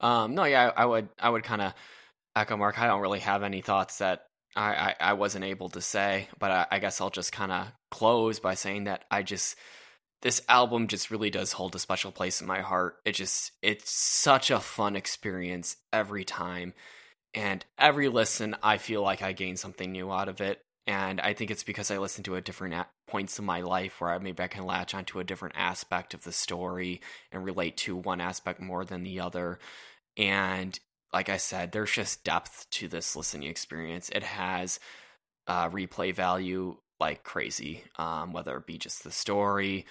[0.00, 1.74] Um no yeah i, I would i would kind of
[2.36, 2.78] echo mark.
[2.80, 6.50] I don't really have any thoughts that I, I, I wasn't able to say, but
[6.50, 9.56] I, I guess I'll just kind of close by saying that I just
[10.22, 12.96] this album just really does hold a special place in my heart.
[13.04, 16.74] It just it's such a fun experience every time,
[17.34, 20.62] and every listen I feel like I gain something new out of it.
[20.86, 22.74] and I think it's because I listen to a different
[23.06, 26.24] points in my life where I, maybe I can latch onto a different aspect of
[26.24, 27.00] the story
[27.30, 29.58] and relate to one aspect more than the other.
[30.16, 30.78] And
[31.12, 34.10] like I said, there's just depth to this listening experience.
[34.10, 34.78] It has
[35.46, 39.86] uh, replay value like crazy, um, whether it be just the story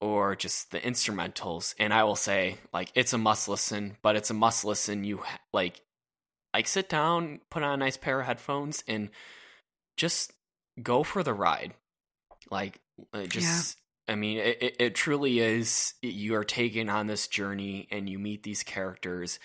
[0.00, 1.74] or just the instrumentals.
[1.78, 5.04] And I will say, like, it's a must listen, but it's a must listen.
[5.04, 5.80] You ha- like,
[6.52, 9.10] like sit down, put on a nice pair of headphones, and
[9.96, 10.32] just
[10.82, 11.74] go for the ride.
[12.50, 12.80] Like,
[13.12, 13.76] uh, just.
[14.06, 15.94] I mean, it, it truly is.
[16.02, 19.38] You are taken on this journey, and you meet these characters,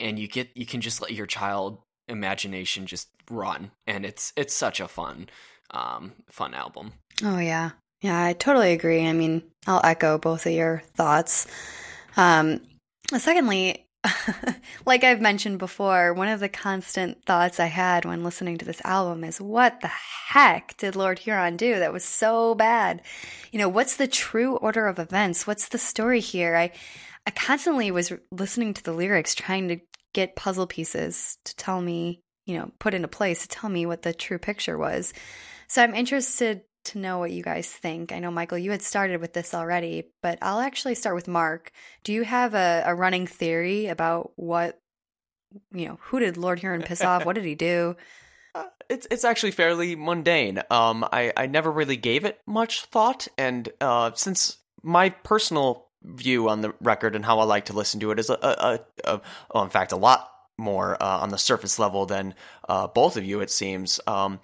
[0.00, 1.78] and you get you can just let your child
[2.08, 5.28] imagination just run, and it's it's such a fun
[5.70, 6.92] um, fun album.
[7.24, 7.70] Oh yeah,
[8.00, 9.06] yeah, I totally agree.
[9.06, 11.46] I mean, I'll echo both of your thoughts.
[12.16, 12.60] Um,
[13.16, 13.86] secondly,
[14.86, 18.80] like I've mentioned before, one of the constant thoughts I had when listening to this
[18.84, 23.02] album is what the heck did Lord Huron do that was so bad?
[23.50, 25.46] You know, what's the true order of events?
[25.46, 26.56] What's the story here?
[26.56, 26.72] I
[27.26, 29.80] I constantly was listening to the lyrics trying to
[30.14, 34.02] get puzzle pieces to tell me, you know, put into place to tell me what
[34.02, 35.12] the true picture was.
[35.68, 38.12] So I'm interested to know what you guys think.
[38.12, 41.72] I know, Michael, you had started with this already, but I'll actually start with Mark.
[42.04, 44.78] Do you have a, a running theory about what,
[45.72, 47.24] you know, who did Lord Huron piss off?
[47.24, 47.96] What did he do?
[48.56, 50.62] Uh, it's it's actually fairly mundane.
[50.70, 56.48] Um, I I never really gave it much thought, and uh, since my personal view
[56.48, 59.14] on the record and how I like to listen to it is a, a, a,
[59.14, 59.20] a
[59.52, 62.34] well, in fact, a lot more uh, on the surface level than
[62.68, 64.00] uh, both of you, it seems.
[64.06, 64.40] Um,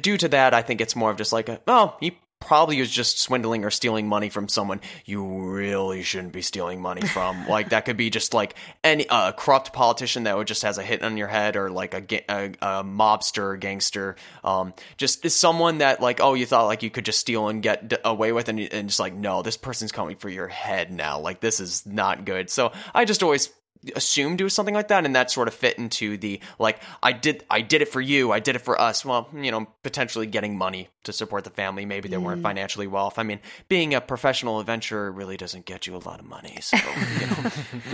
[0.00, 2.90] due to that, I think it's more of just like, a, oh, he probably was
[2.90, 7.46] just swindling or stealing money from someone you really shouldn't be stealing money from.
[7.48, 10.82] like that could be just like any uh, corrupt politician that would just has a
[10.82, 14.16] hit on your head, or like a, a, a mobster, gangster.
[14.42, 17.62] Um, just is someone that like, oh, you thought like you could just steal and
[17.62, 21.20] get away with, and, and just like, no, this person's coming for your head now.
[21.20, 22.50] Like this is not good.
[22.50, 23.50] So I just always
[23.96, 27.12] assumed it was something like that and that sort of fit into the like i
[27.12, 29.04] did i did it for you i did it for us.
[29.04, 31.86] Well you know potentially getting money to support the family.
[31.86, 32.22] Maybe they mm.
[32.22, 35.98] weren't financially well off i mean being a professional adventurer really doesn't get you a
[35.98, 37.50] lot of money so you know.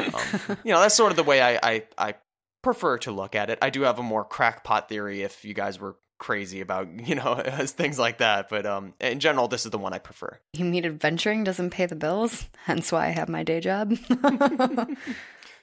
[0.17, 2.15] Um, you know that's sort of the way I, I i
[2.63, 3.61] prefer to look at it.
[3.63, 7.37] I do have a more crackpot theory if you guys were crazy about you know
[7.67, 10.39] things like that but um in general this is the one i prefer.
[10.53, 12.49] You mean adventuring doesn't pay the bills?
[12.65, 13.95] Hence why i have my day job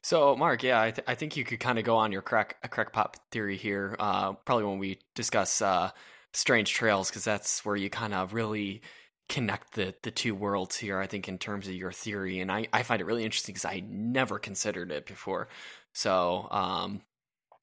[0.04, 2.58] so, Mark, yeah, I, th- I think you could kind of go on your crack
[2.70, 3.96] crackpot theory here.
[3.98, 5.92] Uh, probably when we discuss uh,
[6.34, 8.82] Strange Trails, because that's where you kind of really
[9.30, 11.00] connect the the two worlds here.
[11.00, 13.66] I think in terms of your theory, and I I find it really interesting because
[13.66, 15.48] I never considered it before.
[15.94, 17.02] So, um,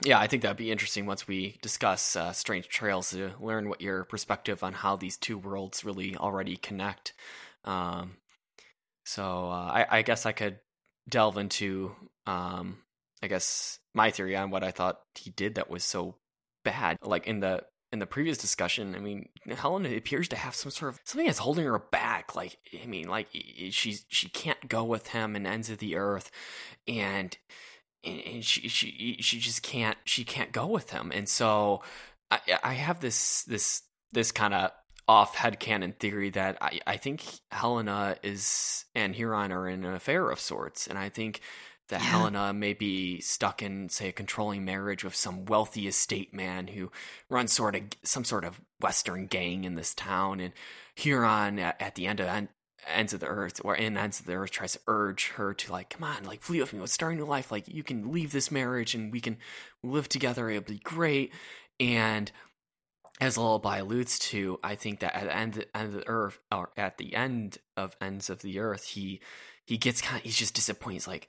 [0.03, 3.81] yeah, I think that'd be interesting once we discuss uh, Strange Trails to learn what
[3.83, 7.13] your perspective on how these two worlds really already connect.
[7.65, 8.17] Um,
[9.05, 10.61] so uh, I, I, guess I could
[11.09, 11.95] delve into
[12.31, 12.79] um,
[13.23, 16.17] I guess my theory on what I thought he did that was so
[16.65, 16.97] bad.
[17.03, 20.95] Like in the in the previous discussion, I mean, Helen appears to have some sort
[20.95, 22.37] of something that's holding her back.
[22.37, 23.29] Like, I mean, like
[23.71, 26.31] she's she can't go with him and ends of the earth,
[26.87, 27.37] and
[28.05, 31.11] and she she she just can't she can't go with him.
[31.13, 31.83] And so
[32.31, 33.83] I I have this this
[34.13, 34.71] this kind of
[35.11, 40.31] off headcanon theory that I, I think Helena is and Huron are in an affair
[40.31, 40.87] of sorts.
[40.87, 41.41] And I think
[41.91, 42.09] that yeah.
[42.09, 46.91] Helena may be stuck in, say, a controlling marriage with some wealthy estate man who
[47.29, 50.53] runs sort of some sort of Western gang in this town, and
[50.97, 52.49] Huron at, at the end of end,
[52.87, 55.73] ends of the earth or in ends of the earth tries to urge her to
[55.73, 57.51] like, come on, like flee with me, let's start a new life.
[57.51, 59.37] Like you can leave this marriage and we can
[59.83, 60.49] live together.
[60.49, 61.33] It'll be great.
[61.79, 62.31] And
[63.21, 66.71] as Lullaby alludes to, I think that at the end, end of the earth or
[66.77, 69.21] at the end of ends of the earth, he
[69.67, 70.95] he gets kind of he's just disappointed.
[70.95, 71.29] He's like,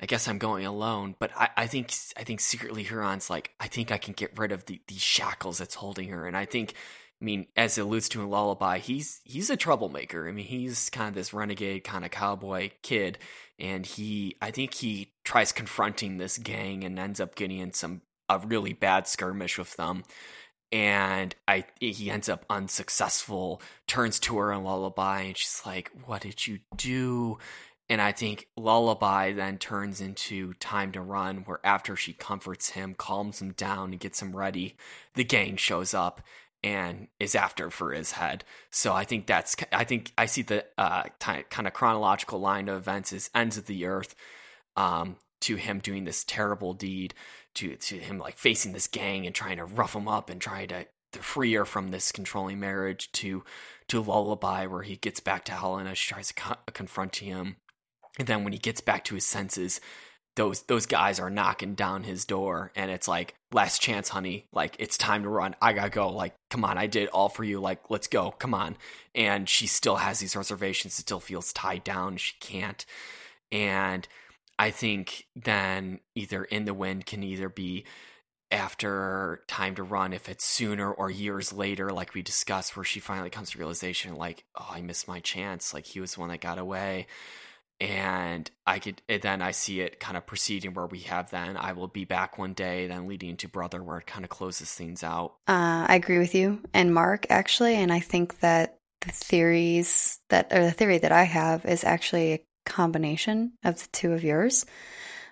[0.00, 1.16] I guess I'm going alone.
[1.18, 4.52] But I, I think I think secretly Huron's like, I think I can get rid
[4.52, 6.26] of the, these shackles that's holding her.
[6.26, 6.74] And I think
[7.20, 10.28] I mean, as it alludes to in Lullaby, he's he's a troublemaker.
[10.28, 13.18] I mean, he's kind of this renegade kind of cowboy kid,
[13.58, 18.02] and he I think he tries confronting this gang and ends up getting in some
[18.28, 20.04] a really bad skirmish with them.
[20.70, 26.22] And I he ends up unsuccessful, turns to her in Lullaby, and she's like, What
[26.22, 27.38] did you do?
[27.90, 32.94] And I think Lullaby then turns into Time to Run, where after she comforts him,
[32.94, 34.76] calms him down, and gets him ready,
[35.14, 36.20] the gang shows up
[36.62, 38.44] and is after for his head.
[38.70, 42.68] So I think that's, I think I see the uh, t- kind of chronological line
[42.68, 44.14] of events is ends of the earth
[44.76, 47.14] um, to him doing this terrible deed,
[47.54, 50.68] to, to him like facing this gang and trying to rough him up and trying
[50.68, 53.42] to free her from this controlling marriage to
[53.88, 55.94] to lullaby where he gets back to Helena.
[55.94, 57.56] She tries to co- confront him,
[58.18, 59.80] and then when he gets back to his senses,
[60.36, 64.46] those those guys are knocking down his door, and it's like last chance, honey.
[64.52, 65.56] Like it's time to run.
[65.60, 66.10] I gotta go.
[66.10, 67.60] Like come on, I did all for you.
[67.60, 68.30] Like let's go.
[68.30, 68.76] Come on.
[69.14, 70.94] And she still has these reservations.
[70.94, 72.16] Still feels tied down.
[72.16, 72.86] She can't.
[73.50, 74.06] And
[74.58, 77.84] I think then either in the wind can either be
[78.50, 82.98] after time to run if it's sooner or years later like we discussed where she
[82.98, 86.30] finally comes to realization like oh i missed my chance like he was the one
[86.30, 87.06] that got away
[87.80, 91.56] and i could then i see it kind of proceeding where we have then.
[91.56, 94.72] I will be back one day then leading into brother where it kind of closes
[94.72, 95.34] things out.
[95.46, 100.52] Uh, i agree with you and mark actually and i think that the theories that
[100.52, 104.66] or the theory that i have is actually a combination of the two of yours.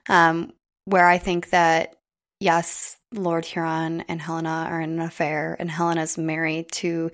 [0.09, 0.53] Um,
[0.85, 1.97] where i think that
[2.41, 7.11] yes, Lord Huron and Helena are in an affair, and Helena's married to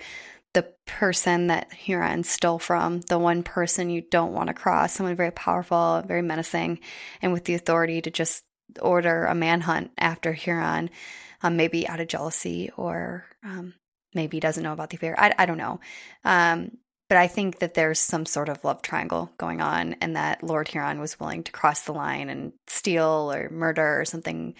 [0.98, 5.30] person that Huron stole from, the one person you don't want to cross, someone very
[5.32, 6.80] powerful, very menacing,
[7.20, 8.44] and with the authority to just
[8.80, 10.90] order a manhunt after Huron,
[11.42, 13.74] um, maybe out of jealousy or um,
[14.14, 15.18] maybe doesn't know about the affair.
[15.18, 15.80] I, I don't know.
[16.24, 16.78] Um,
[17.08, 20.68] but I think that there's some sort of love triangle going on, and that Lord
[20.68, 24.54] Huron was willing to cross the line and steal or murder or something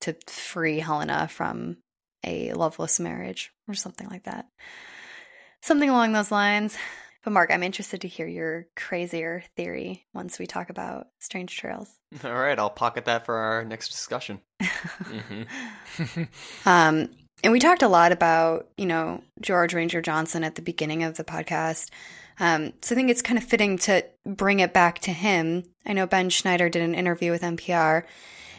[0.00, 1.76] to free Helena from
[2.24, 4.46] a loveless marriage or something like that.
[5.62, 6.76] Something along those lines.
[7.22, 11.88] But Mark, I'm interested to hear your crazier theory once we talk about Strange Trails.
[12.24, 14.40] All right, I'll pocket that for our next discussion.
[14.60, 16.22] mm-hmm.
[16.68, 17.08] um,
[17.44, 21.16] and we talked a lot about, you know, George Ranger Johnson at the beginning of
[21.16, 21.90] the podcast.
[22.40, 25.62] Um, so I think it's kind of fitting to bring it back to him.
[25.86, 28.04] I know Ben Schneider did an interview with NPR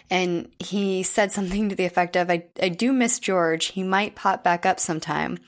[0.09, 3.67] and he said something to the effect of, I, I do miss George.
[3.67, 5.39] He might pop back up sometime.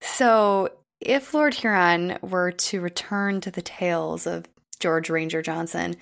[0.00, 4.46] So, if Lord Huron were to return to the tales of
[4.78, 5.96] George Ranger Johnson,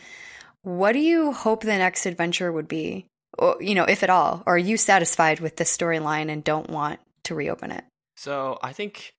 [0.63, 3.07] what do you hope the next adventure would be?
[3.39, 6.71] Or, you know, if at all, or are you satisfied with this storyline and don't
[6.71, 7.85] want to reopen it?
[8.17, 9.15] So, I think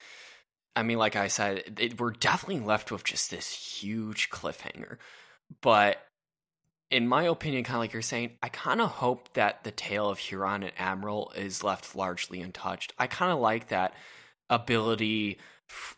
[0.75, 4.97] I mean, like I said, it, we're definitely left with just this huge cliffhanger.
[5.61, 5.97] But
[6.89, 10.09] in my opinion, kind of like you're saying, I kind of hope that the tale
[10.09, 12.93] of Huron and Admiral is left largely untouched.
[12.97, 13.93] I kind of like that
[14.49, 15.37] ability,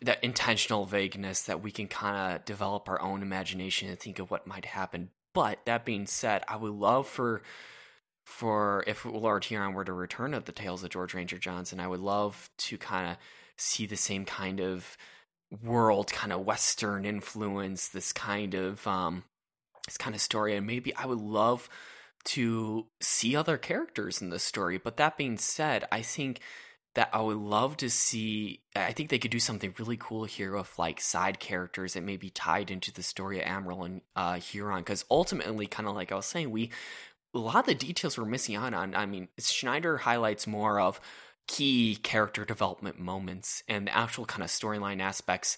[0.01, 4.29] that intentional vagueness that we can kind of develop our own imagination and think of
[4.29, 5.09] what might happen.
[5.33, 7.41] But that being said, I would love for
[8.25, 11.87] for if Lord Huron were to return of the tales of George Ranger Johnson, I
[11.87, 13.17] would love to kind of
[13.57, 14.95] see the same kind of
[15.63, 19.23] world, kind of Western influence, this kind of um,
[19.87, 21.69] this kind of story and maybe i would love
[22.23, 26.39] to see other characters in this story but that being said i think
[26.95, 30.55] that i would love to see i think they could do something really cool here
[30.55, 34.35] with like side characters that may be tied into the story of Admiral and uh,
[34.35, 36.69] huron because ultimately kind of like i was saying we
[37.33, 40.99] a lot of the details we're missing out on i mean schneider highlights more of
[41.47, 45.57] key character development moments and the actual kind of storyline aspects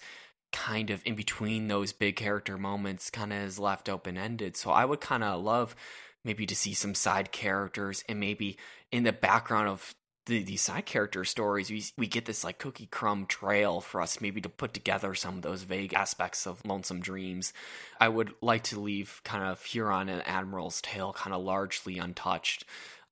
[0.54, 4.56] kind of in between those big character moments kind of is left open ended.
[4.56, 5.76] So I would kind of love
[6.24, 8.58] maybe to see some side characters and maybe
[8.92, 9.94] in the background of
[10.26, 14.22] the, these side character stories, we, we get this like cookie crumb trail for us
[14.22, 17.54] maybe to put together some of those vague aspects of Lonesome Dreams.
[18.00, 22.66] I would like to leave kind of Huron and Admiral's tale kind of largely untouched.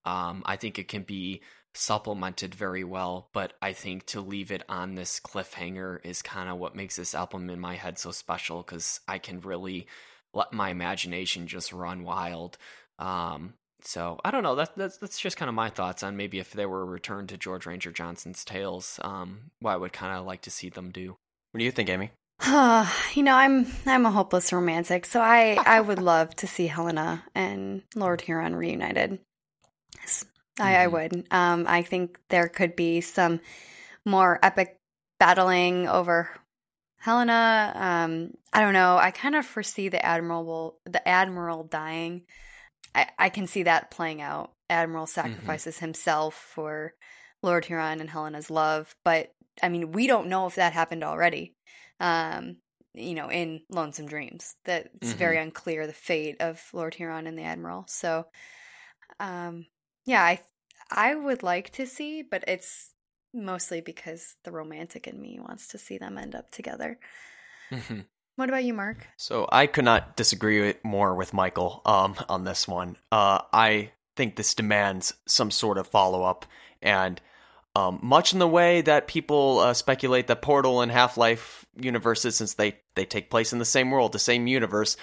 [0.06, 1.42] Um, I think it can be
[1.74, 6.58] supplemented very well, but I think to leave it on this cliffhanger is kind of
[6.58, 9.88] what makes this album in my head so special because I can really
[10.34, 12.58] let my imagination just run wild.
[13.00, 13.54] Um,
[13.86, 14.56] so I don't know.
[14.56, 17.28] That's that's that's just kind of my thoughts on maybe if there were a return
[17.28, 20.92] to George Ranger Johnson's tales, um, what I would kind of like to see them
[20.92, 21.18] do.
[21.52, 22.12] What do you think, Amy?
[23.14, 27.24] you know, I'm I'm a hopeless romantic, so I I would love to see Helena
[27.36, 29.20] and Lord Huron reunited.
[30.60, 30.94] I, I mm-hmm.
[30.94, 31.28] would.
[31.32, 33.40] Um, I think there could be some
[34.06, 34.78] more epic
[35.20, 36.30] battling over
[36.98, 37.74] Helena.
[37.76, 38.98] Um, I don't know.
[38.98, 42.24] I kind of foresee the admiral the admiral dying.
[42.94, 44.52] I, I can see that playing out.
[44.70, 45.12] Admiral mm-hmm.
[45.12, 45.86] sacrifices mm-hmm.
[45.86, 46.94] himself for
[47.44, 51.56] Lord Huron and Helena's love, but I mean, we don't know if that happened already.
[52.00, 52.58] Um,
[52.94, 55.20] you know, in Lonesome Dreams, that it's mm-hmm.
[55.20, 57.86] very unclear the fate of Lord Huron and the Admiral.
[57.88, 58.26] So,
[59.20, 59.66] um,
[60.06, 60.42] yeah, I
[60.90, 62.94] I would like to see, but it's
[63.34, 67.00] mostly because the romantic in me wants to see them end up together.
[67.72, 68.02] Mm-hmm.
[68.42, 69.08] What about you, Mark?
[69.18, 72.98] So I could not disagree more with Michael um, on this one.
[73.12, 76.48] Uh, I think this demands some sort of follow up,
[76.82, 77.22] and
[77.74, 82.36] Um, much in the way that people uh, speculate that Portal and Half Life universes,
[82.36, 84.98] since they they take place in the same world, the same universe,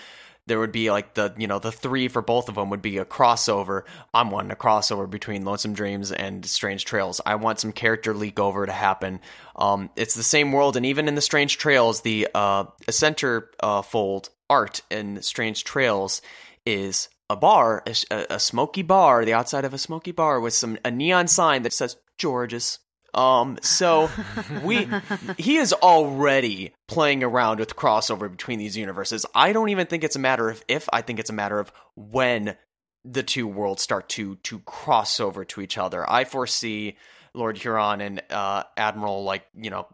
[0.49, 2.99] there would be like the you know the three for both of them would be
[2.99, 3.83] a crossover.
[4.13, 7.21] I'm wanting a crossover between Lonesome Dreams and Strange Trails.
[7.25, 9.21] I want some character leak over to happen.
[9.55, 13.83] Um, it's the same world, and even in the Strange Trails, the uh, center uh,
[13.83, 16.23] fold art in Strange Trails
[16.67, 20.79] is a bar, a, a, smoky bar, the outside of a smoky bar with some
[20.85, 22.79] a neon sign that says George's.
[23.15, 24.11] Um, so
[24.63, 24.89] we
[25.39, 29.25] he is already playing around with crossover between these universes.
[29.35, 31.73] I don't even think it's a matter of if, I think it's a matter of
[31.97, 32.57] when
[33.05, 36.09] the two worlds start to to cross over to each other.
[36.09, 36.97] I foresee
[37.35, 39.87] Lord Huron and uh, Admiral like, you know,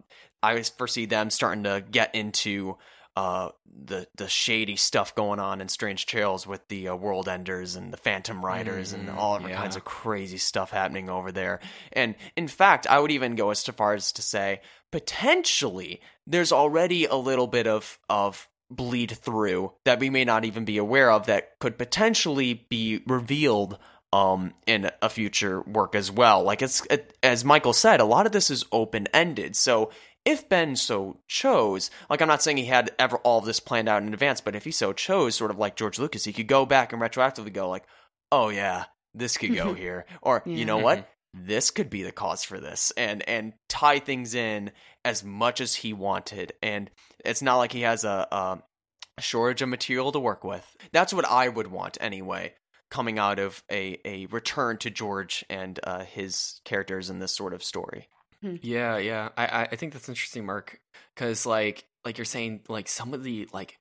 [0.42, 2.76] I foresee them starting to get into
[3.16, 3.50] uh,
[3.84, 7.92] the the shady stuff going on in Strange Trails with the uh, World Enders and
[7.92, 9.56] the Phantom Riders mm-hmm, and all yeah.
[9.56, 11.60] kinds of crazy stuff happening over there.
[11.92, 14.60] And in fact, I would even go as far as to say
[14.90, 20.64] potentially there's already a little bit of of bleed through that we may not even
[20.64, 23.78] be aware of that could potentially be revealed
[24.12, 26.44] um, in a future work as well.
[26.44, 29.56] Like it's it, as Michael said, a lot of this is open ended.
[29.56, 29.90] So
[30.24, 33.88] if Ben so chose, like I'm not saying he had ever all of this planned
[33.88, 36.46] out in advance, but if he so chose, sort of like George Lucas, he could
[36.46, 37.84] go back and retroactively go like,
[38.32, 38.84] oh yeah,
[39.14, 40.56] this could go here, or yeah.
[40.56, 44.72] you know what, this could be the cause for this, and and tie things in
[45.04, 46.90] as much as he wanted, and
[47.24, 50.66] it's not like he has a, a shortage of material to work with.
[50.92, 52.54] That's what I would want anyway
[52.90, 57.52] coming out of a, a return to George and uh, his characters in this sort
[57.52, 58.08] of story.
[58.44, 58.56] Hmm.
[58.60, 59.30] Yeah, yeah.
[59.38, 60.78] I I think that's interesting, Mark,
[61.14, 63.78] because like like you're saying, like some of the like.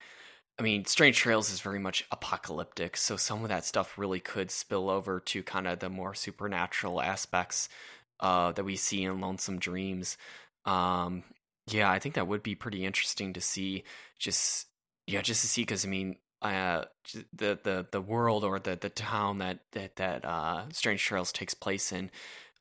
[0.60, 4.52] I mean, Strange Trails is very much apocalyptic, so some of that stuff really could
[4.52, 7.69] spill over to kind of the more supernatural aspects
[8.19, 10.15] uh, that we see in Lonesome Dreams.
[10.65, 11.23] Um,
[11.68, 13.84] yeah, I think that would be pretty interesting to see.
[14.19, 14.68] Just
[15.07, 16.85] yeah, just to see because I mean, uh,
[17.34, 21.56] the the the world or the the town that that that uh, Strange Trails takes
[21.56, 22.11] place in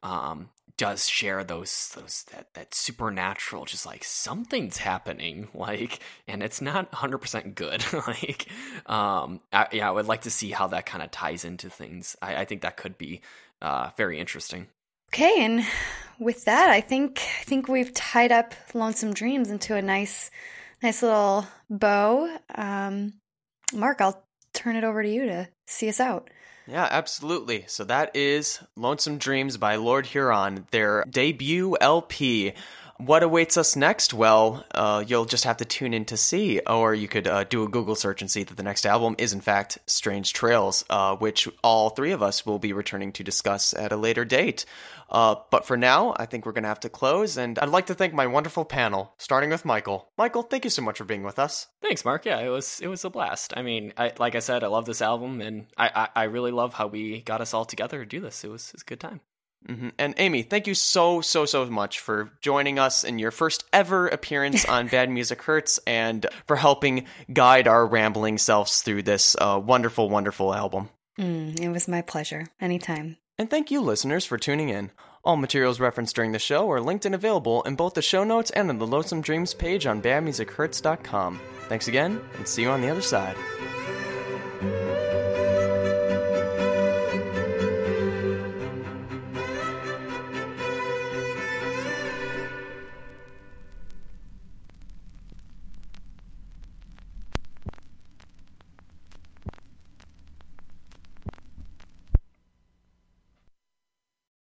[0.03, 0.49] um,
[0.83, 6.91] does share those those that that supernatural just like something's happening like and it's not
[6.91, 8.49] 100% good like
[8.87, 12.17] um I, yeah i would like to see how that kind of ties into things.
[12.21, 13.21] I, I think that could be
[13.61, 14.67] uh very interesting.
[15.15, 15.65] Okay and
[16.19, 20.33] with that i think i think we've tied up lonesome dreams into a nice
[20.83, 22.39] nice little bow.
[22.57, 23.13] Um
[23.73, 26.29] mark i'll turn it over to you to see us out
[26.73, 27.65] yeah, absolutely.
[27.67, 32.55] So that is Lonesome Dreams by Lord Huron, their debut LP.
[33.05, 34.15] What awaits us next?
[34.15, 37.65] Well, uh, you'll just have to tune in to see, or you could uh, do
[37.65, 41.17] a Google search and see that the next album is, in fact, Strange Trails, uh,
[41.17, 44.67] which all three of us will be returning to discuss at a later date.
[45.11, 47.87] Uh, but for now, I think we're going to have to close, and I'd like
[47.87, 50.09] to thank my wonderful panel, starting with Michael.
[50.17, 51.67] Michael, thank you so much for being with us.
[51.83, 52.25] Thanks, Mark.
[52.25, 53.53] Yeah, it was it was a blast.
[53.57, 56.53] I mean, I, like I said, I love this album, and I, I, I really
[56.53, 58.45] love how we got us all together to do this.
[58.45, 59.21] It was, it was a good time.
[59.69, 59.89] Mm-hmm.
[59.99, 64.09] And Amy, thank you so, so, so much for joining us in your first ever
[64.09, 69.61] appearance on Bad Music Hurts and for helping guide our rambling selves through this uh,
[69.65, 70.89] wonderful, wonderful album.
[71.19, 72.47] Mm, it was my pleasure.
[72.61, 73.17] Anytime.
[73.39, 74.91] And thank you, listeners, for tuning in.
[75.25, 78.51] All materials referenced during the show are linked and available in both the show notes
[78.51, 81.41] and on the Lonesome Dreams page on badmusichurts.com.
[81.69, 83.37] Thanks again, and see you on the other side.